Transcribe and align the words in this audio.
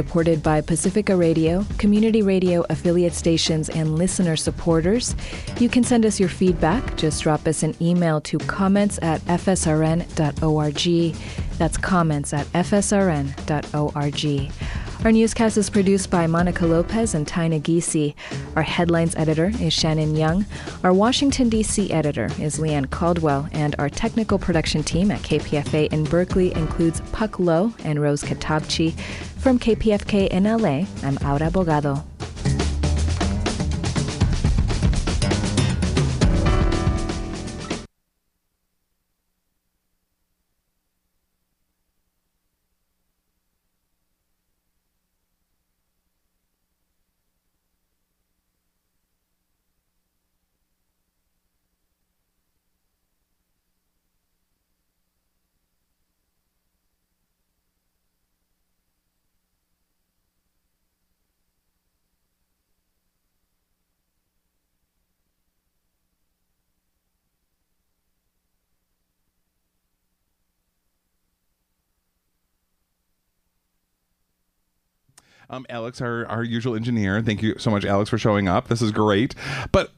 Supported 0.00 0.40
by 0.40 0.60
Pacifica 0.60 1.16
Radio, 1.16 1.66
community 1.76 2.22
radio 2.22 2.64
affiliate 2.70 3.12
stations, 3.12 3.68
and 3.68 3.98
listener 3.98 4.36
supporters. 4.36 5.16
You 5.58 5.68
can 5.68 5.82
send 5.82 6.06
us 6.06 6.20
your 6.20 6.28
feedback. 6.28 6.96
Just 6.96 7.24
drop 7.24 7.48
us 7.48 7.64
an 7.64 7.74
email 7.80 8.20
to 8.20 8.38
comments 8.38 9.00
at 9.02 9.20
fsrn.org. 9.22 11.16
That's 11.60 11.76
comments 11.76 12.32
at 12.32 12.46
fsrn.org. 12.54 14.52
Our 15.04 15.12
newscast 15.12 15.58
is 15.58 15.68
produced 15.68 16.10
by 16.10 16.26
Monica 16.26 16.64
Lopez 16.64 17.14
and 17.14 17.28
Tina 17.28 17.60
Giese. 17.60 18.14
Our 18.56 18.62
headlines 18.62 19.14
editor 19.14 19.52
is 19.60 19.74
Shannon 19.74 20.16
Young. 20.16 20.46
Our 20.82 20.94
Washington, 20.94 21.50
D.C. 21.50 21.92
editor 21.92 22.30
is 22.40 22.58
Leanne 22.58 22.88
Caldwell. 22.88 23.46
And 23.52 23.76
our 23.78 23.90
technical 23.90 24.38
production 24.38 24.82
team 24.82 25.10
at 25.10 25.20
KPFA 25.20 25.92
in 25.92 26.04
Berkeley 26.04 26.54
includes 26.54 27.02
Puck 27.12 27.38
Lowe 27.38 27.74
and 27.84 28.00
Rose 28.00 28.24
Katabchi. 28.24 28.98
From 29.38 29.58
KPFK 29.58 30.28
in 30.28 30.44
LA, 30.44 30.86
I'm 31.02 31.18
Aura 31.22 31.50
Bogado. 31.50 32.02
Um, 75.50 75.66
Alex, 75.68 76.00
our, 76.00 76.26
our 76.26 76.42
usual 76.42 76.74
engineer. 76.74 77.20
Thank 77.20 77.42
you 77.42 77.56
so 77.58 77.70
much, 77.70 77.84
Alex, 77.84 78.08
for 78.08 78.18
showing 78.18 78.48
up. 78.48 78.68
This 78.68 78.80
is 78.80 78.92
great. 78.92 79.34
But 79.72 79.90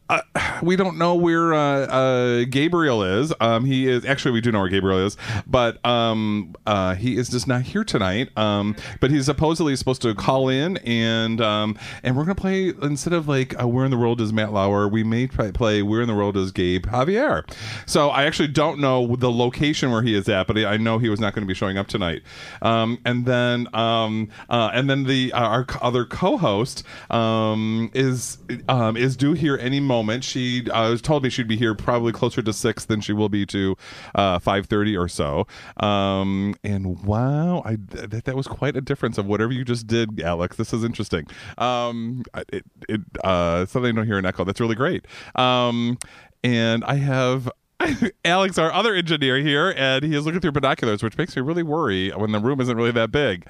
we 0.62 0.76
don't 0.76 0.96
know 0.96 1.14
where 1.14 1.52
uh, 1.52 1.86
uh, 1.86 2.44
Gabriel 2.44 3.02
is. 3.02 3.32
Um, 3.40 3.64
he 3.64 3.88
is 3.88 4.04
actually 4.04 4.32
we 4.32 4.40
do 4.40 4.52
know 4.52 4.60
where 4.60 4.68
Gabriel 4.68 5.04
is, 5.04 5.16
but 5.46 5.84
um, 5.84 6.54
uh, 6.66 6.94
he 6.94 7.16
is 7.16 7.28
just 7.28 7.46
not 7.46 7.62
here 7.62 7.84
tonight. 7.84 8.36
Um, 8.36 8.76
but 9.00 9.10
he's 9.10 9.26
supposedly 9.26 9.76
supposed 9.76 10.02
to 10.02 10.14
call 10.14 10.48
in 10.48 10.76
and 10.78 11.40
um, 11.40 11.78
and 12.02 12.16
we're 12.16 12.24
gonna 12.24 12.34
play 12.34 12.72
instead 12.82 13.12
of 13.12 13.28
like 13.28 13.60
uh, 13.60 13.66
Where 13.66 13.84
in 13.84 13.90
the 13.90 13.98
World 13.98 14.20
is 14.20 14.32
Matt 14.32 14.52
Lauer, 14.52 14.88
we 14.88 15.02
may 15.02 15.26
play 15.26 15.82
Where 15.82 16.00
in 16.00 16.08
the 16.08 16.14
World 16.14 16.36
is 16.36 16.52
Gabe 16.52 16.86
Javier. 16.86 17.48
So 17.86 18.10
I 18.10 18.24
actually 18.24 18.48
don't 18.48 18.78
know 18.78 19.16
the 19.16 19.30
location 19.30 19.90
where 19.90 20.02
he 20.02 20.14
is 20.14 20.28
at, 20.28 20.46
but 20.46 20.56
I 20.58 20.76
know 20.76 20.98
he 20.98 21.08
was 21.08 21.20
not 21.20 21.34
going 21.34 21.42
to 21.42 21.48
be 21.48 21.54
showing 21.54 21.78
up 21.78 21.88
tonight. 21.88 22.22
Um, 22.60 22.98
and 23.04 23.26
then 23.26 23.68
um, 23.74 24.28
uh, 24.48 24.70
and 24.72 24.88
then 24.88 25.04
the 25.04 25.32
our 25.32 25.66
other 25.80 26.04
co-host 26.04 26.84
um, 27.10 27.90
is 27.94 28.38
um, 28.68 28.96
is 28.96 29.16
due 29.16 29.32
here 29.32 29.56
any 29.58 29.80
moment. 29.80 30.24
She 30.24 30.51
uh, 30.72 30.96
told 30.98 31.22
me 31.22 31.30
she'd 31.30 31.48
be 31.48 31.56
here 31.56 31.74
probably 31.74 32.12
closer 32.12 32.42
to 32.42 32.52
six 32.52 32.84
than 32.84 33.00
she 33.00 33.12
will 33.12 33.28
be 33.28 33.46
to 33.46 33.76
uh, 34.14 34.38
five 34.38 34.66
thirty 34.66 34.96
or 34.96 35.08
so. 35.08 35.46
Um, 35.78 36.54
and 36.64 37.02
wow, 37.04 37.62
I 37.64 37.76
th- 37.76 38.24
that 38.24 38.36
was 38.36 38.46
quite 38.46 38.76
a 38.76 38.80
difference 38.80 39.18
of 39.18 39.26
whatever 39.26 39.52
you 39.52 39.64
just 39.64 39.86
did, 39.86 40.20
Alex. 40.20 40.56
This 40.56 40.72
is 40.72 40.84
interesting. 40.84 41.26
Um, 41.58 42.24
it, 42.52 42.64
it 42.88 43.00
uh, 43.24 43.66
something 43.66 43.90
I 43.90 43.94
don't 43.94 44.06
hear 44.06 44.18
an 44.18 44.26
echo. 44.26 44.44
That's 44.44 44.60
really 44.60 44.76
great. 44.76 45.06
Um, 45.34 45.98
and 46.44 46.84
I 46.84 46.96
have 46.96 47.50
Alex, 48.24 48.58
our 48.58 48.72
other 48.72 48.94
engineer 48.94 49.38
here, 49.38 49.74
and 49.76 50.04
he 50.04 50.14
is 50.14 50.24
looking 50.24 50.40
through 50.40 50.52
binoculars, 50.52 51.02
which 51.02 51.16
makes 51.16 51.34
me 51.36 51.42
really 51.42 51.62
worry 51.62 52.10
when 52.10 52.32
the 52.32 52.40
room 52.40 52.60
isn't 52.60 52.76
really 52.76 52.92
that 52.92 53.10
big. 53.10 53.46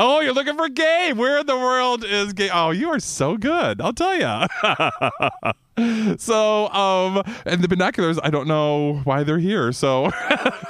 Oh, 0.00 0.20
you're 0.20 0.32
looking 0.32 0.56
for 0.56 0.68
Gabe. 0.68 1.18
Where 1.18 1.40
in 1.40 1.46
the 1.46 1.56
world 1.56 2.04
is 2.04 2.32
Gabe? 2.32 2.52
Oh, 2.54 2.70
you 2.70 2.88
are 2.90 3.00
so 3.00 3.36
good. 3.36 3.80
I'll 3.80 3.92
tell 3.92 4.14
you. 4.14 6.16
so, 6.18 6.68
um, 6.68 7.24
and 7.44 7.64
the 7.64 7.68
binoculars, 7.68 8.16
I 8.22 8.30
don't 8.30 8.46
know 8.46 9.00
why 9.02 9.24
they're 9.24 9.40
here. 9.40 9.72
So, 9.72 10.12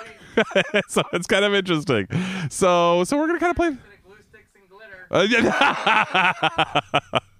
so 0.89 1.03
it's 1.13 1.27
kind 1.27 1.45
of 1.45 1.53
interesting. 1.53 2.09
So, 2.49 3.05
so 3.05 3.19
we're 3.19 3.27
gonna 3.27 3.39
kind 3.39 3.51
of 3.51 3.57
play. 3.57 3.77
Uh, 5.11 5.27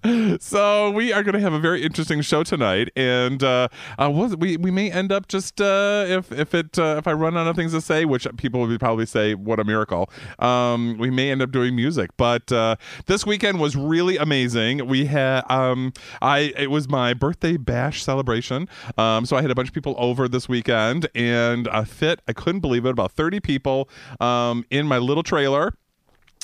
so 0.39 0.91
we 0.91 1.11
are 1.11 1.23
going 1.23 1.33
to 1.33 1.39
have 1.39 1.53
a 1.53 1.59
very 1.59 1.83
interesting 1.83 2.21
show 2.21 2.43
tonight, 2.43 2.89
and 2.95 3.43
uh, 3.43 3.67
uh, 3.97 4.09
we 4.09 4.55
we 4.57 4.71
may 4.71 4.89
end 4.91 5.11
up 5.11 5.27
just 5.27 5.59
uh, 5.59 6.05
if 6.07 6.31
if 6.31 6.55
it 6.55 6.79
uh, 6.79 6.95
if 6.97 7.07
I 7.07 7.13
run 7.13 7.37
out 7.37 7.47
of 7.47 7.55
things 7.55 7.73
to 7.73 7.81
say, 7.81 8.05
which 8.05 8.25
people 8.37 8.61
would 8.61 8.79
probably 8.79 9.05
say 9.05 9.35
what 9.35 9.59
a 9.59 9.63
miracle. 9.63 10.09
Um, 10.39 10.97
we 10.97 11.09
may 11.09 11.31
end 11.31 11.41
up 11.41 11.51
doing 11.51 11.75
music, 11.75 12.11
but 12.17 12.49
uh, 12.51 12.77
this 13.07 13.25
weekend 13.25 13.59
was 13.59 13.75
really 13.75 14.17
amazing. 14.17 14.87
We 14.87 15.05
had 15.05 15.43
um, 15.49 15.93
I 16.21 16.53
it 16.57 16.71
was 16.71 16.87
my 16.87 17.13
birthday 17.13 17.57
bash 17.57 18.01
celebration, 18.03 18.69
um, 18.97 19.25
so 19.25 19.35
I 19.35 19.41
had 19.41 19.51
a 19.51 19.55
bunch 19.55 19.67
of 19.67 19.73
people 19.73 19.95
over 19.97 20.27
this 20.27 20.47
weekend, 20.47 21.09
and 21.13 21.67
a 21.67 21.85
fit 21.85 22.21
I 22.27 22.33
couldn't 22.33 22.61
believe 22.61 22.85
it 22.85 22.91
about 22.91 23.11
thirty 23.11 23.41
people 23.41 23.89
um, 24.21 24.65
in 24.69 24.87
my 24.87 24.97
little 24.97 25.23
trailer 25.23 25.73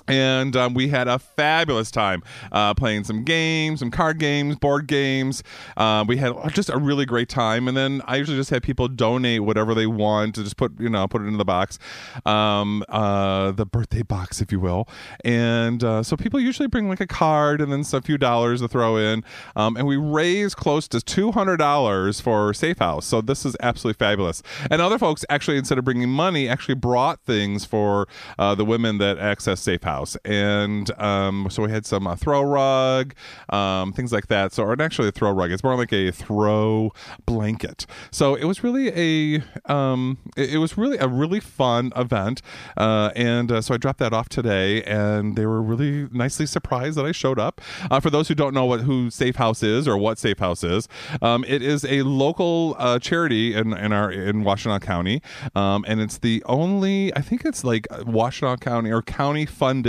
and 0.08 0.56
um, 0.56 0.74
we 0.74 0.90
had 0.90 1.08
a 1.08 1.20
fabulous 1.20 1.92
time 1.92 2.24
uh, 2.52 2.74
playing 2.74 3.04
some 3.04 3.24
games, 3.24 3.80
some 3.80 3.92
card 3.92 4.20
games, 4.20 4.56
board 4.56 4.88
games. 4.88 5.44
Uh, 5.78 6.06
we 6.08 6.18
had 6.18 6.34
just 6.54 6.70
a 6.70 6.78
really 6.78 7.06
great 7.06 7.30
time, 7.30 7.68
and 7.68 7.76
then 7.76 8.02
I 8.06 8.18
usually 8.18 8.38
just 8.38 8.50
have 8.52 8.62
people 8.62 8.88
donate 8.88 9.44
whatever 9.44 9.74
they 9.74 9.88
want 9.88 10.36
to 10.36 10.44
just 10.44 10.58
put 10.58 10.80
you 10.80 10.90
know 10.90 11.08
put 11.08 11.22
it 11.22 11.26
into 11.26 11.38
the 11.38 11.46
box, 11.46 11.80
um, 12.26 12.84
uh, 12.90 13.52
the 13.52 13.66
birthday 13.66 14.04
box, 14.04 14.42
if 14.42 14.52
you 14.52 14.60
will. 14.60 14.88
And 15.24 15.84
uh, 15.84 16.04
so 16.04 16.16
people 16.16 16.40
usually 16.40 16.68
bring 16.68 16.88
like 16.88 17.02
a 17.02 17.08
card 17.08 17.62
and 17.62 17.72
then 17.72 17.84
a 17.94 18.02
few 18.02 18.18
dollars 18.18 18.62
to 18.62 18.68
throw 18.68 18.98
in, 18.98 19.24
um, 19.56 19.78
and 19.78 19.88
we 19.88 19.96
raised 19.98 20.58
close 20.58 20.88
to 20.90 21.02
two 21.02 21.32
hundred 21.32 21.58
dollars 21.58 22.20
for 22.20 22.54
Safe 22.54 22.80
House. 22.80 23.06
So 23.06 23.22
this 23.22 23.46
is 23.46 23.56
absolutely 23.62 23.98
fabulous. 23.98 24.44
And 24.70 24.82
other 24.82 25.00
folks 25.00 25.26
actually, 25.30 25.58
instead 25.58 25.78
of 25.78 25.86
bringing 25.86 26.10
money, 26.10 26.48
actually 26.48 26.76
brought 26.76 27.22
things 27.22 27.66
for 27.66 28.08
uh, 28.38 28.54
the 28.56 28.66
women 28.66 28.98
that 29.00 29.18
access 29.18 29.62
Safe 29.62 29.84
House 29.84 29.95
house, 29.96 30.18
and 30.26 30.92
um, 31.00 31.48
so 31.50 31.64
we 31.64 31.72
had 31.72 31.86
some 31.86 32.08
uh, 32.08 32.16
throw 32.16 32.42
rug, 32.44 33.14
um, 33.50 33.94
things 33.94 34.12
like 34.12 34.28
that. 34.28 34.54
So, 34.54 34.64
or 34.64 34.82
actually 34.82 35.08
a 35.08 35.12
throw 35.12 35.32
rug. 35.32 35.52
It's 35.52 35.64
more 35.64 35.76
like 35.76 35.94
a 35.94 36.12
throw 36.12 36.92
blanket. 37.26 37.86
So 38.12 38.36
it 38.36 38.46
was 38.46 38.64
really 38.64 38.88
a 38.90 39.44
um, 39.72 40.18
it, 40.36 40.56
it 40.56 40.58
was 40.58 40.78
really 40.78 40.98
a 40.98 41.08
really 41.08 41.40
fun 41.40 41.92
event, 41.96 42.42
uh, 42.78 43.12
and 43.16 43.52
uh, 43.52 43.62
so 43.62 43.74
I 43.74 43.78
dropped 43.78 44.00
that 44.00 44.14
off 44.14 44.30
today, 44.30 44.84
and 44.84 45.36
they 45.36 45.46
were 45.46 45.62
really 45.62 46.08
nicely 46.12 46.46
surprised 46.46 46.98
that 46.98 47.06
I 47.06 47.14
showed 47.14 47.40
up. 47.40 47.62
Uh, 47.90 48.00
for 48.00 48.10
those 48.10 48.28
who 48.28 48.36
don't 48.36 48.54
know 48.54 48.66
what 48.66 48.82
who 48.82 49.10
Safe 49.10 49.38
House 49.38 49.64
is 49.64 49.88
or 49.88 49.98
what 49.98 50.20
Safe 50.20 50.40
House 50.40 50.64
is, 50.64 50.88
um, 51.22 51.46
it 51.48 51.62
is 51.62 51.86
a 51.86 52.02
local 52.04 52.76
uh, 52.78 53.00
charity 53.00 53.54
in, 53.54 53.74
in 53.74 53.92
our 53.94 54.12
in 54.12 54.44
County, 54.80 55.22
um, 55.56 55.86
and 55.88 56.02
it's 56.02 56.18
the 56.18 56.44
only 56.46 57.16
I 57.16 57.22
think 57.22 57.46
it's 57.46 57.64
like 57.64 57.88
Washtenaw 57.90 58.60
County 58.60 58.92
or 58.92 59.02
county 59.02 59.46
funded 59.46 59.84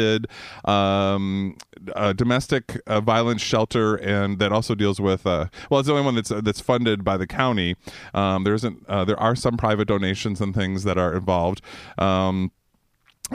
um, 0.64 1.56
domestic 2.16 2.80
uh, 2.86 3.00
violence 3.00 3.42
shelter, 3.42 3.96
and 3.96 4.38
that 4.38 4.52
also 4.52 4.74
deals 4.74 5.00
with. 5.00 5.26
Uh, 5.26 5.46
well, 5.70 5.80
it's 5.80 5.86
the 5.86 5.92
only 5.92 6.04
one 6.04 6.14
that's 6.14 6.30
that's 6.42 6.60
funded 6.60 7.04
by 7.04 7.16
the 7.16 7.26
county. 7.26 7.76
Um, 8.14 8.44
there 8.44 8.54
isn't. 8.54 8.84
Uh, 8.88 9.04
there 9.04 9.18
are 9.18 9.34
some 9.34 9.56
private 9.56 9.88
donations 9.88 10.40
and 10.40 10.54
things 10.54 10.84
that 10.84 10.98
are 10.98 11.14
involved. 11.14 11.60
Um, 11.98 12.52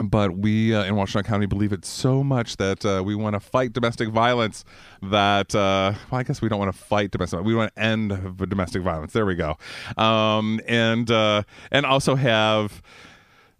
but 0.02 0.38
we 0.38 0.74
uh, 0.74 0.84
in 0.84 0.94
Washtenaw 0.94 1.24
County 1.24 1.46
believe 1.46 1.72
it 1.72 1.84
so 1.84 2.24
much 2.24 2.56
that 2.56 2.84
uh, 2.84 3.02
we 3.04 3.14
want 3.14 3.34
to 3.34 3.40
fight 3.40 3.72
domestic 3.72 4.08
violence. 4.08 4.64
That 5.02 5.54
uh, 5.54 5.94
well, 6.10 6.20
I 6.20 6.22
guess 6.22 6.40
we 6.40 6.48
don't 6.48 6.58
want 6.58 6.74
to 6.74 6.78
fight 6.78 7.10
domestic. 7.10 7.42
We 7.42 7.54
want 7.54 7.74
to 7.74 7.82
end 7.82 8.38
domestic 8.48 8.82
violence. 8.82 9.12
There 9.12 9.26
we 9.26 9.34
go, 9.34 9.58
um, 9.98 10.60
and 10.66 11.10
uh, 11.10 11.42
and 11.70 11.84
also 11.84 12.14
have 12.14 12.82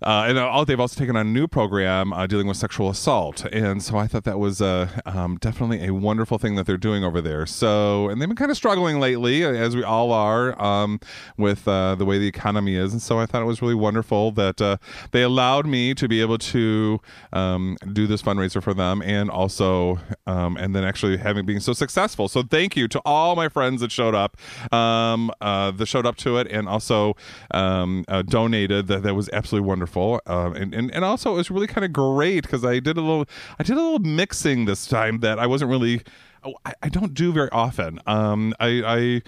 uh, 0.02 0.24
and 0.26 0.38
uh, 0.38 0.64
they've 0.64 0.80
also 0.80 0.98
taken 0.98 1.16
on 1.16 1.26
a 1.26 1.30
new 1.30 1.46
program 1.46 2.12
uh, 2.12 2.26
dealing 2.26 2.46
with 2.46 2.56
sexual 2.56 2.90
assault, 2.90 3.44
and 3.46 3.82
so 3.82 3.96
I 3.96 4.08
thought 4.08 4.24
that 4.24 4.38
was 4.38 4.60
uh, 4.60 4.88
um, 5.06 5.36
definitely 5.40 5.86
a 5.86 5.94
wonderful 5.94 6.38
thing 6.38 6.56
that 6.56 6.66
they're 6.66 6.76
doing 6.76 7.04
over 7.04 7.20
there. 7.20 7.46
So, 7.46 8.08
and 8.08 8.20
they've 8.20 8.28
been 8.28 8.36
kind 8.36 8.50
of 8.50 8.56
struggling 8.56 8.98
lately, 8.98 9.44
as 9.44 9.76
we 9.76 9.84
all 9.84 10.12
are, 10.12 10.60
um, 10.60 10.98
with 11.36 11.68
uh, 11.68 11.94
the 11.94 12.04
way 12.04 12.18
the 12.18 12.26
economy 12.26 12.74
is, 12.74 12.92
and 12.92 13.00
so 13.00 13.20
I 13.20 13.26
thought 13.26 13.42
it 13.42 13.46
was 13.46 13.62
really 13.62 13.76
wonderful 13.76 14.32
that 14.32 14.60
uh, 14.60 14.78
they 15.12 15.22
allowed 15.22 15.66
me 15.66 15.94
to 15.94 16.08
be 16.08 16.20
able 16.20 16.38
to 16.38 17.00
um, 17.32 17.76
do 17.92 18.06
this 18.08 18.22
fundraiser 18.22 18.62
for 18.62 18.74
them, 18.74 19.02
and 19.02 19.30
also, 19.30 20.00
um, 20.26 20.56
and 20.56 20.74
then 20.74 20.82
actually 20.82 21.16
having 21.18 21.46
being 21.46 21.60
so 21.60 21.72
successful. 21.72 22.28
So, 22.28 22.42
thank 22.42 22.76
you 22.76 22.88
to 22.88 23.00
all 23.04 23.36
my 23.36 23.48
friends 23.48 23.80
that 23.82 23.92
showed 23.92 24.16
up, 24.16 24.36
um, 24.72 25.30
that 25.40 25.86
showed 25.86 26.06
up 26.06 26.16
to 26.16 26.38
it, 26.38 26.48
and 26.50 26.68
also 26.68 27.14
um, 27.52 28.04
donated. 28.26 28.88
That 28.88 29.04
that 29.04 29.14
was 29.14 29.30
absolutely 29.32 29.68
wonderful 29.68 29.91
wonderful, 29.94 30.20
um, 30.32 30.54
and, 30.54 30.74
and 30.74 30.90
and 30.90 31.04
also 31.04 31.32
it 31.34 31.36
was 31.36 31.50
really 31.50 31.66
kind 31.66 31.84
of 31.84 31.92
great 31.92 32.42
because 32.42 32.64
I 32.64 32.80
did 32.80 32.96
a 32.96 33.00
little 33.00 33.26
I 33.58 33.62
did 33.62 33.76
a 33.76 33.80
little 33.80 33.98
mixing 33.98 34.64
this 34.64 34.86
time 34.86 35.20
that 35.20 35.38
I 35.38 35.46
wasn't 35.46 35.70
really 35.70 36.02
oh, 36.44 36.54
I, 36.64 36.74
I 36.82 36.88
don't 36.88 37.14
do 37.14 37.32
very 37.32 37.50
often. 37.50 38.00
Um, 38.06 38.54
I, 38.60 38.82
I 38.84 39.22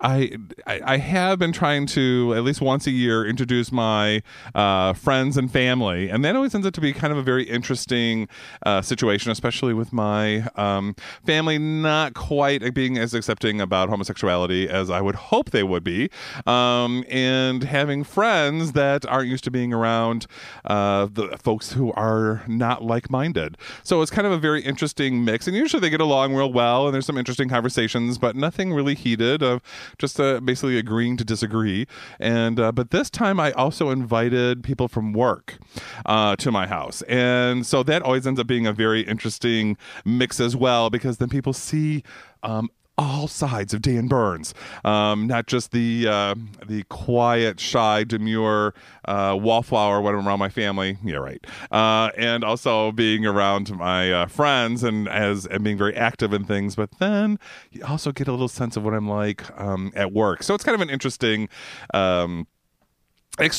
I, 0.00 0.36
I 0.66 0.98
have 0.98 1.38
been 1.38 1.52
trying 1.52 1.86
to 1.86 2.34
at 2.36 2.44
least 2.44 2.60
once 2.60 2.86
a 2.86 2.90
year 2.90 3.26
introduce 3.26 3.72
my 3.72 4.22
uh, 4.54 4.92
friends 4.92 5.36
and 5.36 5.50
family, 5.50 6.08
and 6.08 6.24
that 6.24 6.36
always 6.36 6.54
ends 6.54 6.66
up 6.66 6.74
to 6.74 6.80
be 6.80 6.92
kind 6.92 7.12
of 7.12 7.18
a 7.18 7.22
very 7.22 7.44
interesting 7.44 8.28
uh, 8.64 8.80
situation, 8.82 9.32
especially 9.32 9.74
with 9.74 9.92
my 9.92 10.48
um, 10.54 10.94
family 11.24 11.58
not 11.58 12.14
quite 12.14 12.74
being 12.74 12.98
as 12.98 13.14
accepting 13.14 13.60
about 13.60 13.88
homosexuality 13.88 14.68
as 14.68 14.90
I 14.90 15.00
would 15.00 15.16
hope 15.16 15.50
they 15.50 15.62
would 15.62 15.84
be, 15.84 16.10
um, 16.46 17.04
and 17.08 17.64
having 17.64 18.04
friends 18.04 18.72
that 18.72 19.04
aren't 19.06 19.28
used 19.28 19.44
to 19.44 19.50
being 19.50 19.72
around 19.72 20.26
uh, 20.64 21.08
the 21.10 21.36
folks 21.42 21.72
who 21.72 21.92
are 21.92 22.42
not 22.46 22.84
like-minded. 22.84 23.56
So 23.82 24.00
it's 24.02 24.10
kind 24.10 24.26
of 24.26 24.32
a 24.32 24.38
very 24.38 24.62
interesting 24.62 25.24
mix, 25.24 25.46
and 25.46 25.56
usually 25.56 25.80
they 25.80 25.90
get 25.90 26.00
along 26.00 26.34
real 26.34 26.52
well, 26.52 26.86
and 26.86 26.94
there's 26.94 27.06
some 27.06 27.18
interesting 27.18 27.48
conversations, 27.48 28.18
but 28.18 28.36
nothing 28.36 28.72
really 28.72 28.94
heated 28.94 29.42
of 29.42 29.62
just 29.96 30.20
uh, 30.20 30.40
basically 30.40 30.78
agreeing 30.78 31.16
to 31.16 31.24
disagree. 31.24 31.86
And 32.18 32.60
uh, 32.60 32.72
but 32.72 32.90
this 32.90 33.10
time 33.10 33.40
I 33.40 33.52
also 33.52 33.90
invited 33.90 34.62
people 34.62 34.88
from 34.88 35.12
work 35.12 35.58
uh, 36.06 36.36
to 36.36 36.50
my 36.50 36.66
house, 36.66 37.02
and 37.02 37.66
so 37.66 37.82
that 37.84 38.02
always 38.02 38.26
ends 38.26 38.40
up 38.40 38.46
being 38.46 38.66
a 38.66 38.72
very 38.72 39.02
interesting 39.02 39.76
mix 40.04 40.40
as 40.40 40.56
well 40.56 40.90
because 40.90 41.18
then 41.18 41.28
people 41.28 41.52
see 41.52 42.02
um, 42.42 42.70
all 42.98 43.28
sides 43.28 43.72
of 43.72 43.80
Dan 43.80 44.08
Burns, 44.08 44.52
um, 44.84 45.26
not 45.26 45.46
just 45.46 45.70
the 45.70 46.06
uh, 46.08 46.34
the 46.66 46.82
quiet, 46.84 47.60
shy, 47.60 48.04
demure 48.04 48.74
uh, 49.04 49.38
wallflower 49.40 50.00
when 50.00 50.14
I'm 50.14 50.26
around 50.26 50.40
my 50.40 50.48
family. 50.48 50.98
Yeah, 51.04 51.16
right. 51.16 51.44
Uh, 51.70 52.10
and 52.16 52.44
also 52.44 52.92
being 52.92 53.24
around 53.24 53.74
my 53.76 54.12
uh, 54.12 54.26
friends 54.26 54.82
and 54.82 55.08
as 55.08 55.46
and 55.46 55.62
being 55.62 55.78
very 55.78 55.96
active 55.96 56.32
in 56.32 56.44
things. 56.44 56.74
But 56.74 56.98
then 56.98 57.38
you 57.70 57.84
also 57.84 58.12
get 58.12 58.28
a 58.28 58.32
little 58.32 58.48
sense 58.48 58.76
of 58.76 58.82
what 58.84 58.94
I'm 58.94 59.08
like 59.08 59.44
um, 59.58 59.92
at 59.94 60.12
work. 60.12 60.42
So 60.42 60.54
it's 60.54 60.64
kind 60.64 60.74
of 60.74 60.80
an 60.80 60.90
interesting. 60.90 61.48
Um, 61.94 62.46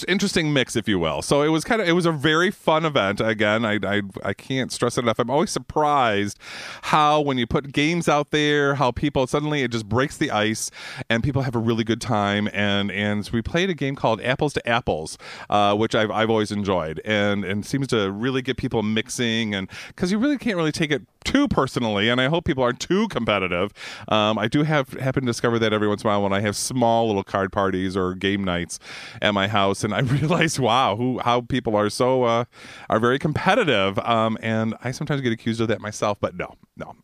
interesting 0.07 0.51
mix 0.51 0.75
if 0.75 0.87
you 0.87 0.99
will. 0.99 1.21
So 1.21 1.41
it 1.41 1.49
was 1.49 1.63
kind 1.63 1.81
of 1.81 1.87
it 1.87 1.93
was 1.93 2.05
a 2.05 2.11
very 2.11 2.51
fun 2.51 2.85
event. 2.85 3.21
Again 3.21 3.65
I, 3.65 3.79
I 3.83 4.01
i 4.23 4.33
can't 4.33 4.71
stress 4.71 4.97
it 4.97 5.01
enough. 5.01 5.19
I'm 5.19 5.29
always 5.29 5.51
surprised 5.51 6.37
how 6.83 7.21
when 7.21 7.37
you 7.37 7.47
put 7.47 7.71
games 7.71 8.09
out 8.09 8.31
there 8.31 8.75
how 8.75 8.91
people 8.91 9.25
suddenly 9.27 9.63
it 9.63 9.71
just 9.71 9.87
breaks 9.87 10.17
the 10.17 10.31
ice 10.31 10.69
and 11.09 11.23
people 11.23 11.43
have 11.43 11.55
a 11.55 11.59
really 11.59 11.83
good 11.83 12.01
time. 12.01 12.49
And 12.53 12.91
and 12.91 13.29
we 13.31 13.41
played 13.41 13.69
a 13.69 13.73
game 13.73 13.95
called 13.95 14.21
apples 14.21 14.53
to 14.53 14.67
apples 14.67 15.17
uh, 15.49 15.75
which 15.75 15.95
I've, 15.95 16.11
I've 16.11 16.29
always 16.29 16.51
enjoyed 16.51 17.01
and 17.05 17.45
and 17.45 17.65
seems 17.65 17.87
to 17.87 18.11
really 18.11 18.41
get 18.41 18.57
people 18.57 18.83
mixing 18.83 19.55
and 19.55 19.69
because 19.87 20.11
you 20.11 20.17
really 20.17 20.37
can't 20.37 20.57
really 20.57 20.71
take 20.71 20.91
it 20.91 21.03
too 21.25 21.49
personally 21.49 22.07
and 22.09 22.21
i 22.21 22.27
hope 22.27 22.45
people 22.45 22.63
aren't 22.63 22.79
too 22.79 23.07
competitive. 23.09 23.71
Um, 24.07 24.37
i 24.37 24.47
do 24.47 24.63
have 24.63 24.89
happen 24.93 25.23
to 25.23 25.27
discover 25.27 25.59
that 25.59 25.73
every 25.73 25.87
once 25.87 26.03
in 26.03 26.07
a 26.07 26.11
while 26.11 26.23
when 26.23 26.33
i 26.33 26.39
have 26.39 26.55
small 26.55 27.07
little 27.07 27.23
card 27.23 27.51
parties 27.51 27.95
or 27.95 28.15
game 28.15 28.43
nights 28.43 28.79
at 29.21 29.33
my 29.33 29.47
house 29.47 29.58
house, 29.59 29.83
and 29.83 29.93
I 29.93 29.99
realized, 30.19 30.59
wow, 30.59 30.95
who 30.95 31.19
how 31.19 31.41
people 31.41 31.75
are 31.75 31.89
so 31.89 32.23
uh, 32.23 32.45
are 32.89 32.99
very 32.99 33.19
competitive. 33.19 33.99
Um, 33.99 34.37
and 34.41 34.75
I 34.83 34.91
sometimes 34.91 35.21
get 35.21 35.33
accused 35.33 35.61
of 35.61 35.67
that 35.67 35.81
myself, 35.81 36.17
but 36.19 36.35
no, 36.35 36.55
no, 36.77 36.95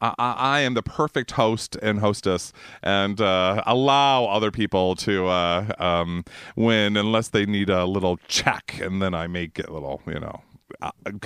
I, 0.00 0.14
I 0.18 0.60
am 0.60 0.74
the 0.74 0.82
perfect 0.82 1.32
host 1.32 1.76
and 1.76 2.00
hostess, 2.00 2.52
and 2.82 3.20
uh, 3.20 3.62
allow 3.66 4.26
other 4.26 4.50
people 4.50 4.96
to 4.96 5.26
uh, 5.26 5.74
um, 5.78 6.24
win 6.56 6.96
unless 6.96 7.28
they 7.28 7.46
need 7.46 7.70
a 7.70 7.84
little 7.84 8.16
check, 8.28 8.78
and 8.80 9.00
then 9.02 9.14
I 9.14 9.26
make 9.26 9.58
it 9.58 9.68
a 9.68 9.72
little, 9.72 10.02
you 10.06 10.20
know 10.20 10.42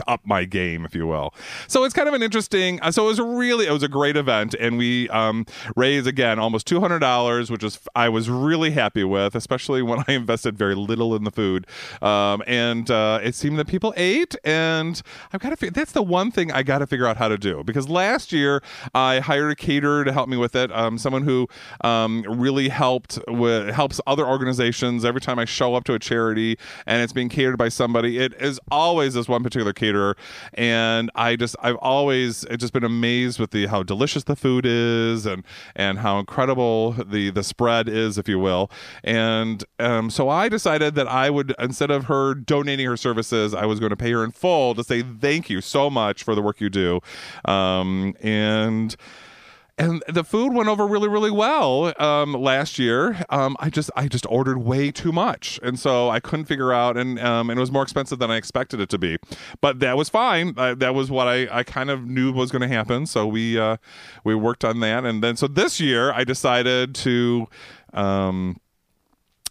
up 0.07 0.21
my 0.25 0.45
game, 0.45 0.85
if 0.85 0.95
you 0.95 1.07
will. 1.07 1.35
So 1.69 1.85
it's 1.85 1.95
kind 1.95 2.09
of 2.09 2.15
an 2.15 2.23
interesting. 2.23 2.81
Uh, 2.81 2.91
so 2.91 3.05
it 3.05 3.09
was 3.09 3.21
really, 3.21 3.67
it 3.67 3.73
was 3.73 3.83
a 3.83 3.89
great 3.89 4.17
event, 4.17 4.55
and 4.55 4.79
we 4.79 5.09
um, 5.11 5.47
raised 5.75 6.07
again 6.07 6.39
almost 6.39 6.67
two 6.67 6.81
hundred 6.81 7.01
dollars, 7.01 7.51
which 7.51 7.65
is 7.65 7.79
I 7.95 8.09
was 8.09 8.29
really 8.31 8.71
happy 8.71 9.05
with, 9.05 9.35
especially 9.35 9.83
when 9.83 10.05
I 10.09 10.13
invested 10.13 10.57
very 10.57 10.75
little 10.75 11.15
in 11.15 11.25
the 11.25 11.31
food. 11.31 11.67
Um, 12.03 12.43
and 12.47 12.91
uh, 12.91 13.21
it 13.23 13.35
seemed 13.35 13.59
that 13.59 13.67
people 13.67 13.93
ate, 13.97 14.37
and 14.45 15.01
I've 15.33 15.41
got 15.41 15.59
to. 15.59 15.71
That's 15.71 15.93
the 15.93 16.03
one 16.03 16.31
thing 16.31 16.53
I 16.53 16.63
got 16.63 16.79
to 16.79 16.87
figure 16.87 17.07
out 17.07 17.17
how 17.17 17.29
to 17.29 17.39
do 17.39 17.63
because 17.65 17.89
last 17.89 18.33
year 18.33 18.63
I 18.95 19.21
hired 19.21 19.51
a 19.51 19.57
caterer 19.57 20.05
to 20.05 20.13
help 20.13 20.29
me 20.29 20.37
with 20.37 20.55
it. 20.55 20.71
Um, 20.73 20.99
someone 20.99 21.23
who 21.23 21.49
um, 21.83 22.25
really 22.29 22.69
helped 22.69 23.19
with 23.29 23.75
helps 23.75 24.01
other 24.07 24.27
organizations 24.27 25.05
every 25.05 25.21
time 25.21 25.39
I 25.39 25.45
show 25.45 25.75
up 25.75 25.85
to 25.85 25.95
a 25.95 25.99
charity 25.99 26.59
and 26.87 27.03
it's 27.03 27.13
being 27.13 27.29
catered 27.29 27.59
by 27.59 27.69
somebody. 27.69 28.19
It 28.19 28.35
is 28.41 28.61
always 28.71 29.15
this 29.15 29.29
one 29.37 29.43
particular 29.43 29.73
caterer, 29.73 30.17
and 30.55 31.11
I 31.15 31.37
just 31.37 31.57
I've 31.63 31.77
always 31.77 32.47
just 32.57 32.73
been 32.73 32.85
amazed 32.85 33.39
with 33.39 33.51
the 33.51 33.67
how 33.67 33.83
delicious 33.83 34.25
the 34.25 34.35
food 34.35 34.65
is 34.67 35.27
and 35.27 35.45
and 35.75 35.99
how 35.99 36.19
incredible 36.19 36.93
the 36.93 37.31
the 37.31 37.43
spread 37.43 37.89
is, 37.89 38.17
if 38.17 38.29
you 38.29 38.39
will. 38.39 38.71
And 39.05 39.63
um, 39.79 40.11
so 40.11 40.29
I 40.31 40.49
decided 40.49 40.95
that 40.95 41.07
I 41.07 41.29
would 41.29 41.55
instead 41.59 41.91
of 41.91 42.05
her 42.05 42.35
donating 42.35 42.87
her 42.87 42.97
services, 42.97 43.53
I 43.53 43.67
was 43.67 43.79
going 43.79 43.91
to 43.91 43.97
pay 43.97 44.13
her 44.13 44.25
in 44.25 44.31
full 44.31 44.75
to 44.75 44.83
say 44.83 45.03
thank 45.03 45.51
you 45.51 45.61
so 45.61 45.91
much 45.91 46.23
for 46.23 46.35
the 46.35 46.43
work 46.43 46.61
you 46.61 46.71
do. 46.71 47.01
Um, 47.45 48.15
and 48.23 48.97
and 49.79 50.03
the 50.09 50.25
food 50.25 50.55
went 50.55 50.69
over 50.69 50.87
really 50.87 51.09
really 51.09 51.31
well 51.31 51.93
um, 52.03 52.33
last 52.33 52.79
year. 52.79 53.23
Um, 53.29 53.57
i 53.61 53.69
just 53.69 53.91
i 53.97 54.09
just 54.09 54.27
ordered 54.27 54.59
way 54.59 54.91
too 54.91 55.13
much. 55.13 55.61
And 55.63 55.79
so 55.79 56.09
i 56.09 56.21
couldn't 56.21 56.47
figure 56.47 56.73
out 56.73 56.97
and, 56.97 57.19
um, 57.19 57.51
and 57.51 57.59
it 57.59 57.61
was 57.61 57.73
more 57.73 57.83
expensive 57.83 58.19
than 58.19 58.31
i 58.31 58.37
expected 58.37 58.81
it 58.81 58.89
to 58.91 58.99
be. 58.99 59.19
But 59.61 59.81
that 59.81 59.97
was 59.97 60.09
fine. 60.09 60.55
Uh, 60.57 60.75
that 60.77 60.95
was 60.95 61.11
what 61.11 61.29
i, 61.29 61.49
I 61.51 61.63
kind 61.63 61.91
of 61.91 62.07
knew 62.07 62.33
was 62.33 62.51
going 62.51 62.63
to 62.63 62.69
happen. 62.69 63.07
So 63.07 63.27
we 63.27 63.59
uh, 63.59 63.77
we 64.25 64.35
worked 64.35 64.65
on 64.65 64.81
that. 64.81 65.05
And 65.05 65.23
then 65.23 65.37
so 65.37 65.47
this 65.47 65.81
year 65.81 66.13
i 66.13 66.25
decided 66.25 66.95
to 66.97 67.47
um, 67.93 68.61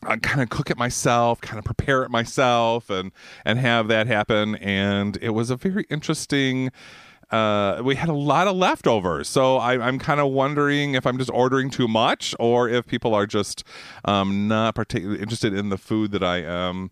I 0.08 0.18
kind 0.18 0.42
of 0.42 0.50
cook 0.50 0.70
it 0.70 0.78
myself, 0.78 1.42
kind 1.42 1.58
of 1.58 1.66
prepare 1.66 2.04
it 2.04 2.12
myself, 2.12 2.90
and 2.90 3.12
and 3.44 3.60
have 3.60 3.88
that 3.88 4.08
happen. 4.08 4.56
And 4.56 5.18
it 5.22 5.32
was 5.32 5.50
a 5.50 5.56
very 5.56 5.86
interesting 5.90 6.72
uh, 7.32 7.82
we 7.84 7.96
had 7.96 8.10
a 8.10 8.14
lot 8.14 8.48
of 8.48 8.56
leftovers. 8.56 9.28
So 9.28 9.58
I, 9.58 9.88
am 9.88 10.00
kind 10.00 10.20
of 10.20 10.32
wondering 10.32 10.96
if 10.96 11.06
I'm 11.06 11.18
just 11.18 11.32
ordering 11.32 11.70
too 11.70 11.88
much 11.88 12.36
or 12.40 12.70
if 12.70 12.86
people 12.86 13.14
are 13.14 13.26
just 13.26 13.64
um, 14.06 14.48
not 14.48 14.76
particularly 14.76 15.22
interested 15.22 15.54
in 15.54 15.70
the 15.70 15.78
food 15.78 16.12
that 16.12 16.24
I 16.24 16.38
am. 16.38 16.92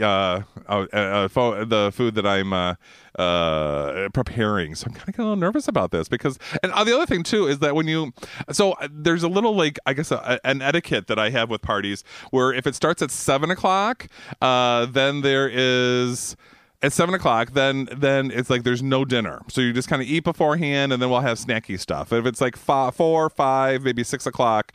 Uh, 0.00 0.42
uh, 0.68 0.86
uh, 0.92 1.28
fo- 1.28 1.64
the 1.64 1.92
food 1.94 2.16
that 2.16 2.26
I'm 2.26 2.52
uh, 2.52 2.74
uh, 3.16 4.08
preparing. 4.12 4.74
So 4.74 4.86
I'm 4.88 4.94
kind 4.94 5.08
of 5.08 5.18
a 5.20 5.22
little 5.22 5.36
nervous 5.36 5.68
about 5.68 5.92
this 5.92 6.08
because, 6.08 6.36
and 6.64 6.72
uh, 6.72 6.82
the 6.82 6.96
other 6.96 7.06
thing 7.06 7.22
too 7.22 7.46
is 7.46 7.60
that 7.60 7.76
when 7.76 7.86
you, 7.86 8.12
so 8.50 8.74
there's 8.90 9.22
a 9.22 9.28
little 9.28 9.54
like 9.54 9.78
I 9.86 9.92
guess 9.92 10.10
a, 10.10 10.40
an 10.42 10.62
etiquette 10.62 11.06
that 11.06 11.20
I 11.20 11.30
have 11.30 11.48
with 11.48 11.62
parties 11.62 12.02
where 12.32 12.52
if 12.52 12.66
it 12.66 12.74
starts 12.74 13.02
at 13.02 13.12
seven 13.12 13.52
o'clock, 13.52 14.08
uh, 14.42 14.86
then 14.86 15.20
there 15.20 15.48
is 15.48 16.36
at 16.82 16.92
seven 16.92 17.14
o'clock, 17.14 17.52
then 17.52 17.88
then 17.96 18.30
it's 18.30 18.50
like 18.50 18.62
there's 18.62 18.82
no 18.82 19.04
dinner, 19.04 19.40
so 19.48 19.60
you 19.60 19.72
just 19.72 19.88
kind 19.88 20.02
of 20.02 20.08
eat 20.08 20.24
beforehand, 20.24 20.92
and 20.92 21.00
then 21.00 21.10
we'll 21.10 21.20
have 21.20 21.38
snacky 21.38 21.78
stuff. 21.78 22.12
If 22.12 22.26
it's 22.26 22.40
like 22.40 22.56
five, 22.56 22.94
four, 22.94 23.30
five, 23.30 23.82
maybe 23.82 24.04
six 24.04 24.26
o'clock, 24.26 24.72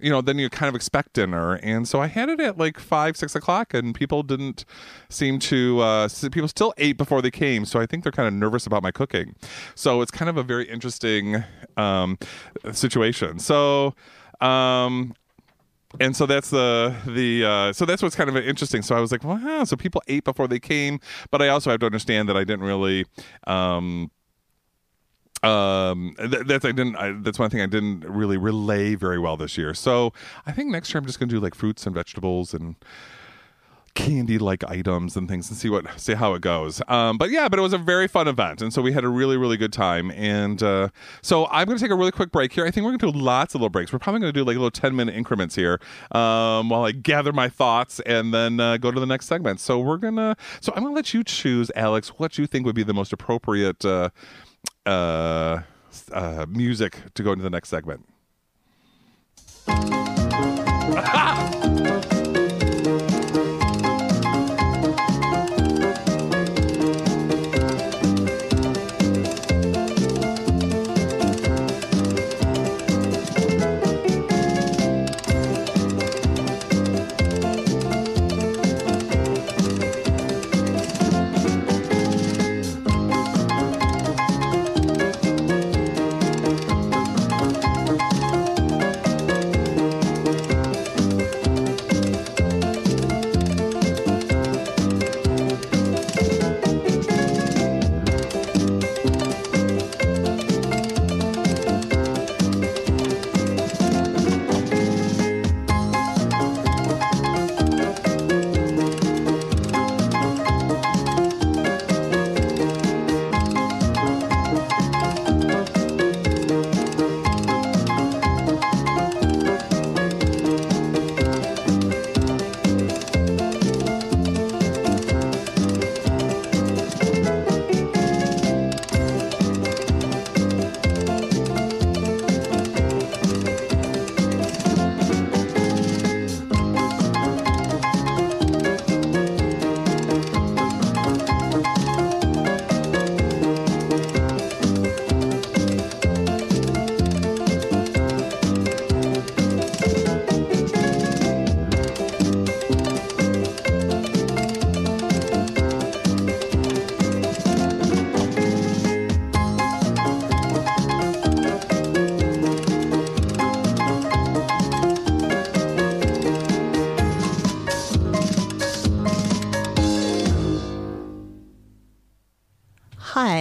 you 0.00 0.10
know, 0.10 0.20
then 0.20 0.38
you 0.38 0.48
kind 0.48 0.68
of 0.68 0.74
expect 0.74 1.12
dinner. 1.14 1.54
And 1.56 1.86
so 1.86 2.00
I 2.00 2.06
had 2.06 2.28
it 2.28 2.40
at 2.40 2.58
like 2.58 2.78
five, 2.78 3.16
six 3.16 3.34
o'clock, 3.34 3.74
and 3.74 3.94
people 3.94 4.22
didn't 4.22 4.64
seem 5.08 5.38
to. 5.40 5.80
Uh, 5.80 6.08
people 6.32 6.48
still 6.48 6.72
ate 6.78 6.96
before 6.96 7.22
they 7.22 7.30
came, 7.30 7.64
so 7.64 7.80
I 7.80 7.86
think 7.86 8.02
they're 8.02 8.12
kind 8.12 8.28
of 8.28 8.34
nervous 8.34 8.66
about 8.66 8.82
my 8.82 8.90
cooking. 8.90 9.34
So 9.74 10.00
it's 10.00 10.10
kind 10.10 10.28
of 10.28 10.36
a 10.36 10.42
very 10.42 10.68
interesting 10.68 11.44
um, 11.76 12.18
situation. 12.72 13.38
So 13.38 13.94
um, 14.40 15.14
and 15.98 16.14
so 16.14 16.26
that's 16.26 16.50
the 16.50 16.94
the 17.06 17.44
uh, 17.44 17.72
so 17.72 17.84
that's 17.84 18.02
what's 18.02 18.14
kind 18.14 18.30
of 18.30 18.36
interesting. 18.36 18.82
So 18.82 18.96
I 18.96 19.00
was 19.00 19.10
like, 19.10 19.24
wow, 19.24 19.64
so 19.64 19.76
people 19.76 20.02
ate 20.06 20.24
before 20.24 20.46
they 20.46 20.60
came, 20.60 21.00
but 21.30 21.42
I 21.42 21.48
also 21.48 21.70
have 21.70 21.80
to 21.80 21.86
understand 21.86 22.28
that 22.28 22.36
I 22.36 22.44
didn't 22.44 22.64
really. 22.64 23.06
Um, 23.46 24.10
um 25.42 26.14
th- 26.18 26.44
that's 26.44 26.66
i 26.66 26.70
didn't 26.70 26.96
I, 26.96 27.12
that's 27.12 27.38
one 27.38 27.48
thing 27.48 27.62
i 27.62 27.66
didn't 27.66 28.00
really 28.00 28.36
relay 28.36 28.94
very 28.94 29.18
well 29.18 29.38
this 29.38 29.56
year 29.56 29.72
so 29.72 30.12
i 30.44 30.52
think 30.52 30.70
next 30.70 30.92
year 30.92 30.98
i'm 30.98 31.06
just 31.06 31.18
gonna 31.18 31.30
do 31.30 31.40
like 31.40 31.54
fruits 31.54 31.86
and 31.86 31.94
vegetables 31.94 32.52
and 32.52 32.76
candy 34.00 34.38
like 34.38 34.64
items 34.64 35.16
and 35.16 35.28
things 35.28 35.48
and 35.50 35.58
see 35.58 35.68
what 35.68 35.86
see 36.00 36.14
how 36.14 36.34
it 36.34 36.42
goes. 36.42 36.80
Um, 36.88 37.18
but 37.18 37.30
yeah 37.30 37.48
but 37.48 37.58
it 37.58 37.62
was 37.62 37.72
a 37.72 37.78
very 37.78 38.08
fun 38.08 38.28
event. 38.28 38.62
And 38.62 38.72
so 38.72 38.82
we 38.82 38.92
had 38.92 39.04
a 39.04 39.08
really 39.08 39.36
really 39.36 39.56
good 39.56 39.72
time. 39.72 40.10
And 40.12 40.62
uh, 40.62 40.88
so 41.22 41.46
i'm 41.46 41.66
going 41.66 41.78
to 41.78 41.84
take 41.84 41.90
a 41.90 41.94
really 41.94 42.12
quick 42.12 42.30
break 42.30 42.52
here. 42.52 42.64
I 42.64 42.70
think 42.70 42.84
we're 42.84 42.96
going 42.96 43.12
to 43.12 43.12
do 43.12 43.18
lots 43.18 43.54
of 43.54 43.60
little 43.60 43.70
breaks. 43.70 43.92
We're 43.92 43.98
probably 43.98 44.20
going 44.20 44.32
to 44.32 44.38
do 44.40 44.44
like 44.44 44.54
little 44.54 44.70
10 44.70 44.96
minute 44.96 45.14
increments 45.14 45.54
here 45.54 45.80
um, 46.12 46.68
while 46.68 46.84
i 46.84 46.92
gather 46.92 47.32
my 47.32 47.48
thoughts 47.48 48.00
and 48.00 48.32
then 48.32 48.60
uh, 48.60 48.76
go 48.76 48.90
to 48.90 49.00
the 49.00 49.06
next 49.06 49.26
segment. 49.26 49.60
So 49.60 49.78
we're 49.78 49.98
gonna 49.98 50.36
so 50.60 50.72
i'm 50.74 50.82
gonna 50.82 50.94
let 50.94 51.14
you 51.14 51.22
choose 51.22 51.70
alex 51.76 52.08
what 52.18 52.38
you 52.38 52.46
think 52.46 52.66
would 52.66 52.74
be 52.74 52.82
the 52.82 52.94
most 52.94 53.12
appropriate 53.12 53.84
uh, 53.84 54.10
uh, 54.86 55.60
uh 56.12 56.46
music 56.48 56.98
to 57.14 57.22
go 57.22 57.32
into 57.32 57.42
the 57.42 57.50
next 57.50 57.68
segment 57.68 58.06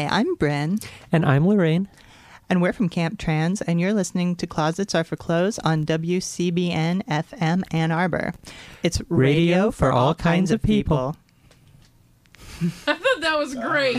I'm 0.07 0.35
Bryn. 0.35 0.79
And 1.11 1.25
I'm 1.25 1.47
Lorraine. 1.47 1.87
And 2.49 2.61
we're 2.61 2.73
from 2.73 2.89
Camp 2.89 3.19
Trans, 3.19 3.61
and 3.61 3.79
you're 3.79 3.93
listening 3.93 4.35
to 4.37 4.47
Closets 4.47 4.95
Are 4.95 5.03
for 5.03 5.15
Clothes 5.15 5.59
on 5.59 5.85
WCBN 5.85 7.05
FM 7.05 7.63
Ann 7.71 7.91
Arbor. 7.91 8.33
It's 8.81 8.99
radio, 9.09 9.55
radio 9.57 9.71
for 9.71 9.91
all 9.91 10.15
kinds 10.15 10.49
of 10.49 10.61
people. 10.63 11.15
I 12.87 12.93
thought 12.93 13.21
that 13.21 13.37
was 13.37 13.53
great. 13.55 13.97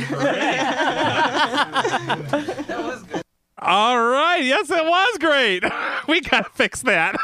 that 2.69 2.83
was 2.83 3.03
good. 3.05 3.23
All 3.59 3.99
right. 4.01 4.43
Yes, 4.43 4.71
it 4.71 4.85
was 4.85 5.19
great. 5.19 5.63
We 6.09 6.21
got 6.23 6.45
to 6.45 6.51
fix 6.51 6.83
that. 6.83 7.15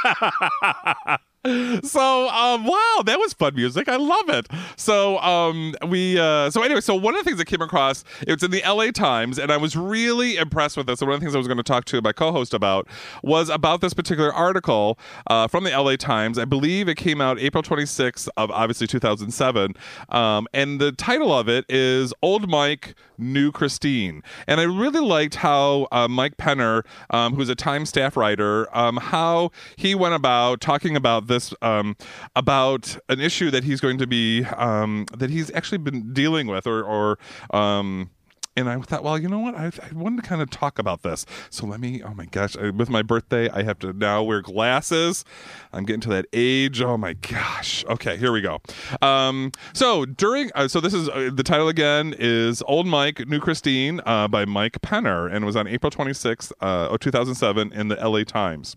So 1.83 2.29
um, 2.29 2.65
wow 2.67 3.03
that 3.05 3.19
was 3.19 3.33
fun 3.33 3.55
music. 3.55 3.88
I 3.88 3.97
love 3.97 4.29
it. 4.29 4.49
So 4.76 5.19
um, 5.19 5.75
we 5.88 6.19
uh, 6.19 6.50
so 6.50 6.62
anyway 6.62 6.81
so 6.81 6.95
one 6.95 7.15
of 7.15 7.21
the 7.21 7.25
things 7.25 7.38
that 7.38 7.47
came 7.47 7.62
across 7.62 8.05
it 8.26 8.33
was 8.33 8.43
in 8.43 8.50
the 8.50 8.62
la 8.67 8.91
times 8.91 9.38
and 9.38 9.50
i 9.53 9.57
was 9.57 9.76
really 9.76 10.37
impressed 10.37 10.76
with 10.76 10.87
this. 10.87 11.00
And 11.00 11.09
one 11.09 11.15
of 11.15 11.21
the 11.21 11.25
things 11.25 11.35
i 11.35 11.38
was 11.38 11.47
going 11.47 11.57
to 11.57 11.62
talk 11.62 11.85
to 11.87 12.00
my 12.03 12.12
co-host 12.12 12.55
about 12.55 12.88
was 13.23 13.49
about 13.49 13.81
this 13.81 13.95
particular 13.95 14.33
article 14.33 14.99
uh, 15.29 15.47
from 15.49 15.65
the 15.65 15.71
la 15.71 15.97
times. 15.97 16.38
I 16.38 16.45
believe 16.45 16.88
it 16.88 16.97
came 16.97 17.21
out 17.21 17.38
april 17.38 17.62
26th 17.62 18.29
of 18.37 18.50
obviously 18.50 18.87
2007 18.87 19.75
um, 20.09 20.47
and 20.53 20.81
the 20.81 20.93
title 20.93 21.33
of 21.33 21.49
it 21.49 21.65
is 21.69 22.12
old 22.23 22.49
mike 22.49 22.95
new 23.18 23.52
christine. 23.52 24.23
And 24.46 24.61
i 24.61 24.64
really 24.64 25.00
liked 25.00 25.37
how 25.37 25.88
uh, 25.92 26.08
mike 26.08 26.37
penner 26.37 26.85
um, 27.11 27.35
who's 27.35 27.49
a 27.49 27.54
time 27.54 27.87
staff 27.87 28.16
writer 28.16 28.68
um, 28.76 28.96
how 28.96 29.50
he 29.76 29.94
went 29.94 30.14
about 30.14 30.61
talking 30.61 30.96
about 30.96 31.26
this 31.26 31.54
um, 31.62 31.96
about 32.35 32.96
an 33.08 33.20
issue 33.20 33.50
that 33.50 33.64
he's 33.64 33.80
going 33.80 33.99
to 33.99 34.06
be 34.06 34.44
um, 34.56 35.06
that 35.16 35.30
he's 35.30 35.50
actually 35.54 35.78
been 35.78 36.12
dealing 36.12 36.46
with, 36.46 36.66
or, 36.66 36.82
or 36.82 37.18
um, 37.50 38.11
and 38.57 38.69
I 38.69 38.81
thought, 38.81 39.05
well, 39.05 39.19
you 39.19 39.29
know 39.29 39.39
what? 39.39 39.55
I, 39.55 39.67
I, 39.67 39.93
wanted 39.93 40.23
to 40.23 40.29
kind 40.29 40.41
of 40.41 40.51
talk 40.51 40.79
about 40.79 41.03
this. 41.03 41.27
So 41.51 41.67
let 41.67 41.79
me, 41.79 42.03
oh 42.03 42.15
my 42.15 42.25
gosh, 42.25 42.57
with 42.57 42.89
my 42.89 43.03
birthday, 43.03 43.51
I 43.51 43.63
have 43.63 43.79
to 43.81 43.93
now 43.93 44.23
wear 44.23 44.41
glasses. 44.41 45.25
I'm 45.73 45.85
getting 45.85 46.01
to 46.03 46.09
that 46.11 46.27
age. 46.33 46.81
Oh 46.81 46.97
my 46.97 47.13
gosh. 47.13 47.85
Okay, 47.85 48.17
here 48.17 48.33
we 48.33 48.41
go. 48.41 48.61
Um, 49.03 49.53
so 49.75 50.07
during, 50.07 50.51
uh, 50.55 50.69
so 50.69 50.81
this 50.81 50.95
is 50.95 51.09
uh, 51.09 51.31
the 51.33 51.43
title 51.43 51.69
again 51.69 52.15
is 52.19 52.63
Old 52.67 52.87
Mike, 52.87 53.29
New 53.29 53.41
Christine 53.41 54.01
uh, 54.07 54.27
by 54.29 54.47
Mike 54.47 54.81
Penner, 54.81 55.31
and 55.31 55.45
was 55.45 55.57
on 55.57 55.67
April 55.67 55.91
26th, 55.91 56.53
uh, 56.61 56.97
2007 56.97 57.73
in 57.73 57.89
the 57.89 57.97
LA 57.97 58.25
Times. 58.25 58.77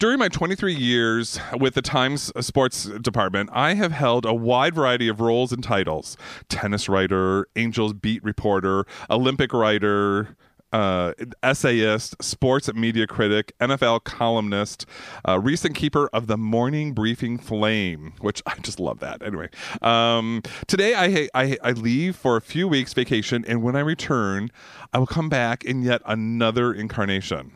During 0.00 0.18
my 0.18 0.28
23 0.28 0.74
years 0.74 1.38
with 1.58 1.74
the 1.74 1.82
Times 1.82 2.32
Sports 2.40 2.84
Department, 2.84 3.50
I 3.52 3.74
have 3.74 3.92
held 3.92 4.24
a 4.24 4.32
wide 4.32 4.74
variety 4.74 5.08
of 5.08 5.20
roles 5.20 5.52
and 5.52 5.62
titles 5.62 6.16
tennis 6.48 6.88
writer, 6.88 7.46
Angels 7.54 7.92
beat 7.92 8.24
reporter, 8.24 8.86
Olympic 9.10 9.52
writer, 9.52 10.38
uh, 10.72 11.12
essayist, 11.42 12.16
sports 12.22 12.72
media 12.72 13.06
critic, 13.06 13.52
NFL 13.60 14.04
columnist, 14.04 14.86
uh, 15.28 15.38
recent 15.38 15.76
keeper 15.76 16.08
of 16.14 16.28
the 16.28 16.38
Morning 16.38 16.94
Briefing 16.94 17.36
Flame, 17.36 18.14
which 18.20 18.42
I 18.46 18.54
just 18.60 18.80
love 18.80 19.00
that. 19.00 19.22
Anyway, 19.22 19.50
um, 19.82 20.40
today 20.66 20.94
I, 20.94 21.28
I, 21.34 21.58
I 21.62 21.72
leave 21.72 22.16
for 22.16 22.38
a 22.38 22.40
few 22.40 22.66
weeks 22.68 22.94
vacation, 22.94 23.44
and 23.46 23.62
when 23.62 23.76
I 23.76 23.80
return, 23.80 24.50
I 24.94 24.98
will 24.98 25.06
come 25.06 25.28
back 25.28 25.62
in 25.62 25.82
yet 25.82 26.00
another 26.06 26.72
incarnation 26.72 27.52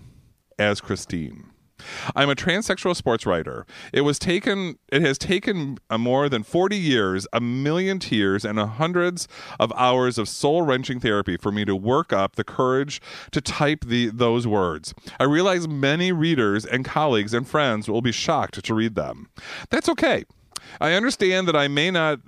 as 0.59 0.83
Christine. 0.83 1.54
I'm 2.15 2.31
a 2.31 2.35
transsexual 2.35 2.97
sports 2.97 3.27
writer. 3.27 3.67
It 3.93 4.03
was 4.03 4.19
taken 4.19 4.79
it 4.91 5.03
has 5.03 5.19
taken 5.19 5.79
a 5.91 5.99
more 5.99 6.29
than 6.29 6.43
40 6.43 6.77
years, 6.77 7.27
a 7.33 7.41
million 7.41 7.99
tears 7.99 8.45
and 8.45 8.59
hundreds 8.59 9.29
of 9.59 9.73
hours 9.77 10.19
of 10.19 10.29
soul-wrenching 10.29 11.01
therapy 11.01 11.37
for 11.37 11.53
me 11.53 11.65
to 11.65 11.77
work 11.77 12.13
up 12.13 12.37
the 12.37 12.45
courage 12.45 13.01
to 13.33 13.41
type 13.41 13.85
the 13.87 14.11
those 14.11 14.47
words. 14.47 14.95
I 15.19 15.25
realize 15.25 15.69
many 15.69 16.13
readers 16.13 16.65
and 16.65 16.85
colleagues 16.85 17.35
and 17.35 17.47
friends 17.47 17.89
will 17.89 18.03
be 18.03 18.13
shocked 18.13 18.63
to 18.63 18.75
read 18.75 18.95
them. 18.95 19.29
That's 19.71 19.89
okay. 19.89 20.25
I 20.81 20.93
understand 20.95 21.47
that 21.49 21.57
I 21.57 21.69
may 21.69 21.91
not 21.91 22.21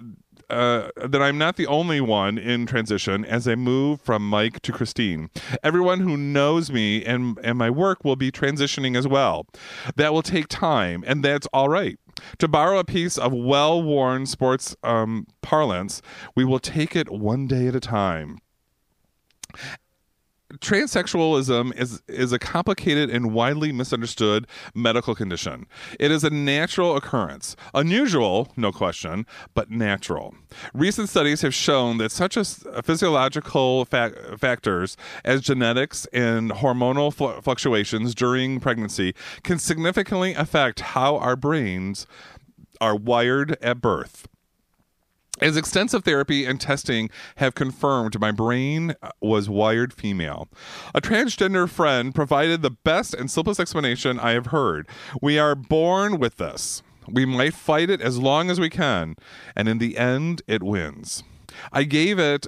uh, 0.50 0.90
that 0.96 1.20
I'm 1.22 1.38
not 1.38 1.56
the 1.56 1.66
only 1.66 2.00
one 2.00 2.38
in 2.38 2.66
transition 2.66 3.24
as 3.24 3.48
I 3.48 3.54
move 3.54 4.00
from 4.00 4.28
Mike 4.28 4.60
to 4.62 4.72
Christine. 4.72 5.30
Everyone 5.62 6.00
who 6.00 6.16
knows 6.16 6.70
me 6.70 7.04
and, 7.04 7.38
and 7.42 7.58
my 7.58 7.70
work 7.70 8.04
will 8.04 8.16
be 8.16 8.30
transitioning 8.30 8.96
as 8.96 9.06
well. 9.06 9.46
That 9.96 10.12
will 10.12 10.22
take 10.22 10.48
time, 10.48 11.04
and 11.06 11.24
that's 11.24 11.46
all 11.52 11.68
right. 11.68 11.98
To 12.38 12.48
borrow 12.48 12.78
a 12.78 12.84
piece 12.84 13.18
of 13.18 13.32
well 13.32 13.82
worn 13.82 14.26
sports 14.26 14.74
um, 14.82 15.26
parlance, 15.42 16.00
we 16.34 16.44
will 16.44 16.60
take 16.60 16.96
it 16.96 17.10
one 17.10 17.46
day 17.46 17.66
at 17.66 17.74
a 17.74 17.80
time 17.80 18.38
transsexualism 20.54 21.76
is 21.78 22.02
is 22.08 22.32
a 22.32 22.38
complicated 22.38 23.10
and 23.10 23.32
widely 23.32 23.72
misunderstood 23.72 24.46
medical 24.74 25.14
condition. 25.14 25.66
It 25.98 26.10
is 26.10 26.24
a 26.24 26.30
natural 26.30 26.96
occurrence, 26.96 27.56
unusual, 27.74 28.52
no 28.56 28.72
question, 28.72 29.26
but 29.54 29.70
natural. 29.70 30.34
Recent 30.72 31.08
studies 31.08 31.42
have 31.42 31.54
shown 31.54 31.98
that 31.98 32.12
such 32.12 32.36
as 32.36 32.64
uh, 32.72 32.82
physiological 32.82 33.84
fa- 33.86 34.36
factors 34.38 34.96
as 35.24 35.40
genetics 35.42 36.06
and 36.12 36.50
hormonal 36.50 37.12
fl- 37.12 37.40
fluctuations 37.40 38.14
during 38.14 38.60
pregnancy 38.60 39.14
can 39.42 39.58
significantly 39.58 40.34
affect 40.34 40.80
how 40.80 41.16
our 41.16 41.36
brains 41.36 42.06
are 42.80 42.94
wired 42.94 43.56
at 43.62 43.80
birth. 43.80 44.28
As 45.40 45.56
extensive 45.56 46.04
therapy 46.04 46.46
and 46.46 46.58
testing 46.58 47.10
have 47.36 47.54
confirmed, 47.54 48.18
my 48.18 48.30
brain 48.30 48.94
uh, 49.02 49.10
was 49.20 49.50
wired 49.50 49.92
female. 49.92 50.48
A 50.94 51.00
transgender 51.00 51.68
friend 51.68 52.14
provided 52.14 52.62
the 52.62 52.70
best 52.70 53.12
and 53.12 53.30
simplest 53.30 53.60
explanation 53.60 54.18
I 54.18 54.30
have 54.32 54.46
heard. 54.46 54.88
We 55.20 55.38
are 55.38 55.54
born 55.54 56.18
with 56.18 56.36
this. 56.38 56.82
We 57.08 57.26
might 57.26 57.54
fight 57.54 57.90
it 57.90 58.00
as 58.00 58.18
long 58.18 58.50
as 58.50 58.58
we 58.58 58.70
can, 58.70 59.14
and 59.54 59.68
in 59.68 59.78
the 59.78 59.98
end, 59.98 60.42
it 60.46 60.62
wins. 60.62 61.22
I 61.70 61.84
gave 61.84 62.18
it 62.18 62.46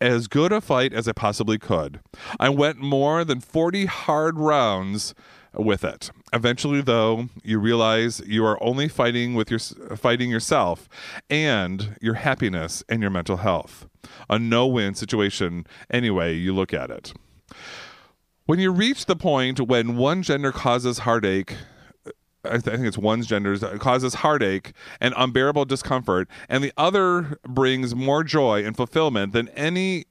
as 0.00 0.28
good 0.28 0.52
a 0.52 0.60
fight 0.60 0.92
as 0.92 1.08
I 1.08 1.12
possibly 1.12 1.58
could. 1.58 2.00
I 2.40 2.48
went 2.48 2.78
more 2.78 3.24
than 3.24 3.40
40 3.40 3.86
hard 3.86 4.38
rounds 4.38 5.14
with 5.54 5.84
it. 5.84 6.10
Eventually, 6.32 6.82
though, 6.82 7.28
you 7.42 7.58
realize 7.58 8.20
you 8.26 8.44
are 8.44 8.62
only 8.62 8.88
fighting 8.88 9.34
with 9.34 9.50
your 9.50 9.60
fighting 9.96 10.30
yourself 10.30 10.88
and 11.30 11.96
your 12.02 12.14
happiness 12.14 12.84
and 12.88 13.00
your 13.00 13.10
mental 13.10 13.38
health. 13.38 13.88
A 14.28 14.38
no-win 14.38 14.94
situation, 14.94 15.66
anyway 15.90 16.34
you 16.34 16.54
look 16.54 16.74
at 16.74 16.90
it. 16.90 17.14
When 18.44 18.58
you 18.58 18.72
reach 18.72 19.06
the 19.06 19.16
point 19.16 19.60
when 19.60 19.96
one 19.96 20.22
gender 20.22 20.52
causes 20.52 21.00
heartache, 21.00 21.54
I 22.44 22.58
think 22.58 22.80
it's 22.80 22.98
one's 22.98 23.26
gender 23.26 23.58
causes 23.78 24.14
heartache 24.14 24.72
and 25.00 25.14
unbearable 25.16 25.64
discomfort, 25.64 26.28
and 26.48 26.62
the 26.62 26.72
other 26.76 27.38
brings 27.46 27.94
more 27.94 28.22
joy 28.24 28.64
and 28.64 28.76
fulfillment 28.76 29.32
than 29.32 29.48
any 29.50 30.04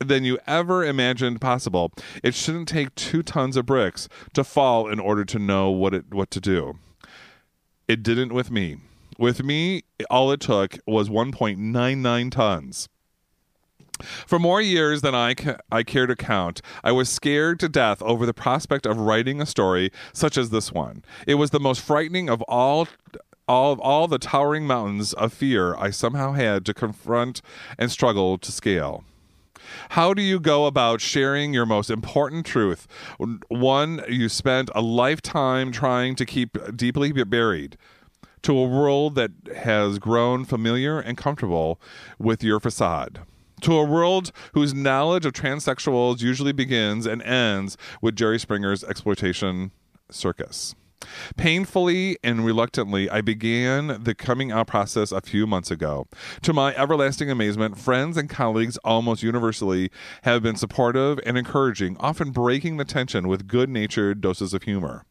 than 0.00 0.24
you 0.24 0.38
ever 0.46 0.84
imagined 0.84 1.40
possible. 1.40 1.92
It 2.22 2.34
shouldn't 2.34 2.68
take 2.68 2.94
two 2.94 3.22
tons 3.22 3.56
of 3.56 3.66
bricks 3.66 4.08
to 4.34 4.44
fall 4.44 4.88
in 4.88 4.98
order 4.98 5.24
to 5.24 5.38
know 5.38 5.70
what 5.70 5.94
it 5.94 6.12
what 6.12 6.30
to 6.32 6.40
do. 6.40 6.78
It 7.86 8.02
didn't 8.02 8.32
with 8.32 8.50
me. 8.50 8.78
With 9.18 9.44
me, 9.44 9.84
all 10.10 10.32
it 10.32 10.40
took 10.40 10.78
was 10.86 11.08
1.99 11.08 12.30
tons. 12.32 12.88
For 14.26 14.40
more 14.40 14.60
years 14.60 15.02
than 15.02 15.14
I, 15.14 15.34
ca- 15.34 15.58
I 15.70 15.84
care 15.84 16.06
to 16.06 16.16
count, 16.16 16.60
I 16.82 16.90
was 16.90 17.08
scared 17.08 17.60
to 17.60 17.68
death 17.68 18.02
over 18.02 18.26
the 18.26 18.34
prospect 18.34 18.86
of 18.86 18.98
writing 18.98 19.40
a 19.40 19.46
story 19.46 19.92
such 20.12 20.36
as 20.36 20.50
this 20.50 20.72
one. 20.72 21.04
It 21.28 21.36
was 21.36 21.50
the 21.50 21.60
most 21.60 21.80
frightening 21.80 22.28
of 22.28 22.42
all 22.42 22.88
all 23.46 23.72
of 23.72 23.78
all 23.78 24.08
the 24.08 24.18
towering 24.18 24.66
mountains 24.66 25.12
of 25.12 25.32
fear 25.32 25.76
I 25.76 25.90
somehow 25.90 26.32
had 26.32 26.64
to 26.64 26.74
confront 26.74 27.42
and 27.78 27.90
struggle 27.90 28.38
to 28.38 28.50
scale. 28.50 29.04
How 29.90 30.14
do 30.14 30.22
you 30.22 30.40
go 30.40 30.66
about 30.66 31.00
sharing 31.00 31.54
your 31.54 31.66
most 31.66 31.90
important 31.90 32.46
truth? 32.46 32.86
One 33.48 34.02
you 34.08 34.28
spent 34.28 34.70
a 34.74 34.80
lifetime 34.80 35.72
trying 35.72 36.14
to 36.16 36.24
keep 36.26 36.56
deeply 36.76 37.12
buried 37.12 37.76
to 38.42 38.56
a 38.56 38.66
world 38.66 39.14
that 39.14 39.30
has 39.56 39.98
grown 39.98 40.44
familiar 40.44 41.00
and 41.00 41.16
comfortable 41.16 41.80
with 42.18 42.44
your 42.44 42.60
facade. 42.60 43.20
To 43.62 43.72
a 43.78 43.84
world 43.84 44.30
whose 44.52 44.74
knowledge 44.74 45.24
of 45.24 45.32
transsexuals 45.32 46.20
usually 46.20 46.52
begins 46.52 47.06
and 47.06 47.22
ends 47.22 47.78
with 48.02 48.16
Jerry 48.16 48.38
Springer's 48.38 48.84
exploitation 48.84 49.70
circus. 50.10 50.74
Painfully 51.36 52.16
and 52.22 52.44
reluctantly, 52.44 53.08
I 53.10 53.20
began 53.20 54.02
the 54.02 54.14
coming 54.14 54.50
out 54.50 54.66
process 54.66 55.12
a 55.12 55.20
few 55.20 55.46
months 55.46 55.70
ago. 55.70 56.06
To 56.42 56.52
my 56.52 56.74
everlasting 56.74 57.30
amazement, 57.30 57.78
friends 57.78 58.16
and 58.16 58.28
colleagues 58.28 58.76
almost 58.78 59.22
universally 59.22 59.90
have 60.22 60.42
been 60.42 60.56
supportive 60.56 61.18
and 61.26 61.38
encouraging, 61.38 61.96
often 61.98 62.30
breaking 62.30 62.76
the 62.76 62.84
tension 62.84 63.28
with 63.28 63.48
good 63.48 63.68
natured 63.68 64.20
doses 64.20 64.54
of 64.54 64.64
humor. 64.64 65.04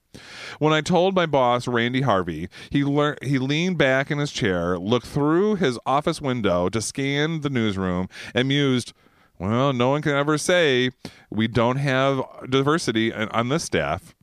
When 0.59 0.73
I 0.73 0.81
told 0.81 1.15
my 1.15 1.25
boss, 1.25 1.67
Randy 1.67 2.01
Harvey, 2.01 2.47
he, 2.69 2.83
le- 2.83 3.15
he 3.21 3.39
leaned 3.39 3.77
back 3.77 4.11
in 4.11 4.19
his 4.19 4.31
chair, 4.31 4.77
looked 4.77 5.07
through 5.07 5.55
his 5.55 5.79
office 5.85 6.21
window 6.21 6.69
to 6.69 6.81
scan 6.81 7.41
the 7.41 7.49
newsroom, 7.49 8.07
and 8.35 8.47
mused, 8.47 8.93
Well, 9.39 9.73
no 9.73 9.89
one 9.89 10.01
can 10.01 10.13
ever 10.13 10.37
say 10.37 10.91
we 11.31 11.47
don't 11.47 11.77
have 11.77 12.21
diversity 12.47 13.11
on 13.11 13.49
this 13.49 13.63
staff. 13.63 14.13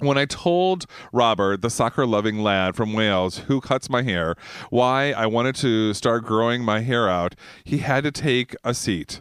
When 0.00 0.16
I 0.16 0.24
told 0.24 0.86
Robert, 1.12 1.62
the 1.62 1.70
soccer 1.70 2.06
loving 2.06 2.42
lad 2.42 2.74
from 2.74 2.92
Wales 2.92 3.38
who 3.38 3.60
cuts 3.60 3.90
my 3.90 4.02
hair, 4.02 4.34
why 4.70 5.12
I 5.12 5.26
wanted 5.26 5.54
to 5.56 5.92
start 5.94 6.24
growing 6.24 6.64
my 6.64 6.80
hair 6.80 7.08
out, 7.08 7.34
he 7.64 7.78
had 7.78 8.04
to 8.04 8.10
take 8.10 8.56
a 8.64 8.72
seat, 8.74 9.20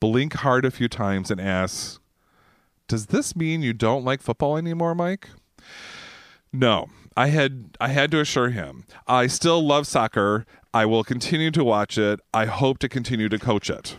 blink 0.00 0.34
hard 0.34 0.64
a 0.64 0.70
few 0.70 0.88
times, 0.88 1.30
and 1.30 1.40
ask, 1.40 2.00
Does 2.88 3.06
this 3.06 3.34
mean 3.34 3.62
you 3.62 3.72
don't 3.72 4.04
like 4.04 4.20
football 4.20 4.56
anymore, 4.56 4.94
Mike? 4.94 5.30
No. 6.52 6.88
I 7.16 7.28
had 7.28 7.76
I 7.80 7.88
had 7.88 8.12
to 8.12 8.20
assure 8.20 8.50
him. 8.50 8.84
I 9.08 9.26
still 9.26 9.60
love 9.66 9.88
soccer. 9.88 10.46
I 10.72 10.86
will 10.86 11.02
continue 11.02 11.50
to 11.50 11.64
watch 11.64 11.98
it. 11.98 12.20
I 12.32 12.44
hope 12.44 12.78
to 12.78 12.88
continue 12.88 13.28
to 13.28 13.40
coach 13.40 13.68
it. 13.68 13.96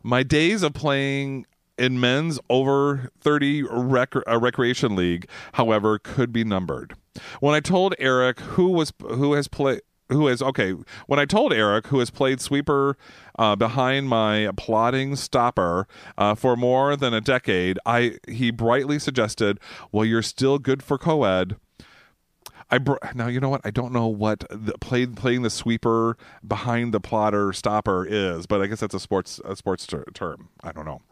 My 0.00 0.22
days 0.22 0.62
of 0.62 0.74
playing 0.74 1.44
in 1.78 1.98
men's 2.00 2.38
over 2.50 3.10
30 3.20 3.62
rec- 3.64 4.14
uh, 4.28 4.38
recreation 4.38 4.96
league, 4.96 5.28
however, 5.54 5.98
could 5.98 6.32
be 6.32 6.44
numbered. 6.44 6.94
When 7.40 7.54
I 7.54 7.60
told 7.60 7.94
Eric 7.98 8.40
who 8.40 8.70
was 8.70 8.92
who 9.00 9.34
has 9.34 9.48
played 9.48 9.80
who 10.08 10.26
has 10.26 10.42
okay 10.42 10.74
when 11.06 11.18
I 11.18 11.24
told 11.24 11.52
Eric 11.52 11.86
who 11.88 11.98
has 11.98 12.10
played 12.10 12.40
sweeper 12.40 12.96
uh, 13.38 13.56
behind 13.56 14.08
my 14.08 14.36
applauding 14.36 15.16
stopper 15.16 15.86
uh, 16.18 16.34
for 16.34 16.56
more 16.56 16.96
than 16.96 17.14
a 17.14 17.20
decade, 17.20 17.78
I 17.84 18.18
he 18.28 18.50
brightly 18.50 18.98
suggested, 18.98 19.58
"Well, 19.90 20.04
you're 20.04 20.22
still 20.22 20.58
good 20.58 20.82
for 20.82 20.98
co-ed." 20.98 21.56
I 22.72 22.78
br- 22.78 22.96
now 23.14 23.28
you 23.28 23.38
know 23.38 23.50
what 23.50 23.60
I 23.64 23.70
don't 23.70 23.92
know 23.92 24.06
what 24.06 24.44
the, 24.48 24.72
play, 24.80 25.04
playing 25.04 25.42
the 25.42 25.50
sweeper 25.50 26.16
behind 26.46 26.94
the 26.94 27.00
plotter 27.00 27.52
stopper 27.52 28.06
is, 28.06 28.46
but 28.46 28.62
I 28.62 28.66
guess 28.66 28.80
that's 28.80 28.94
a 28.94 29.00
sports 29.00 29.40
a 29.44 29.54
sports 29.54 29.86
ter- 29.86 30.06
term. 30.14 30.48
I 30.62 30.72
don't 30.72 30.86
know. 30.86 31.02